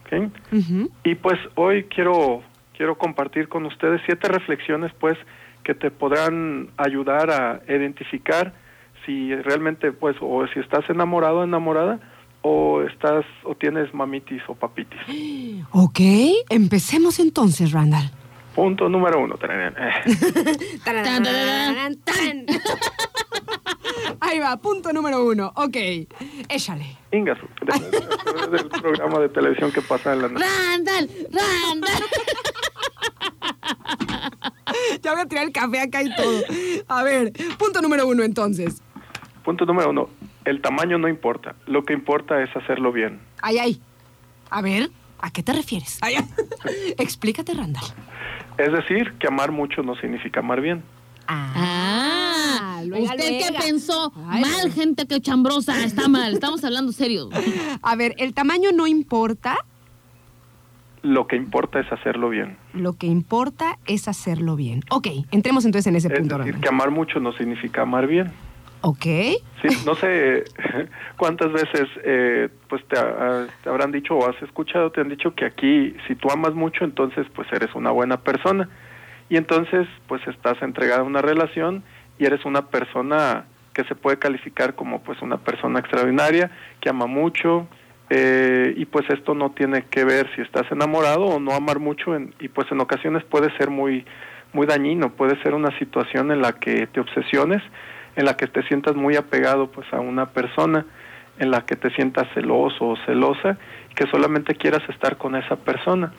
[0.04, 0.24] okay.
[0.52, 0.92] Uh -huh.
[1.06, 2.44] Y pues hoy quiero,
[2.76, 5.18] quiero compartir con ustedes siete reflexiones pues
[5.64, 8.54] que te podrán ayudar a identificar
[9.06, 12.00] si realmente pues o si estás enamorado o enamorada
[12.42, 15.00] o estás o tienes mamitis o papitis.
[15.72, 16.00] Ok,
[16.50, 18.10] empecemos entonces, Randall.
[18.56, 19.36] Punto número uno.
[24.22, 25.52] Ahí va, punto número uno.
[25.56, 25.78] Ok,
[26.50, 26.98] échale.
[27.12, 27.38] Ingas,
[28.52, 30.46] del programa de televisión que pasa en la noche.
[30.46, 32.04] Randall, Randall.
[35.02, 36.42] ya voy a tirar el café acá y todo.
[36.88, 38.82] A ver, punto número uno entonces.
[39.44, 40.10] Punto número uno.
[40.46, 41.56] El tamaño no importa.
[41.66, 43.20] Lo que importa es hacerlo bien.
[43.42, 43.82] Ay, ay.
[44.50, 44.90] A ver,
[45.20, 45.98] ¿a qué te refieres?
[46.02, 46.26] Ay, ay.
[46.98, 47.86] Explícate, Randall.
[48.58, 50.84] Es decir, que amar mucho no significa amar bien.
[51.28, 51.54] Ah,
[52.90, 54.12] luego, ¿usted qué pensó?
[54.28, 54.74] Ay, mal, no.
[54.74, 57.30] gente que chambrosa, está mal, estamos hablando serio.
[57.82, 59.58] A ver, el tamaño no importa.
[61.02, 62.58] Lo que importa es hacerlo bien.
[62.74, 64.84] Lo que importa es hacerlo bien.
[64.90, 66.40] Ok, entremos entonces en ese es punto.
[66.40, 68.32] Es decir, que amar mucho no significa amar bien.
[68.82, 69.04] Ok.
[69.04, 70.44] Sí, no sé
[71.18, 75.46] cuántas veces eh, pues te, te, habrán dicho o has escuchado, te han dicho que
[75.46, 78.70] aquí si tú amas mucho, entonces pues eres una buena persona.
[79.30, 81.84] Y entonces pues estás entregada a una relación
[82.20, 86.52] y eres una persona que se puede calificar como pues una persona extraordinaria,
[86.82, 87.68] que ama mucho,
[88.10, 92.16] eh, y pues esto no tiene que ver si estás enamorado o no amar mucho,
[92.16, 94.06] en- y pues en ocasiones puede ser muy,
[94.52, 97.62] muy dañino, puede ser una situación en la que te obsesiones,
[98.16, 100.86] en la que te sientas muy apegado pues a una persona,
[101.38, 103.58] en la que te sientas celoso o celosa,
[103.92, 106.12] y que solamente quieras estar con esa persona.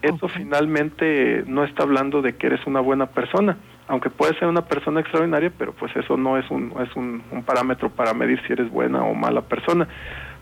[0.00, 3.58] Eso finalmente no está hablando de que eres una buena persona,
[3.90, 7.90] aunque puedes ser una persona extraordinaria, pero pues eso no es un, es un, parámetro
[7.90, 9.88] para medir si eres buena o mala persona.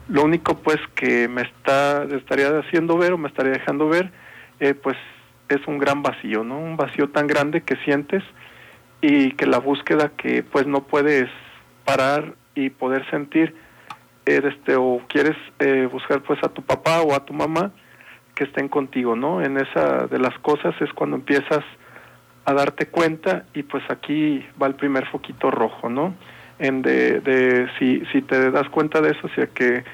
[0.06, 4.12] Lo único pues que me está estaría haciendo ver o me estaría dejando ver,
[4.60, 4.98] eh, pues
[5.48, 6.58] es un gran vacío, ¿no?
[6.58, 8.22] Un vacío tan grande que sientes
[9.00, 11.30] y que la búsqueda que pues no puedes
[11.86, 13.54] parar y poder sentir
[14.26, 17.70] este o quieres eh, buscar pues a tu papá o a tu mamá
[18.34, 19.40] que estén contigo, ¿no?
[19.40, 21.64] En esa de las cosas es cuando empiezas
[22.48, 26.14] a darte cuenta y pues aquí va el primer foquito rojo, ¿no?
[26.58, 29.84] En de, de si, si te das cuenta de eso, o sea que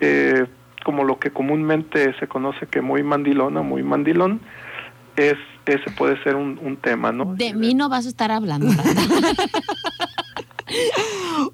[0.00, 0.46] eh,
[0.84, 4.40] como lo que comúnmente se conoce que muy mandilona, muy mandilón,
[5.16, 5.34] es
[5.66, 7.34] ese puede ser un, un tema, ¿no?
[7.34, 8.68] De mí no vas a estar hablando.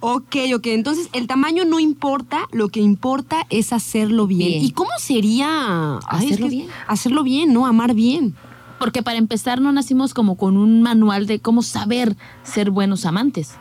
[0.01, 0.67] Ok, ok.
[0.67, 4.51] Entonces, el tamaño no importa, lo que importa es hacerlo bien.
[4.51, 4.65] Bien.
[4.65, 5.47] ¿Y cómo sería
[6.07, 6.69] Ay, es Hacerlo que- bien.
[6.87, 7.67] Hacerlo bien, ¿no?
[7.67, 8.35] Amar bien.
[8.79, 13.57] Porque para empezar no nacimos como con un manual de cómo saber ser buenos amantes.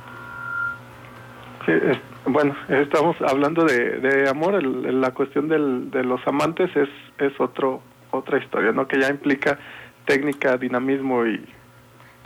[1.66, 1.97] Sí, es-
[2.28, 6.89] bueno, estamos hablando de, de amor, el- el- la cuestión del, de los amantes es,
[7.20, 8.88] es otro, otra historia, ¿no?
[8.88, 9.59] Que ya implica
[10.05, 11.43] técnica, dinamismo y...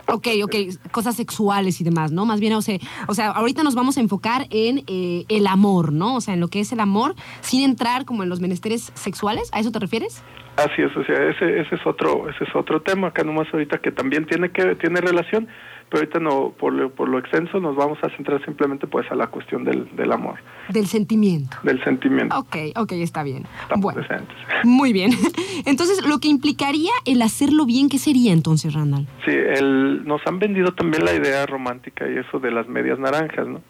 [0.06, 0.54] Ok, ok,
[0.90, 2.24] cosas sexuales y demás, ¿no?
[2.26, 5.92] Más bien, o sea, o sea ahorita nos vamos a enfocar en eh, el amor,
[5.92, 6.16] ¿no?
[6.16, 9.50] O sea, en lo que es el amor, sin entrar como en los menesteres sexuales.
[9.52, 10.22] ¿A eso te refieres?
[10.64, 13.78] Así es, o sea, ese, ese es otro, ese es otro tema acá nomás ahorita
[13.78, 15.48] que también tiene que tiene relación,
[15.88, 19.14] pero ahorita no, por lo, por lo extenso nos vamos a centrar simplemente pues a
[19.14, 20.34] la cuestión del, del amor,
[20.68, 21.56] Del sentimiento.
[21.62, 22.36] del sentimiento.
[22.38, 23.44] Ok, ok, está bien.
[23.62, 24.36] Estamos Bueno, decentes.
[24.64, 25.10] muy bien.
[25.66, 29.06] Entonces, lo que implicaría el hacerlo bien, ¿qué sería entonces, Randall?
[29.24, 33.46] Sí, el, nos han vendido también la idea romántica y eso de las medias naranjas,
[33.48, 33.60] ¿no?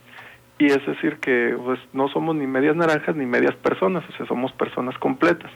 [0.59, 4.27] Y es decir que pues, no somos ni medias naranjas ni medias personas, o sea,
[4.27, 5.51] somos personas completas.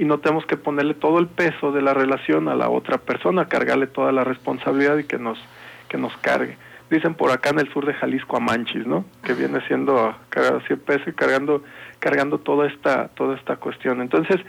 [0.00, 3.44] Y no tenemos que ponerle todo el peso de la relación a la otra persona,
[3.48, 5.38] cargarle toda la responsabilidad y que nos,
[5.88, 6.56] que nos cargue.
[6.90, 9.04] Dicen por acá en el sur de Jalisco a Manchis, ¿no?
[9.22, 11.62] Que viene siendo cargar 100 pesos y cargando,
[12.00, 14.00] cargando toda esta, toda esta cuestión.
[14.00, 14.40] Entonces,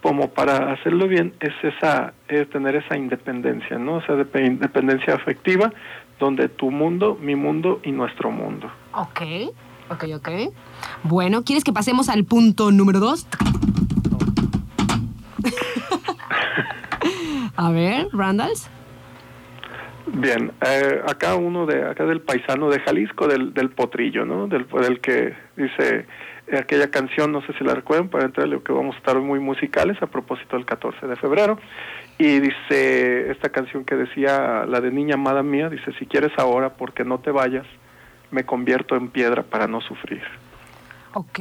[0.00, 3.96] como para hacerlo bien es esa es tener esa independencia, ¿no?
[3.96, 5.72] O sea, de- independencia afectiva
[6.18, 8.70] donde tu mundo, mi mundo y nuestro mundo.
[8.94, 9.20] Ok,
[9.90, 10.28] ok, ok.
[11.02, 13.26] Bueno, ¿quieres que pasemos al punto número dos?
[17.60, 18.70] A ver, Randalls.
[20.06, 24.46] Bien, eh, acá uno de acá del paisano de Jalisco, del, del potrillo, ¿no?
[24.46, 26.06] Del, del que dice
[26.46, 29.40] eh, aquella canción, no sé si la recuerdan, para entrarle que vamos a estar muy
[29.40, 31.58] musicales a propósito del 14 de febrero.
[32.16, 36.70] Y dice esta canción que decía la de Niña Amada Mía, dice, si quieres ahora,
[36.78, 37.66] porque no te vayas,
[38.30, 40.22] me convierto en piedra para no sufrir.
[41.12, 41.40] Ok,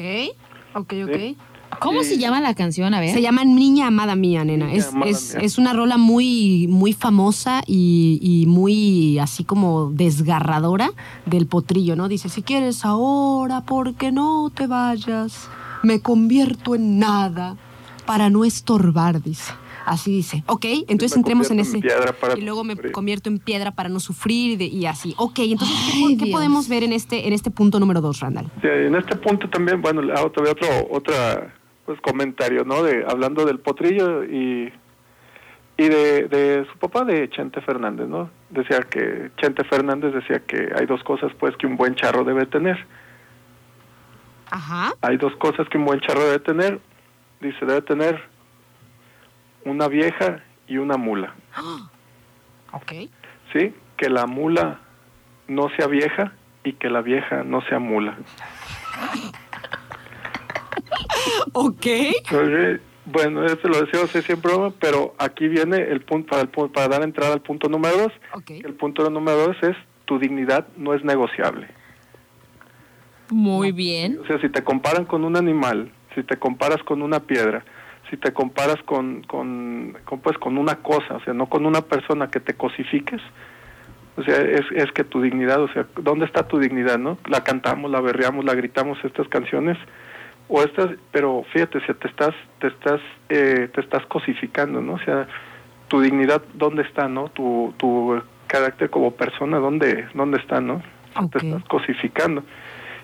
[0.73, 1.15] ok, ok.
[1.15, 1.37] Sí.
[1.79, 2.93] ¿Cómo se llama la canción?
[2.93, 3.13] A ver.
[3.13, 4.65] Se llama Niña Amada Mía, nena.
[4.67, 5.43] Niña Es, Amada es, Mía.
[5.45, 10.91] es una rola muy, muy famosa y, y muy así como desgarradora
[11.25, 12.07] del potrillo, ¿no?
[12.07, 15.47] Dice, si quieres ahora, porque no te vayas,
[15.83, 17.55] me convierto en nada
[18.05, 19.51] para no estorbar, dice.
[19.85, 20.43] Así dice.
[20.45, 21.77] Ok, entonces entremos en ese.
[21.77, 22.91] en piedra para y luego me sufrir.
[22.91, 25.15] convierto en piedra para no sufrir y, de- y así.
[25.17, 26.35] Ok, entonces, ¿qué, Ay, qué Dios.
[26.37, 28.51] podemos ver en este, en este punto número dos, Randall?
[28.61, 30.01] Sí, en este punto también, bueno,
[30.31, 31.55] todavía otro, otra
[31.89, 32.83] pues comentario, ¿no?
[32.83, 34.71] De hablando del potrillo y
[35.75, 38.29] y de, de su papá de Chente Fernández, ¿no?
[38.51, 42.45] Decía que Chente Fernández decía que hay dos cosas pues que un buen charro debe
[42.45, 42.85] tener.
[44.51, 44.93] Ajá.
[45.01, 46.79] Hay dos cosas que un buen charro debe tener.
[47.41, 48.21] Dice, debe tener
[49.65, 51.33] una vieja y una mula.
[52.71, 53.09] Ok.
[53.51, 53.73] ¿Sí?
[53.97, 54.79] Que la mula
[55.47, 56.33] no sea vieja
[56.63, 58.15] y que la vieja no sea mula.
[61.53, 61.85] Ok.
[63.05, 67.03] Bueno, esto lo decía José siempre, pero aquí viene el punto para, el, para dar
[67.03, 68.13] entrada al punto número dos.
[68.49, 71.67] El punto número dos es tu dignidad no es negociable.
[73.31, 74.19] Muy bien.
[74.23, 77.63] O sea, si te comparan con un animal, si te comparas con una piedra,
[78.09, 81.81] si te comparas con, con, con, pues, con una cosa, o sea, no con una
[81.81, 83.21] persona que te cosifiques,
[84.17, 87.17] o sea, es, es que tu dignidad, o sea, ¿dónde está tu dignidad, no?
[87.27, 89.77] La cantamos, la berreamos, la gritamos estas canciones,
[90.49, 94.93] o estas, pero fíjate, si te estás, te estás, eh, te estás cosificando, ¿no?
[94.93, 95.27] O sea,
[95.87, 97.29] tu dignidad, ¿dónde está, no?
[97.29, 100.81] Tu, tu carácter como persona, ¿dónde, dónde está, no?
[101.31, 102.43] Te estás cosificando.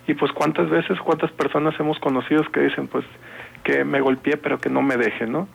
[0.07, 3.05] Y pues cuántas veces, cuántas personas hemos conocido que dicen, pues,
[3.63, 5.47] que me golpeé pero que no me deje, ¿no?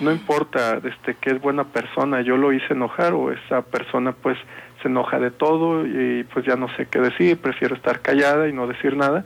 [0.00, 4.36] No importa este, que es buena persona, yo lo hice enojar o esa persona pues
[4.82, 8.52] se enoja de todo y pues ya no sé qué decir, prefiero estar callada y
[8.52, 9.24] no decir nada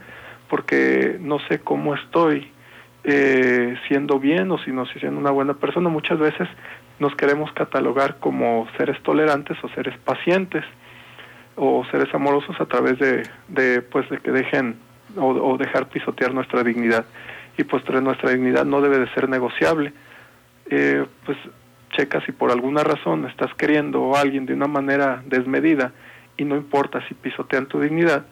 [0.49, 2.51] porque no sé cómo estoy
[3.03, 5.89] eh, siendo bien o si no si siendo una buena persona.
[5.89, 6.47] Muchas veces
[6.99, 10.63] nos queremos catalogar como seres tolerantes o seres pacientes
[11.55, 14.75] o seres amorosos a través de, pues de que dejen
[15.17, 17.05] o, dejar pisotear nuestra dignidad
[17.57, 19.91] y pues tra- nuestra dignidad no debe de ser negociable
[20.69, 21.37] eh, pues
[21.91, 25.91] checa si por alguna razón estás queriendo a alguien de una manera desmedida
[26.37, 28.25] y no importa si pisotean tu dignidad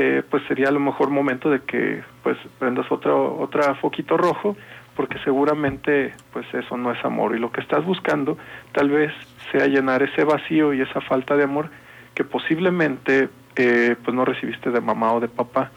[0.00, 4.56] eh, pues sería a lo mejor momento de que pues prendas otro otra foquito rojo
[4.94, 7.34] porque seguramente pues eso no es amor.
[7.34, 8.38] Y lo que estás buscando
[8.70, 9.12] tal vez
[9.50, 11.70] sea llenar ese vacío y esa falta de amor
[12.14, 15.72] que posiblemente eh, pues no recibiste de mamá o de papá.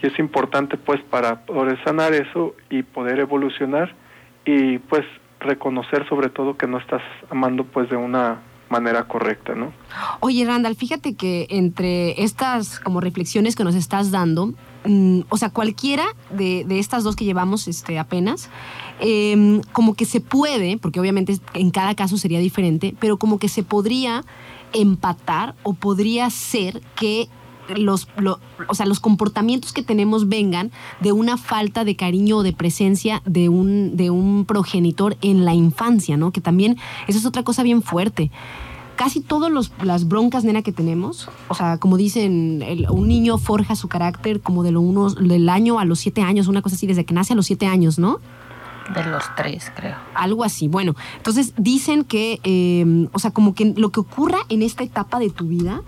[0.00, 3.96] Y es importante pues para poder sanar eso y poder evolucionar
[4.44, 5.04] y pues
[5.40, 9.72] reconocer sobre todo que no estás amando pues de una manera correcta, ¿no?
[10.20, 14.52] Oye, Randall, fíjate que entre estas como reflexiones que nos estás dando,
[14.84, 18.50] mm, o sea, cualquiera de, de estas dos que llevamos este, apenas,
[19.00, 23.48] em, como que se puede, porque obviamente en cada caso sería diferente, pero como que
[23.48, 24.24] se podría
[24.72, 27.28] empatar o podría ser que
[27.76, 32.42] los, lo- o sea, los comportamientos que tenemos vengan de una falta de cariño o
[32.42, 36.30] de presencia de un, de un progenitor en la infancia, ¿no?
[36.30, 36.76] Que también,
[37.08, 38.30] eso es otra cosa bien fuerte
[38.96, 39.50] casi todas
[39.82, 44.40] las broncas, nena, que tenemos, o sea, como dicen, el- un niño forja su carácter
[44.40, 47.12] como de lo unos, del año a los siete años, una cosa así, desde que
[47.12, 48.20] nace a los siete años, ¿no?
[48.94, 49.96] De los tres, creo.
[50.14, 50.68] Algo así.
[50.68, 55.18] Bueno, entonces dicen que, eh, o sea, como que lo que ocurra en esta etapa
[55.18, 55.80] de tu vida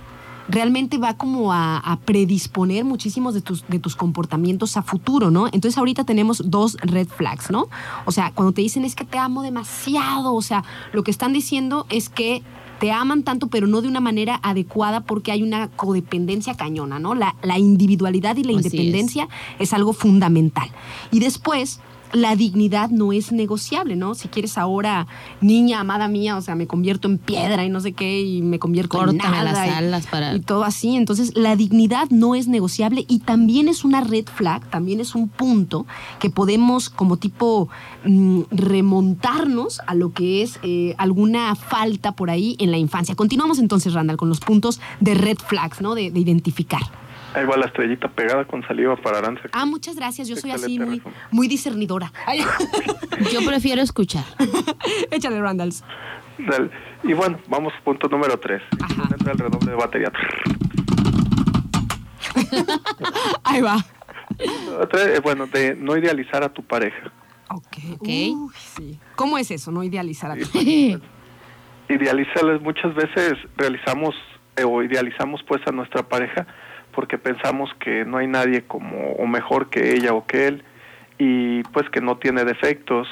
[0.49, 5.47] realmente va como a, a predisponer muchísimos de tus, de tus comportamientos a futuro, ¿no?
[5.47, 7.69] Entonces ahorita tenemos dos red flags, ¿no?
[8.05, 11.33] O sea, cuando te dicen es que te amo demasiado, o sea, lo que están
[11.33, 12.43] diciendo es que
[12.79, 17.15] te aman tanto, pero no de una manera adecuada porque hay una codependencia cañona, ¿no?
[17.15, 18.75] La, la individualidad y la Así es.
[18.75, 19.29] independencia
[19.59, 20.71] es algo fundamental.
[21.11, 21.81] Y después,
[22.17, 24.15] la dignidad no es negociable, ¿no?
[24.15, 25.07] Si quieres ahora,
[25.41, 28.59] niña, amada mía, o sea, me convierto en piedra y no sé qué, y me
[28.59, 29.45] convierto en nada.
[29.45, 30.97] las y- alas para- y todo así.
[30.97, 35.29] Entonces, la dignidad no es negociable y también es una red flag, también es un
[35.29, 35.87] punto
[36.19, 37.69] que podemos como tipo
[38.05, 43.15] mm, remontarnos a lo que es eh, alguna falta por ahí en la infancia.
[43.15, 45.95] Continuamos entonces, Randall, con los puntos de red flags, ¿no?
[45.95, 46.83] De, de identificar.
[47.37, 49.43] Ahí va la estrellita pegada con saliva para Aranza.
[49.53, 50.27] Ah, muchas gracias.
[50.27, 52.11] Yo soy así muy, muy discernidora.
[52.25, 52.41] Ay,
[53.31, 54.25] Yo prefiero escuchar.
[55.11, 55.85] Échale, Randalls.
[56.39, 56.71] Dale.
[57.03, 58.63] Y bueno, vamos punto número tres.
[58.81, 59.03] Ajá.
[59.13, 60.11] Entra el redoble de batería.
[63.45, 63.85] Ahí va.
[64.39, 67.13] Eh, bueno, de no idealizar a tu pareja.
[67.51, 67.77] Ok.
[67.97, 68.09] Ok.
[68.09, 68.99] Uy, sí.
[69.15, 69.71] ¿Cómo es eso?
[69.71, 70.59] No idealizar a tu
[71.91, 74.15] Idealizarles muchas veces realizamos
[74.57, 76.47] eh, o idealizamos pues a nuestra pareja
[76.97, 80.65] porque pensamos que no hay nadie como o mejor que ella o que él
[81.19, 83.07] y pues que no tiene defectos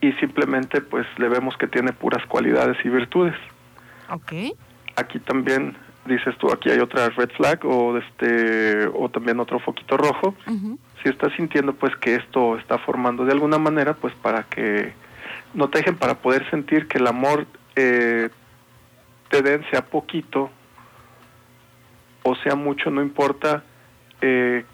[0.00, 3.36] y simplemente pues le vemos que tiene puras cualidades y virtudes.
[4.10, 4.32] Ok.
[4.96, 9.98] Aquí también dices tú, aquí hay otra red flag o este o también otro foquito
[9.98, 10.34] rojo.
[11.02, 14.94] Si estás sintiendo pues que esto está formando de alguna manera, pues para que
[15.52, 17.46] no te dejen para poder sentir que el amor
[17.76, 18.30] eh,
[19.28, 20.50] te den sea poquito
[22.24, 23.62] o sea mucho, no importa
[24.20, 24.64] eh,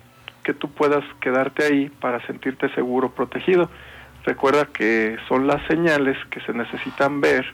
[0.43, 3.69] que tú puedas quedarte ahí para sentirte seguro, protegido.
[4.25, 7.45] Recuerda que son las señales que se necesitan ver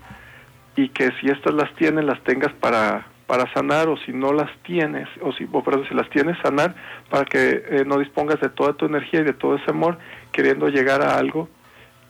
[0.76, 4.50] y que si estas las tienes, las tengas para, para sanar o si no las
[4.62, 6.74] tienes, o si, o perdón, si las tienes, sanar
[7.10, 9.98] para que eh, no dispongas de toda tu energía y de todo ese amor
[10.32, 11.48] queriendo llegar a algo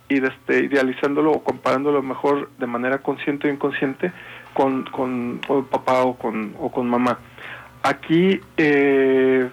[0.08, 4.12] y este, idealizándolo o comparándolo mejor de manera consciente o inconsciente
[4.54, 7.18] con, con, con papá o con, o con mamá.
[7.88, 9.48] Aquí, eh,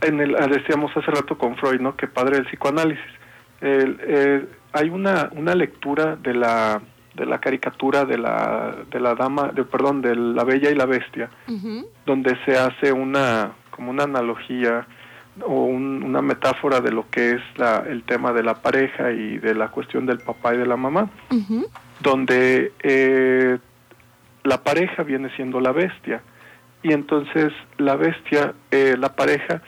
[0.00, 1.96] en el, decíamos hace rato con Freud, ¿no?
[1.96, 3.04] Que padre del psicoanálisis.
[3.60, 6.80] El, hay una, una lectura de la,
[7.14, 10.86] de la caricatura de la, de la dama, de, perdón, de la bella y la
[10.86, 11.28] bestia,
[12.06, 14.86] donde se hace una, como una analogía
[15.44, 19.38] o un- una metáfora de lo que es la, el tema de la pareja y
[19.38, 21.10] de la cuestión del papá y de la mamá,
[22.00, 23.58] donde eh,
[24.44, 26.22] la pareja viene siendo la bestia
[26.82, 29.62] y entonces la bestia, eh, la pareja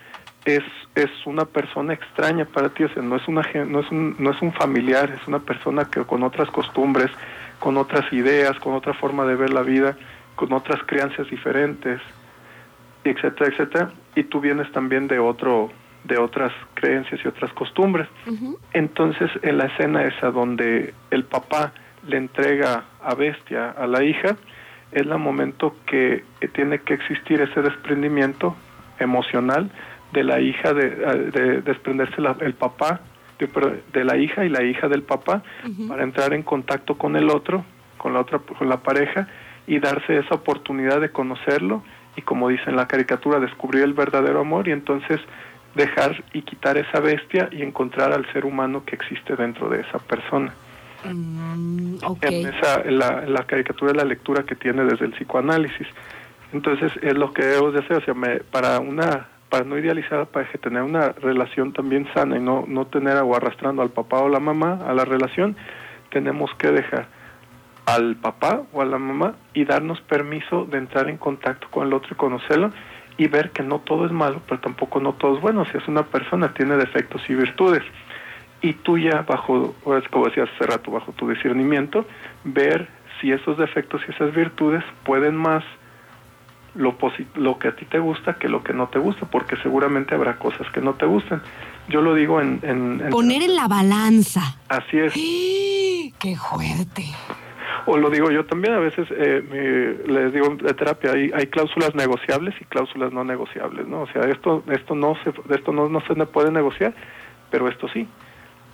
[0.45, 0.63] es
[0.95, 4.31] es una persona extraña para ti, o sea, no es una no es un no
[4.31, 7.11] es un familiar, es una persona que con otras costumbres,
[7.59, 9.97] con otras ideas, con otra forma de ver la vida,
[10.35, 12.01] con otras crianzas diferentes,
[13.05, 15.71] etcétera, etcétera, y tú vienes también de otro
[16.05, 18.09] de otras creencias y otras costumbres.
[18.73, 21.73] Entonces, en la escena esa donde el papá
[22.07, 24.37] le entrega a Bestia a la hija,
[24.93, 28.57] es el momento que tiene que existir ese desprendimiento
[28.99, 29.70] emocional
[30.12, 30.91] de la hija, de,
[31.30, 33.01] de desprenderse la- el papá
[33.38, 33.49] de,
[33.93, 35.43] de la hija y la hija del papá
[35.88, 37.64] para entrar en contacto con el otro,
[37.97, 39.28] con la otra, con la pareja
[39.66, 41.82] y darse esa oportunidad de conocerlo
[42.16, 45.20] y como dice en la caricatura descubrir el verdadero amor y entonces
[45.74, 49.99] dejar y quitar esa bestia y encontrar al ser humano que existe dentro de esa
[50.01, 50.53] persona.
[51.05, 51.97] Mm.
[52.23, 52.99] En esa, en
[53.33, 55.87] la caricatura es la lectura que tiene desde el psicoanálisis.
[56.53, 60.27] Entonces es lo que debemos de hacer, o sea, me- para una para no idealizar,
[60.27, 64.21] para que tener una relación también sana y no, no tener o arrastrando al papá
[64.21, 65.57] o la mamá a la relación,
[66.11, 67.09] tenemos que dejar
[67.87, 71.93] al papá o a la mamá y darnos permiso de entrar en contacto con el
[71.95, 72.71] otro y conocerlo
[73.19, 75.65] y ver que no todo es malo, pero tampoco no todo es bueno.
[75.65, 77.83] Si es una persona, tiene defectos y virtudes.
[78.63, 82.05] Y tú ya bajo, o es como decías hace rato, bajo tu discernimiento,
[82.45, 82.89] ver
[83.21, 85.65] si esos defectos y esas virtudes pueden más
[86.75, 86.97] lo,
[87.35, 90.37] lo que a ti te gusta que lo que no te gusta, porque seguramente habrá
[90.37, 91.43] cosas que no te gustan.
[91.89, 92.61] Yo lo digo en...
[92.63, 94.43] en- en- Poner en la balanza.
[94.69, 95.13] Así es.
[95.15, 97.05] ¡Qué fuerte!
[97.87, 99.43] O lo digo yo también, a veces eh,
[100.07, 104.03] mi- les digo de terapia, hay, hay cláusulas negociables y cláusulas no negociables, ¿no?
[104.03, 106.93] O sea, esto, esto no se, de esto no, no se puede negociar,
[107.51, 108.07] pero esto sí.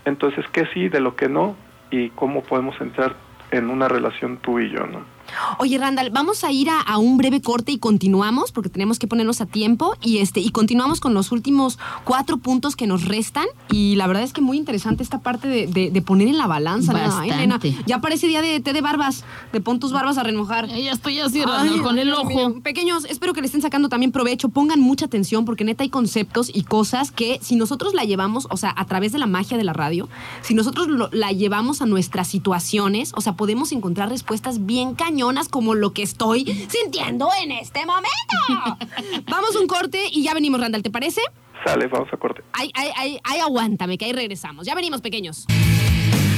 [0.07, 1.57] Entonces, ¿qué sí, de lo que no?
[1.91, 3.15] Y cómo podemos entrar
[3.51, 5.16] en una relación tú y yo, ¿no?
[5.59, 9.07] Oye, Randall, vamos a ir a, a un breve corte y continuamos, porque tenemos que
[9.07, 9.95] ponernos a tiempo.
[10.03, 13.47] Y este, y continuamos con los últimos cuatro puntos que nos restan.
[13.71, 16.47] Y la verdad es que muy interesante esta parte de, de- de poner en la
[16.47, 16.93] balanza.
[17.21, 17.31] Ay.
[17.31, 20.69] Elena, ya parece día de té de barbas, de pon tus barbas a remojar.
[20.69, 22.29] Ya estoy así, Randall, con el ojo.
[22.29, 22.61] mío.
[22.63, 24.49] Pequeños, espero que le estén sacando también provecho.
[24.49, 28.57] Pongan mucha atención porque neta hay conceptos y cosas que si nosotros la llevamos, o
[28.57, 30.09] sea, a través de la magia de la radio,
[30.43, 35.16] si nosotros lo- la llevamos a nuestras situaciones, o sea, podemos encontrar respuestas bien cañonas
[35.51, 38.85] como lo que estoy sintiendo en este momento.
[39.31, 41.21] Vamos a un corte y ya venimos, Randall, ¿te parece?
[41.65, 42.43] Sale, vamos a corte.
[42.53, 44.67] Ay, ay, ay, ay, aguántame, que ahí regresamos.
[44.67, 45.47] Ya venimos, pequeños.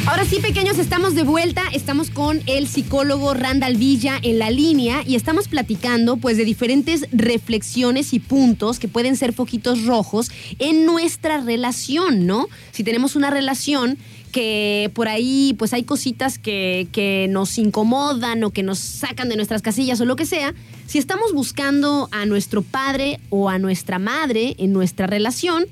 [0.06, 1.64] Ahora sí, pequeños, estamos de vuelta.
[1.74, 7.06] Estamos con el psicólogo Randall Villa en la línea y estamos platicando pues de diferentes
[7.12, 12.46] reflexiones y puntos que pueden ser foquitos rojos en nuestra relación, ¿no?
[12.70, 13.98] Si tenemos una relación
[14.32, 19.36] que por ahí pues hay cositas que, que nos incomodan o que nos sacan de
[19.36, 20.54] nuestras casillas o lo que sea,
[20.86, 25.66] si estamos buscando a nuestro padre o a nuestra madre en nuestra relación,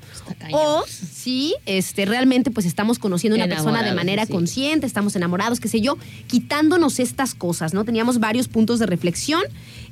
[0.52, 4.32] o si este, realmente pues estamos conociendo a una persona de manera sí.
[4.32, 5.96] consciente, estamos enamorados, qué sé yo,
[6.26, 7.84] quitándonos estas cosas, ¿no?
[7.84, 9.42] Teníamos varios puntos de reflexión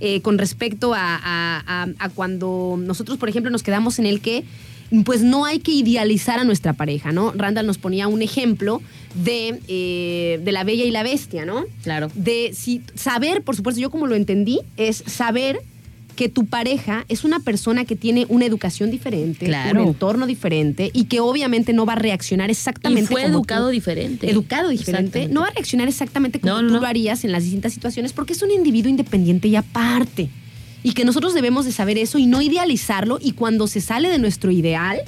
[0.01, 4.21] eh, con respecto a, a- a- a cuando nosotros, por ejemplo, nos quedamos en el
[4.21, 4.45] que
[5.05, 7.33] pues no hay que idealizar a nuestra pareja, ¿no?
[7.35, 8.81] Randall nos ponía un ejemplo
[9.15, 11.65] de, eh, de la bella y la bestia, ¿no?
[11.83, 12.11] Claro.
[12.15, 15.61] de si saber, por supuesto, yo como lo entendí, es saber
[16.17, 19.83] que tu pareja es una persona que tiene una educación diferente, Claro.
[19.83, 23.67] un entorno diferente y que obviamente no va a reaccionar Y exactamente fue como educado
[23.67, 23.73] tú.
[23.73, 24.31] diferente.
[24.31, 26.81] Educado diferente, no va a reaccionar exactamente como no, tú no.
[26.81, 30.29] lo harías en las distintas situaciones porque es un individuo independiente y aparte.
[30.85, 34.19] Y que nosotros debemos de saber eso y no idealizarlo y cuando se sale de
[34.19, 34.99] nuestro ideal,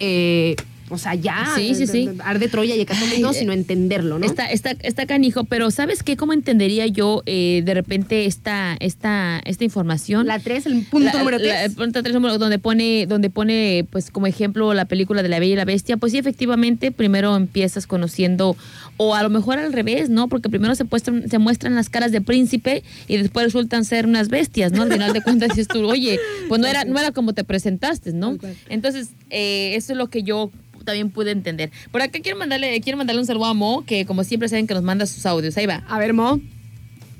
[0.00, 0.56] eh,
[0.92, 2.08] o sea, ya Sí, sí, sí.
[2.24, 4.26] arde Troya y Hecatombe no, sino entenderlo, ¿no?
[4.26, 6.16] Está, está, está canijo, pero ¿sabes qué?
[6.16, 10.26] ¿Cómo entendería yo eh, de repente esta, esta, esta información?
[10.26, 11.64] La 3, el punto La- número la- 3.
[11.66, 15.38] el punto tres, número- donde pone, donde pone, pues, como ejemplo la película de la
[15.38, 18.56] Bella y la Bestia, pues sí, efectivamente, primero empiezas conociendo,
[19.02, 20.28] o a lo mejor al revés, ¿no?
[20.28, 24.28] Porque primero se muestran, se muestran las caras de príncipe y después resultan ser unas
[24.28, 24.82] bestias, ¿no?
[24.82, 26.20] Al final de cuentas dices tú, oye,
[26.50, 28.36] pues no era, no era como te presentaste, ¿no?
[28.68, 30.50] Entonces, eh, eso es lo que yo
[30.84, 31.70] también pude entender.
[31.90, 34.74] Por acá quiero mandarle, quiero mandarle un saludo a Mo, que como siempre saben que
[34.74, 35.56] nos manda sus audios.
[35.56, 35.82] Ahí va.
[35.88, 36.38] A ver, Mo.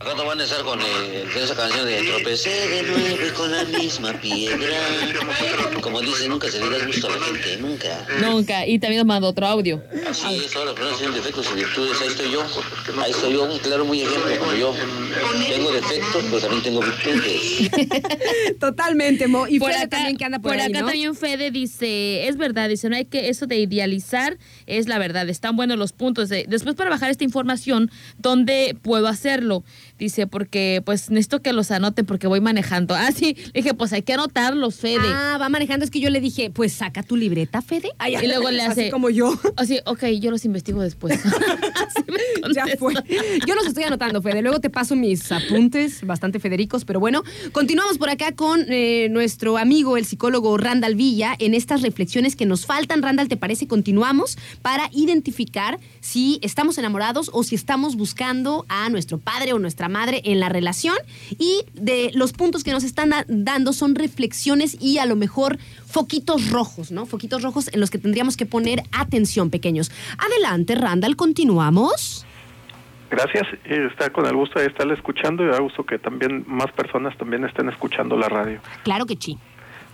[0.02, 3.64] Acá no van a estar con eh, esa canción de Tropecé de nuevo con la
[3.64, 4.78] misma piedra.
[5.82, 8.06] Como dice, nunca se le da gusto a la gente, nunca.
[8.22, 8.66] Nunca.
[8.66, 9.82] Y también nos mandó otro audio.
[10.08, 12.42] Así es, ahora pero tienen defectos y virtudes, ahí estoy yo.
[13.02, 14.74] Ahí estoy yo, un claro muy ejemplo, como yo.
[15.46, 17.70] Tengo defectos, pero también tengo virtudes.
[18.58, 19.46] Totalmente, Mo.
[19.48, 20.86] Y por Fede acá, también que anda por, por ahí, acá ¿no?
[20.86, 25.28] también Fede dice, es verdad, dice, no hay que, eso de idealizar es la verdad,
[25.28, 26.30] están buenos los puntos.
[26.30, 29.62] de- después para bajar esta información, ¿dónde puedo hacerlo?
[30.00, 32.94] Dice, porque pues necesito que los anoten porque voy manejando.
[32.94, 33.36] Ah, sí.
[33.52, 34.96] Le dije, pues hay que anotarlos, Fede.
[35.04, 35.84] Ah, va manejando.
[35.84, 37.90] Es que yo le dije, pues saca tu libreta, Fede.
[37.98, 38.82] Ay, y luego le hace.
[38.84, 39.38] Así como yo.
[39.56, 41.20] Así, ok, yo los investigo después.
[41.24, 42.94] Así me Ya fue.
[43.46, 44.40] Yo los estoy anotando, Fede.
[44.40, 47.22] Luego te paso mis apuntes, bastante federicos, pero bueno.
[47.52, 52.46] Continuamos por acá con eh, nuestro amigo, el psicólogo Randall Villa, en estas reflexiones que
[52.46, 53.02] nos faltan.
[53.02, 53.66] Randall, ¿te parece?
[53.66, 59.89] Continuamos para identificar si estamos enamorados o si estamos buscando a nuestro padre o nuestra
[59.90, 60.96] madre en la relación.
[61.38, 65.58] Y de los puntos que nos están da- dando son reflexiones y a lo mejor
[65.86, 67.04] foquitos rojos, ¿no?
[67.06, 69.90] Foquitos rojos en los que tendríamos que poner atención, pequeños.
[70.18, 72.24] Adelante, Randall, continuamos.
[73.10, 77.18] Gracias, está con el gusto de estarle escuchando y da gusto que también más personas
[77.18, 78.60] también estén escuchando la radio.
[78.84, 79.36] Claro que sí.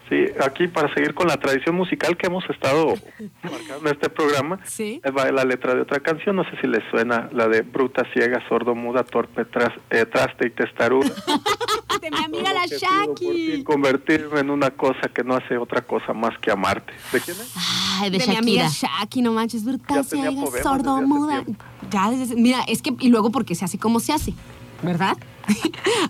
[0.09, 2.95] Sí, aquí para seguir con la tradición musical que hemos estado
[3.43, 5.01] marcando en este programa, Sí.
[5.17, 8.41] va la letra de otra canción, no sé si les suena, la de bruta, ciega,
[8.49, 11.11] sordo, muda, torpe, tras- eh, traste y testaruda.
[12.01, 13.65] De mi amiga la Shaki.
[13.65, 16.93] Convertirme en una cosa que no hace otra cosa más que amarte.
[17.11, 17.53] ¿De quién es?
[18.01, 18.99] Ay, de, De, mi amiga Shakira.
[19.01, 20.31] Shaki, no manches, tenía ciega,
[20.63, 21.43] sordo, muda.
[21.91, 24.35] Ya, desde- mira, es que, y luego porque se hace como se hace,
[24.83, 25.17] ¿verdad?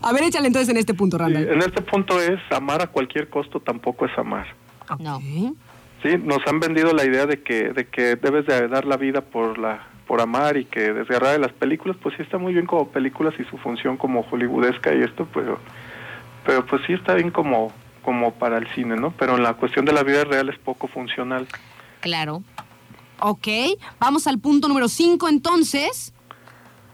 [0.03, 1.49] A ver, échale entonces en este punto, Sí, Randall.
[1.49, 4.47] en este punto es amar a cualquier costo tampoco es amar.
[4.99, 5.21] No.
[6.03, 9.21] Sí, nos han vendido la idea de que de que debes de dar la vida
[9.23, 12.67] por la por amar y que desgarrar de las películas, pues sí está muy bien
[12.67, 15.59] como películas y su función como hollywoodesca y esto, pero
[16.45, 17.73] pero pues sí está bien como
[18.03, 19.11] como para el cine, ¿no?
[19.19, 21.49] Pero en la cuestión de la vida real es poco funcional.
[22.01, 22.45] Claro.
[23.19, 23.49] Ok,
[23.99, 26.13] vamos al punto número 5 entonces.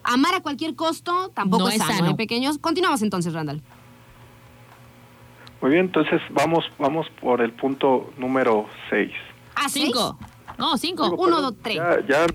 [0.05, 2.11] Amar a cualquier costo tampoco No es sano, sano.
[2.11, 2.59] ¿eh, pequeños?
[2.59, 3.63] Continuamos entonces, Randall.
[5.61, 9.13] Muy bien, entonces vamos vamos por el punto número 6.
[9.55, 9.87] ¿A seis?
[9.87, 10.19] Cinco.
[10.59, 11.15] No, cinco.
[11.17, 11.77] Uno, dos, tres.
[11.77, 12.27] Ya, ya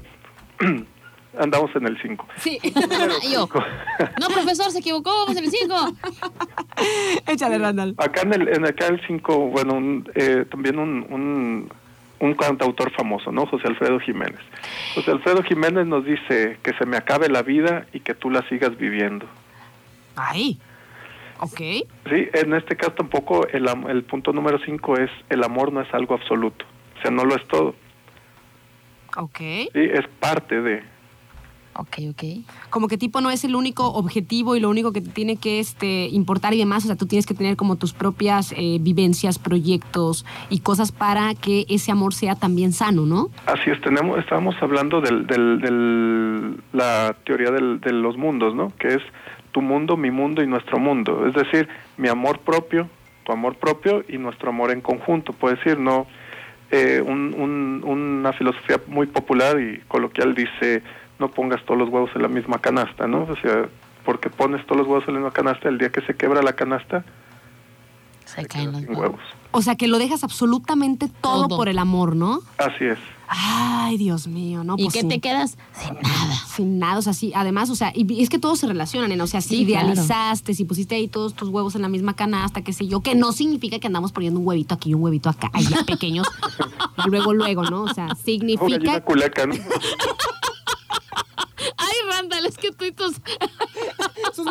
[1.40, 2.26] andamos en el 5.
[2.38, 2.58] Sí,
[3.32, 3.48] yo.
[4.20, 5.12] No, profesor, se equivocó.
[5.14, 5.76] Vamos en el cinco.
[7.28, 7.96] échale, Randall.
[7.98, 11.70] Acá en el en acá el 5, bueno, un, eh, también un, un
[12.20, 13.46] un cantautor famoso, ¿no?
[13.46, 14.40] José Alfredo Jiménez.
[14.96, 18.42] José Alfredo Jiménez nos dice que se me acabe la vida y que tú la
[18.50, 19.26] sigas viviendo.
[20.16, 20.60] Ahí.
[21.40, 21.58] Ok.
[21.58, 25.94] Sí, en este caso tampoco el, el punto número 5 es el amor no es
[25.94, 26.66] algo absoluto,
[26.98, 27.76] o sea, no lo es todo,
[29.16, 29.38] Ok.
[29.38, 30.84] sí, es parte de,
[31.80, 32.24] Ok, ok.
[32.72, 35.60] Como que tipo no es el único objetivo y lo único que te tiene que
[35.60, 36.84] este, importar y demás.
[36.84, 41.36] O sea, tú tienes que tener como tus propias eh, vivencias, proyectos y cosas para
[41.36, 43.30] que ese amor sea también sano, ¿no?
[43.46, 48.74] Así es, tenemos, estábamos hablando del, del, del- la teoría del- de los mundos, ¿no?
[48.80, 49.02] Que es
[49.52, 51.28] tu mundo, mi mundo y nuestro mundo.
[51.28, 51.68] Es decir,
[51.98, 52.90] mi amor propio,
[53.24, 55.34] tu amor propio y nuestro amor en conjunto.
[55.34, 56.08] Puede decir, no,
[56.72, 60.82] eh, un- un- una filosofía muy popular y coloquial dice,
[61.20, 63.24] no pongas todos los huevos en la misma canasta, ¿no?
[63.24, 63.70] O sea,
[64.06, 66.54] porque pones todos los huevos en la misma canasta, el día que se quebra la
[66.54, 67.04] canasta,
[68.26, 68.98] Se caen los huevos.
[68.98, 69.20] huevos.
[69.52, 71.58] O sea, que lo dejas absolutamente todo, Todo.
[71.58, 72.42] por el amor, ¿no?
[72.58, 73.00] Así es.
[73.30, 74.76] Ay, Dios mío, ¿no?
[74.78, 75.08] ¿Y Pues qué sí.
[75.08, 75.58] te quedas?
[75.74, 76.34] Sin nada.
[76.48, 79.24] Sin nada, o sea, sí, además, o sea, y es que todos se relacionan, ¿no?
[79.24, 79.88] O sea, si Sí, claro.
[79.88, 83.16] idealizaste, si pusiste ahí todos tus huevos en la misma canasta, qué sé yo, que
[83.16, 86.28] no significa que andamos poniendo un huevito aquí y un huevito acá, allá pequeños,
[87.08, 87.84] luego, luego, ¿no?
[87.84, 89.56] O sea, significa gallina culeca, ¿no?
[92.38, 92.72] Ay, Randall, es que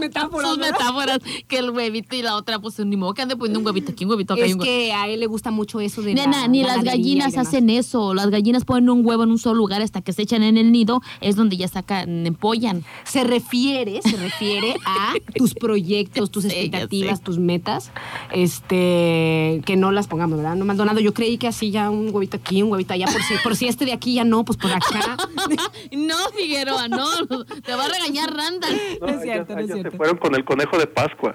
[0.06, 0.48] sus metáforas.
[0.50, 1.18] sus metáforas,
[1.48, 4.04] que el huevito y la otra, pues ni modo que ande poniendo un huevito aquí,
[4.04, 4.76] un huevito acá y Es un huevito.
[4.78, 8.14] que a él le gusta mucho eso de Nena, la ni las gallinas hacen eso.
[8.14, 10.72] Las gallinas ponen un huevo en un solo lugar hasta que se echan en el
[10.72, 12.84] nido, es donde ya sacan, empollan.
[13.04, 17.90] Se refiere, se refiere a tus proyectos, tus expectativas, tus metas,
[18.60, 20.56] este, que no las pongamos, ¿verdad?
[20.56, 23.34] No, Maldonado, yo creí que así ya un huevito aquí, un huevito allá, por si,
[23.42, 25.16] por si este de aquí ya no, pues por acá.
[25.92, 27.06] No, Figueroa, no,
[27.64, 28.76] te va a regañar Randall.
[29.00, 29.95] No, No es cierto, no es cierto.
[29.97, 31.35] Fueron con el conejo de Pascua.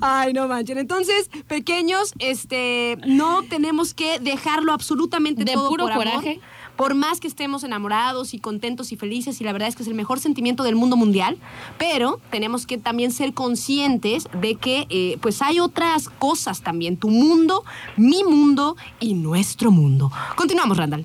[0.00, 0.78] Ay, no manchen.
[0.78, 6.04] Entonces, pequeños, este, no tenemos que dejarlo absolutamente De todo puro por amor.
[6.06, 6.40] coraje.
[6.76, 9.88] Por más que estemos enamorados y contentos y felices, y la verdad es que es
[9.88, 11.36] el mejor sentimiento del mundo mundial,
[11.76, 17.10] pero tenemos que también ser conscientes de que eh, pues hay otras cosas también, tu
[17.10, 17.64] mundo,
[17.98, 20.10] mi mundo y nuestro mundo.
[20.36, 21.04] Continuamos, Randall.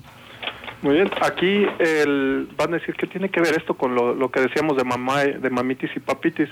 [0.82, 4.30] Muy bien, aquí el, van a decir que tiene que ver esto con lo, lo
[4.30, 6.48] que decíamos de mamá, de mamitis y papitis.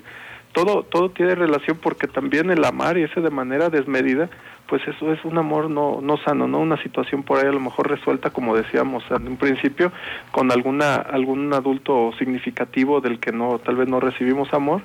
[0.52, 4.30] Todo, todo tiene relación porque también el amar y ese de manera desmedida,
[4.68, 7.58] pues eso es un amor no, no sano, no una situación por ahí a lo
[7.60, 9.90] mejor resuelta como decíamos en un principio
[10.30, 14.80] con alguna algún adulto significativo del que no tal vez no recibimos amor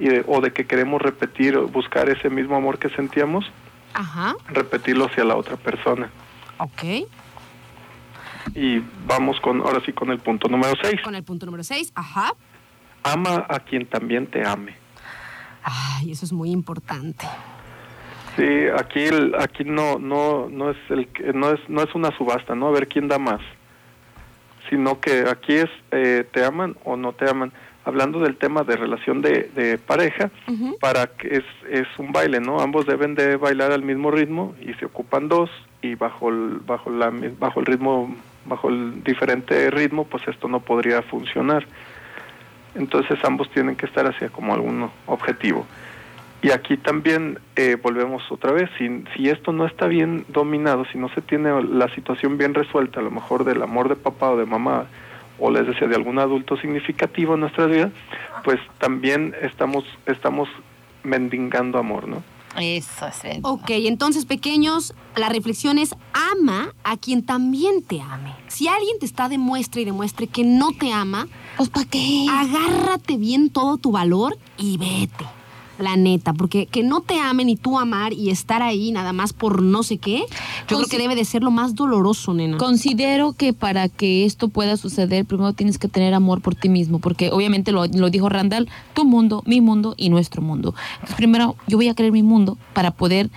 [0.00, 3.44] y de- o de que queremos repetir buscar ese mismo amor que sentíamos,
[3.94, 6.10] Ajá, repetirlo hacia la otra persona.
[6.58, 7.06] ok.
[8.54, 11.00] Y vamos con, ahora sí, con el punto número 6.
[11.02, 12.34] Con el punto número 6, ajá.
[13.02, 14.74] Ama a quien también te ame.
[15.62, 17.26] Ay, eso es muy importante.
[18.36, 22.54] Sí, aquí el, aquí no no no es el no es no es una subasta,
[22.54, 23.40] no a ver quién da más,
[24.70, 27.52] sino que aquí es eh, te aman o no te aman.
[27.84, 30.30] Hablando del tema de relación de, de pareja,
[30.80, 32.60] para que es es un baile, ¿no?
[32.60, 35.50] Ambos deben de bailar al mismo ritmo y se ocupan dos
[35.82, 38.14] y bajo el bajo la bajo el ritmo
[38.44, 41.66] bajo el diferente ritmo, pues esto no podría funcionar.
[42.74, 45.66] Entonces ambos tienen que estar hacia como algún objetivo.
[46.42, 50.98] Y aquí también eh, volvemos otra vez, si, si esto no está bien dominado, si
[50.98, 54.36] no se tiene la situación bien resuelta, a lo mejor del amor de papá o
[54.36, 54.86] de mamá,
[55.38, 57.92] o les decía de algún adulto significativo en nuestras vidas,
[58.42, 60.48] pues también estamos, estamos
[61.04, 62.22] mendigando amor, ¿no?
[62.56, 63.40] Eso es bien.
[63.44, 65.94] Ok, entonces pequeños, la reflexión es
[66.32, 68.34] ama a quien también te ame.
[68.48, 72.26] Si alguien te está demuestra y demuestre que no te ama, Pues ¿para qué?
[72.30, 75.24] agárrate bien todo tu valor y vete.
[75.82, 79.32] La neta, porque que no te amen y tú amar y estar ahí nada más
[79.32, 80.24] por no sé qué,
[80.68, 82.56] yo creo que debe de ser lo más doloroso, nena.
[82.56, 86.98] Considero que para que esto pueda suceder, primero tienes que tener amor por ti mismo,
[86.98, 90.74] porque obviamente lo, lo dijo Randall, tu mundo, mi mundo y nuestro mundo.
[90.94, 93.30] Entonces, primero yo voy a querer mi mundo para poder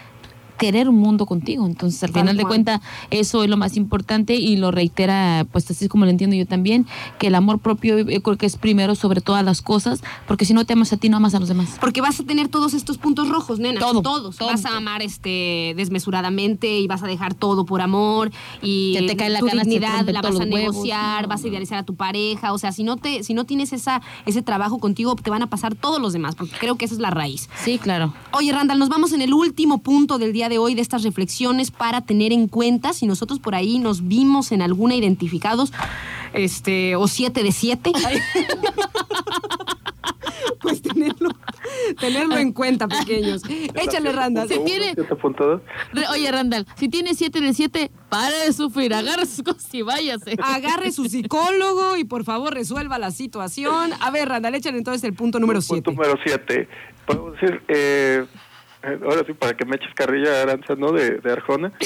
[0.57, 1.65] querer un mundo contigo.
[1.65, 5.85] Entonces, al final de cuentas, eso es lo más importante y lo reitera, pues así
[5.85, 6.85] es como lo entiendo yo también,
[7.19, 10.53] que el amor propio yo creo que es primero sobre todas las cosas, porque si
[10.53, 11.77] no te amas a ti, no amas a los demás.
[11.79, 13.79] Porque vas a tener todos estos puntos rojos, nena.
[13.79, 14.37] Todo, Todos.
[14.37, 14.49] todo.
[14.49, 19.15] Vas a amar este desmesuradamente y vas a dejar todo por amor y Que te
[19.15, 21.27] cae la tu dignidad la vas a negociar, No.
[21.29, 22.53] vas a idealizar a tu pareja.
[22.53, 25.47] O sea, si no te, si no tienes esa, ese trabajo contigo, te van a
[25.47, 27.49] pasar todos los demás, porque creo que esa es la raíz.
[27.63, 28.13] Sí, claro.
[28.31, 31.71] Oye, Randall, nos vamos en el último punto del día de hoy de estas reflexiones
[31.71, 35.71] para tener en cuenta si nosotros por ahí nos vimos en alguna identificados,
[36.33, 37.91] este, o siete de siete.
[40.61, 41.29] pues tenerlo,
[41.99, 43.43] tenerlo en cuenta, pequeños.
[43.75, 44.47] Échale, Randall.
[44.47, 45.61] Se tiene- Siete punto
[46.11, 50.35] Oye, Randall, si tienes 7 de 7, para de sufrir, agarra sus cosas y váyase.
[50.41, 53.91] Agarre su psicólogo y por favor resuelva la situación.
[53.99, 55.91] A ver, Randall, échale entonces el punto número Punto siete.
[55.91, 56.67] número 7.
[57.05, 58.25] Podemos decir, eh,
[59.03, 60.91] ahora sí, para que me eches carrilla, Aranza, ¿no?
[60.91, 61.71] De, de Arjona.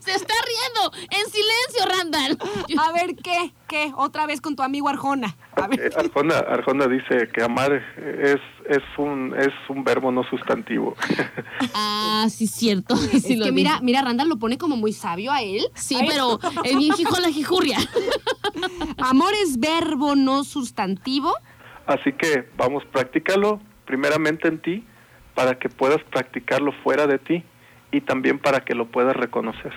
[0.00, 0.92] Se está riendo.
[1.10, 2.38] En silencio, Randall.
[2.78, 3.52] A ver, ¿qué?
[3.68, 3.92] ¿Qué?
[3.94, 5.36] Otra vez con tu amigo Arjona.
[5.54, 5.92] A Eh, ver.
[5.96, 10.96] Arjona, Arjona dice que amar es, es, un, es un verbo no sustantivo.
[11.74, 12.94] Ah, sí, cierto.
[13.12, 15.62] Es lo que mira, mira, Randall lo pone como muy sabio a él.
[15.74, 17.78] Sí, Ay, pero el bien hijo la jijurria.
[18.98, 21.34] Amor es verbo no sustantivo.
[21.86, 24.84] Así que vamos, practícalo primeramente en ti
[25.34, 27.42] para que puedas practicarlo fuera de ti
[27.90, 29.72] y también para que lo puedas reconocer.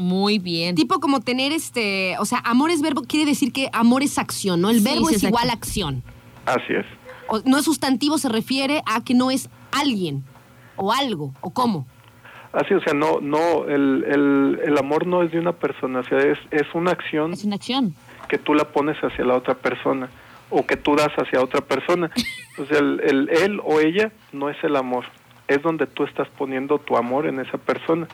[0.00, 0.74] Muy bien.
[0.74, 4.60] Tipo como tener este, o sea, amor es verbo, quiere decir que amor es acción,
[4.62, 4.70] ¿no?
[4.70, 5.28] El Sí, verbo sí, es exacto.
[5.28, 6.02] igual a acción.
[6.46, 6.86] Así es.
[7.28, 10.24] O- no es sustantivo, se refiere a que no es alguien
[10.76, 11.86] o algo o cómo.
[12.54, 16.04] Así, o sea, no, no, el, el, el amor no es de una persona, o
[16.04, 17.94] sea, es, es una acción Es una acción.
[18.28, 20.08] que tú la pones hacia la otra persona
[20.52, 22.10] o que tú das hacia otra persona.
[22.58, 25.04] O sea, el, el él o ella no es el amor,
[25.48, 28.06] es donde tú estás poniendo tu amor en esa persona.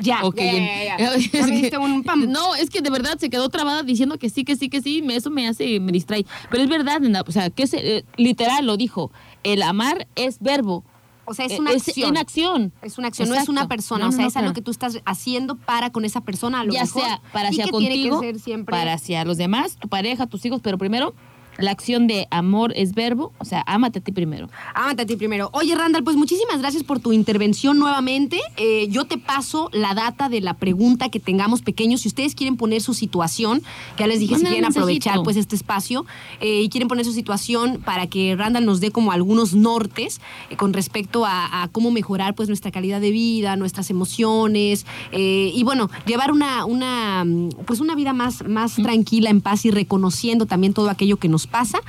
[0.00, 0.64] Ya, Ok, ya, bien.
[0.86, 1.16] ya, ya.
[1.16, 2.30] Ya me diste un pam.
[2.30, 5.02] No, es que de verdad se quedó trabada diciendo que sí, que sí, que sí.
[5.02, 6.24] me- Eso me hace, me distrae.
[6.48, 9.10] Pero es verdad, nena, o sea, que es, eh, literal lo dijo.
[9.42, 10.84] El amar es verbo.
[11.30, 12.08] O sea, es Eh, una acción.
[12.10, 12.72] en acción.
[12.82, 14.04] Es una acción, no es una persona.
[14.06, 14.54] No, o sea, no, es algo claro.
[14.54, 17.02] que tú estás haciendo para con esa persona, a lo ya mejor.
[17.02, 18.20] sea para hacia que contigo,
[18.66, 21.14] para hacia los demás, tu pareja, tus hijos, pero primero
[21.58, 24.48] la acción de amor es verbo, o sea, ámate a ti primero.
[24.74, 25.50] Ámate a ti primero.
[25.52, 28.40] Oye, Randall, pues muchísimas gracias por tu intervención nuevamente.
[28.56, 32.02] Eh, yo te paso la data de la pregunta que tengamos pequeños.
[32.02, 33.62] Si ustedes quieren poner su situación,
[33.96, 36.06] que ya les dije, si Manda quieren aprovechar pues este espacio
[36.40, 40.56] eh, y quieren poner su situación para que Randall nos dé como algunos nortes eh,
[40.56, 45.90] con respecto a, a cómo mejorar pues nuestra calidad de vida, nuestras emociones y bueno,
[46.06, 50.72] llevar una, una mm, pues una vida más, más tranquila, en paz y reconociendo también
[50.72, 51.80] todo aquello que nos pasa.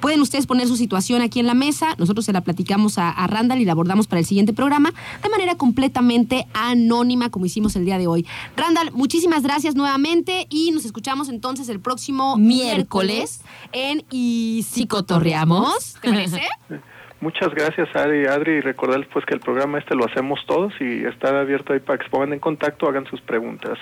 [0.00, 3.26] Pueden ustedes poner su situación aquí en la mesa, nosotros se la platicamos a, a
[3.26, 4.92] Randall y la abordamos para el siguiente programa
[5.22, 8.26] de manera completamente anónima como hicimos el día de hoy.
[8.56, 13.42] Randall, muchísimas gracias nuevamente y nos escuchamos entonces el próximo Miércoles
[13.72, 15.96] en Y Psicotorreamos.
[16.00, 16.42] ¿Te parece?
[17.20, 21.04] Muchas gracias, Adri, Adri, y recordarles pues que el programa este lo hacemos todos y
[21.04, 23.78] está abierto ahí para que se pongan en contacto, hagan sus preguntas.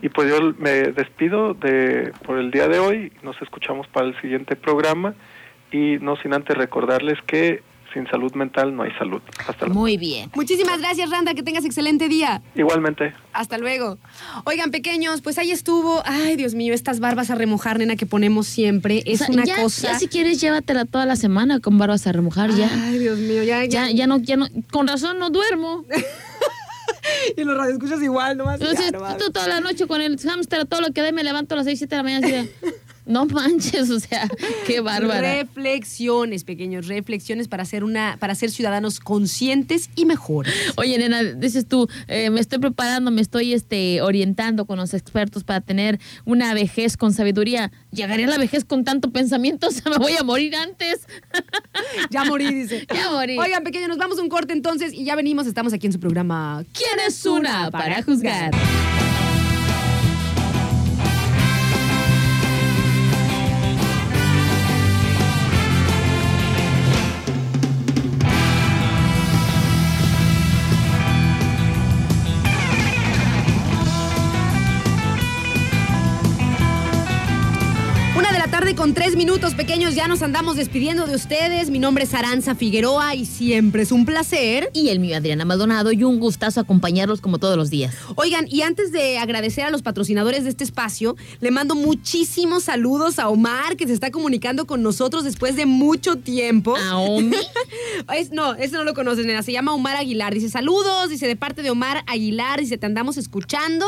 [0.00, 4.20] Y pues yo me despido de por el día de hoy, nos escuchamos para el
[4.20, 5.14] siguiente programa
[5.72, 7.62] y no sin antes recordarles que
[7.94, 9.20] sin salud mental no hay salud.
[9.46, 9.80] Hasta luego.
[9.80, 10.30] Muy bien.
[10.34, 11.32] Muchísimas gracias, Randa.
[11.32, 12.42] Que tengas excelente día.
[12.54, 13.14] Igualmente.
[13.32, 13.96] Hasta luego.
[14.44, 16.02] Oigan, pequeños, pues ahí estuvo.
[16.04, 19.02] Ay, Dios mío, estas barbas a remojar, nena, que ponemos siempre.
[19.06, 19.92] Es O sea, una ya, cosa.
[19.92, 22.70] ya si quieres, llévatela toda la semana con barbas a remojar, ya.
[22.72, 23.86] Ay, Dios mío, ya, ya.
[23.86, 25.84] Ya, ya no, ya no, con razón no duermo.
[27.36, 28.60] Y los radioescuchas igual, nomás.
[28.60, 31.54] Entonces, ya, tú toda la noche con el hámster, todo lo que dé, me levanto
[31.54, 32.54] a las 6, 7 de la mañana así de,
[33.08, 34.28] no manches, o sea,
[34.66, 35.20] qué bárbara.
[35.42, 40.54] Reflexiones, pequeños, reflexiones para ser una, para ser ciudadanos conscientes y mejores.
[40.76, 45.42] Oye, nena, dices tú, eh, me estoy preparando, me estoy este, orientando con los expertos
[45.42, 47.72] para tener una vejez con sabiduría.
[47.90, 49.68] ¿Llegaré a la vejez con tanto pensamiento?
[49.78, 51.06] O sea, me voy a morir antes.
[52.10, 52.86] Ya morí, dice.
[52.92, 53.38] Ya morí.
[53.38, 55.46] Oigan, pequeños, nos vamos a un corte entonces y ya venimos.
[55.46, 56.64] Estamos aquí en su programa.
[56.72, 58.52] ¿Quién es una para juzgar?
[78.78, 79.96] Con tres minutos, pequeños.
[79.96, 81.68] Ya nos andamos despidiendo de ustedes.
[81.68, 84.70] Mi nombre es Aranza Figueroa y siempre es un placer.
[84.72, 87.92] Y el mío, Adriana Maldonado, y un gustazo acompañarlos como todos los días.
[88.14, 93.18] Oigan, y antes de agradecer a los patrocinadores de este espacio, le mando muchísimos saludos
[93.18, 96.76] a Omar, que se está comunicando con nosotros después de mucho tiempo.
[96.76, 97.36] ¿A Omi?
[98.14, 99.42] Es- no, ese no lo conoces, nena.
[99.42, 100.32] Se llama Omar Aguilar.
[100.32, 103.86] Dice, saludos, dice, de parte de Omar Aguilar, dice, te andamos escuchando.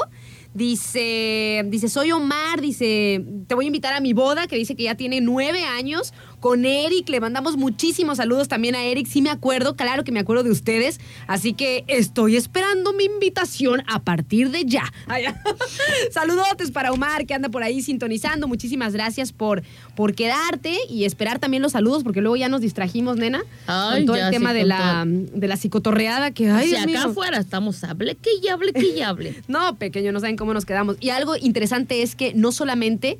[0.52, 4.82] Dice, dice, soy Omar, dice, te voy a invitar a mi boda, que dice que
[4.84, 7.08] ya tiene nueve años, con Eric.
[7.08, 9.06] Le mandamos muchísimos saludos también a Eric.
[9.06, 11.00] Sí me acuerdo, claro que me acuerdo de ustedes.
[11.26, 14.92] Así que estoy esperando mi invitación a partir de ya.
[16.10, 18.48] Saludotes para Omar, que anda por ahí sintonizando.
[18.48, 19.62] Muchísimas gracias por,
[19.94, 24.06] por quedarte y esperar también los saludos, porque luego ya nos distrajimos, nena, Ay, con
[24.06, 26.70] todo ya, el tema sí, de, la, de la psicotorreada que hay.
[26.70, 29.34] si acá afuera estamos, hable que y hable que y hable.
[29.48, 30.96] No, pequeño, no saben cómo nos quedamos.
[31.00, 33.18] Y algo interesante es que no solamente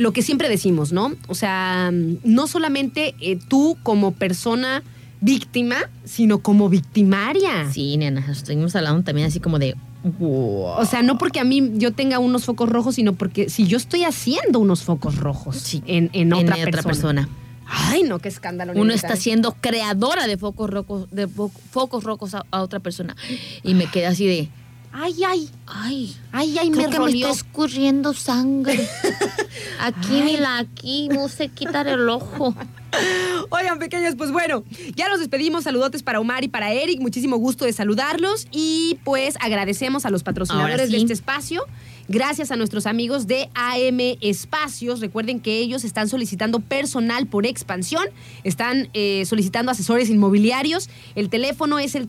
[0.00, 1.12] lo que siempre decimos, ¿no?
[1.28, 4.82] O sea, no solamente eh, tú como persona
[5.20, 7.70] víctima, sino como victimaria.
[7.70, 9.76] Sí, nena, estuvimos hablando también así como de...
[10.18, 10.78] wow.
[10.78, 13.76] O sea, no porque a mí yo tenga unos focos rojos, sino porque si yo
[13.76, 16.82] estoy haciendo unos focos rojos Sí, en, en otra, persona.
[16.82, 17.28] persona.
[17.66, 18.72] Ay, no, qué escándalo.
[18.74, 23.14] Uno está siendo creadora de focos rojos, de fo- focos rojos a, a otra persona.
[23.62, 24.48] Y me quedé así de,
[24.92, 28.88] Ay, ay, ay, ay, ay, me que me está escurriendo sangre.
[29.80, 32.54] Aquí, mira, aquí, no sé quitar el ojo.
[33.50, 34.64] Oigan, pequeños, pues bueno,
[34.96, 35.64] ya nos despedimos.
[35.64, 37.00] Saludotes para Omar y para Eric.
[37.00, 38.46] Muchísimo gusto de saludarlos.
[38.50, 40.92] Y pues agradecemos a los patrocinadores sí.
[40.92, 41.64] de este espacio.
[42.08, 45.00] Gracias a nuestros amigos de AM Espacios.
[45.00, 48.04] Recuerden que ellos están solicitando personal por expansión.
[48.44, 50.90] Están eh, solicitando asesores inmobiliarios.
[51.14, 52.08] El teléfono es el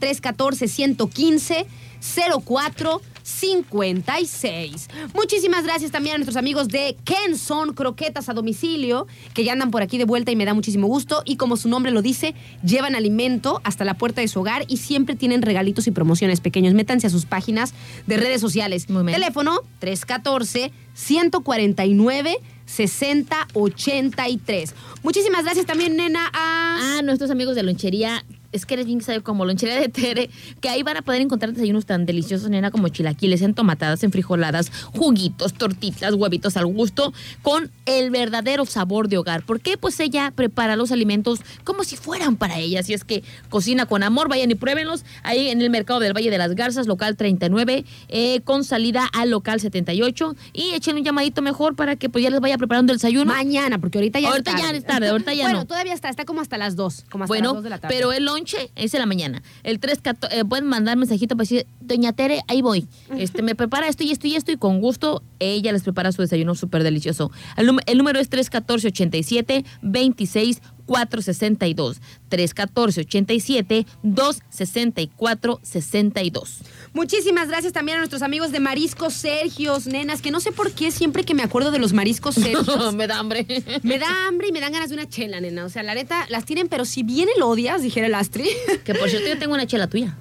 [2.02, 3.02] 314-115.
[3.24, 4.90] 0456.
[5.14, 9.82] Muchísimas gracias también a nuestros amigos de Kenson Croquetas a domicilio, que ya andan por
[9.84, 11.22] aquí de vuelta y me da muchísimo gusto.
[11.26, 12.34] Y como su nombre lo dice,
[12.64, 16.74] llevan alimento hasta la puerta de su hogar y siempre tienen regalitos y promociones pequeños.
[16.74, 17.74] Métanse a sus páginas
[18.08, 18.88] de redes sociales.
[18.88, 24.76] Teléfono 314 149 6083.
[25.04, 28.24] Muchísimas gracias también, nena, a Ah, nuestros amigos de lonchería.
[28.52, 30.30] Es que eres bien sabe como lonchería de Tere,
[30.60, 35.54] que ahí van a poder encontrar desayunos tan deliciosos, nena, como chilaquiles, entomatadas, enfrijoladas, juguitos,
[35.54, 39.44] tortitas, huevitos al gusto, con el verdadero sabor de hogar.
[39.46, 39.78] ¿Por qué?
[39.78, 42.82] Pues ella prepara los alimentos como si fueran para ella.
[42.82, 45.04] Así es que cocina con amor, vayan y pruébenlos.
[45.24, 49.30] Ahí en el mercado del Valle de las Garzas, local 39, eh, con salida al
[49.30, 50.36] local 78.
[50.54, 53.34] Y echen un llamadito mejor para que pues ya les vaya preparando el desayuno.
[53.34, 54.72] mañana, porque ahorita ya Ahorita es tarde.
[54.72, 55.66] ya es tarde, ahorita ya bueno, no.
[55.66, 57.96] todavía está, está como hasta las 2, como hasta las Bueno, 2 de la tarde.
[57.96, 59.44] pero el lonche es en la mañana.
[59.64, 60.00] El 3,
[60.32, 62.88] eh, pueden mandar mensajito para decir, Doña Tere, ahí voy.
[63.16, 66.22] Este, me prepara esto y esto y esto y con gusto ella les prepara su
[66.22, 67.32] desayuno súper delicioso.
[67.58, 76.60] El, el número es 314 87 26 462 314 87 264 62
[76.94, 80.92] Muchísimas gracias también a nuestros amigos de Mariscos Sergios, nenas, que no sé por qué
[80.92, 82.94] siempre que me acuerdo de los Mariscos Sergios.
[82.96, 83.46] me da hambre.
[83.82, 85.64] Me da hambre y me dan ganas de una chela, nena.
[85.64, 88.50] O sea, la neta, las tienen, pero si bien el odias, dijera el Astri.
[88.84, 90.18] que por cierto yo tengo una chela tuya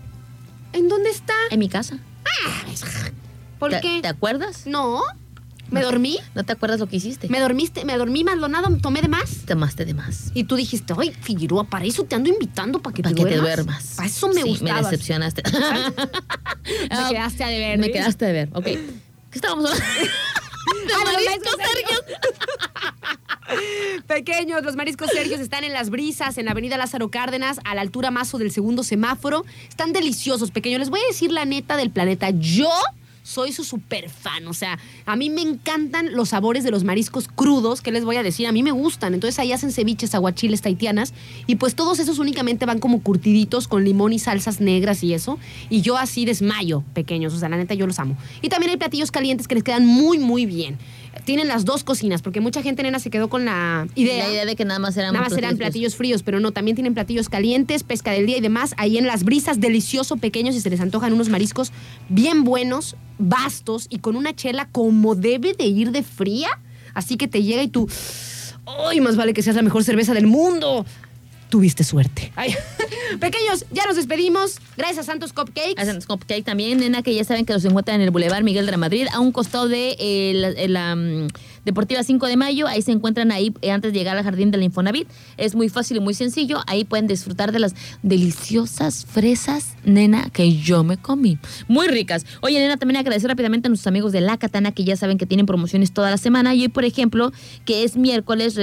[0.72, 1.34] ¿En dónde está?
[1.50, 1.98] en mi casa.
[3.58, 3.98] ¿Por ¿Te, qué?
[4.02, 4.66] ¿Te acuerdas?
[4.66, 5.02] No.
[5.70, 6.18] ¿Me dormí?
[6.34, 7.28] ¿No te acuerdas lo que hiciste?
[7.28, 7.84] ¿Me dormiste?
[7.84, 8.74] ¿Me dormí, Maldonado?
[8.78, 9.44] ¿Tomé de más?
[9.46, 10.30] Tomaste de más.
[10.34, 13.28] Y tú dijiste, ay, Figueroa, para eso te ando invitando, para que, Para te, que
[13.30, 13.66] te duermas.
[13.66, 13.92] duermas.
[13.96, 14.82] Para eso me sí, gustabas.
[14.90, 15.42] Me decepcionaste.
[15.44, 17.78] Me quedaste a deber.
[17.78, 17.96] Me ¿ves?
[17.96, 18.64] quedaste de ver, ok.
[18.64, 18.80] ¿Qué
[19.32, 19.94] estábamos hablando?
[20.86, 21.98] De Ah, mariscos, mariscos Sergio.
[24.06, 27.80] Pequeños, los mariscos Sergios están en Las Brisas, en la avenida Lázaro Cárdenas, a la
[27.80, 29.44] altura mazo del segundo semáforo.
[29.68, 30.78] Están deliciosos, pequeños.
[30.80, 32.30] Les voy a decir la neta del planeta.
[32.30, 32.70] Yo
[33.22, 34.46] soy su super fan.
[34.48, 37.80] O sea, a mí me encantan los sabores de los mariscos crudos.
[37.80, 38.46] ¿Qué les voy a decir?
[38.46, 39.14] A mí me gustan.
[39.14, 41.12] Entonces ahí hacen ceviches, aguachiles, taitianas.
[41.46, 45.38] Y pues todos esos únicamente van como curtiditos con limón y salsas negras y eso.
[45.68, 47.34] Y yo así desmayo, pequeños.
[47.34, 48.16] O sea, la neta, yo los amo.
[48.42, 50.78] Y también hay platillos calientes que les quedan muy, muy bien.
[51.24, 54.26] Tienen las dos cocinas, porque mucha gente, nena, se quedó con la idea.
[54.26, 55.58] La idea de que nada más eran Nada más eran fríos.
[55.58, 58.74] platillos fríos, pero no, también tienen platillos calientes, pesca del día y demás.
[58.76, 61.72] Ahí en las brisas, delicioso, pequeños y se les antojan unos mariscos
[62.08, 66.48] bien buenos, vastos y con una chela como debe de ir de fría.
[66.94, 67.88] Así que te llega y tú,
[68.66, 70.86] ¡ay, más vale que seas la mejor cerveza del mundo!
[71.50, 72.32] Tuviste suerte.
[72.36, 72.54] Ay.
[73.20, 74.60] Pequeños, ya nos despedimos.
[74.76, 75.74] Gracias a Santos Cupcakes.
[75.76, 78.72] Hacen cupcake también, nena, que ya saben que los encuentran en el Boulevard Miguel de
[78.72, 81.28] la Madrid, a un costado de eh, la, eh, la, mm,
[81.70, 82.66] Deportiva 5 de Mayo.
[82.66, 85.06] Ahí se encuentran ahí eh, antes de llegar al jardín del Infonavit.
[85.36, 86.58] Es muy fácil y muy sencillo.
[86.66, 91.38] Ahí pueden disfrutar de las deliciosas fresas, nena, que yo me comí.
[91.68, 92.26] Muy ricas.
[92.40, 95.26] Oye, nena, también agradecer rápidamente a nuestros amigos de La Katana, que ya saben que
[95.26, 96.56] tienen promociones toda la semana.
[96.56, 97.30] Y hoy, por ejemplo,
[97.64, 98.58] que es miércoles,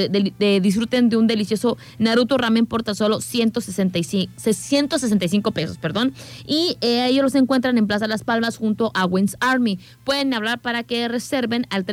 [0.61, 6.13] disfruten de un delicioso Naruto Ramen por tan solo 165, 165 pesos, perdón.
[6.45, 9.79] Y eh, ellos los encuentran en Plaza Las Palmas junto a Wins Army.
[10.03, 11.85] Pueden hablar para que reserven al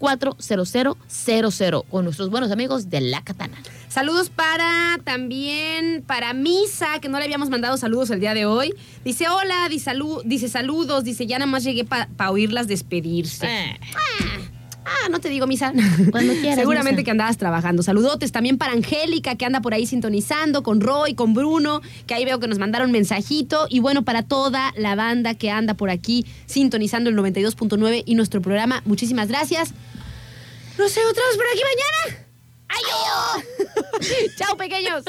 [0.00, 3.56] 314-33-40000 con nuestros buenos amigos de La Katana.
[3.88, 8.74] Saludos para también para Misa, que no le habíamos mandado saludos el día de hoy.
[9.04, 13.46] Dice hola, dice saludos, dice ya nada más llegué para oírlas despedirse.
[13.46, 14.38] Eh, Ah,
[15.10, 15.72] no te digo, Misa.
[16.10, 17.04] Cuando quieras, Seguramente Misa.
[17.04, 17.82] que andabas trabajando.
[17.82, 22.24] Saludotes también para Angélica, que anda por ahí sintonizando, con Roy, con Bruno, que ahí
[22.24, 23.66] veo que nos mandaron mensajito.
[23.68, 28.40] Y bueno, para toda la banda que anda por aquí sintonizando el 92.9 y nuestro
[28.42, 29.72] programa, muchísimas gracias.
[30.78, 32.26] Nos encontramos por aquí mañana.
[32.68, 34.34] ¡Adiós!
[34.36, 35.04] ¡Chao, pequeños!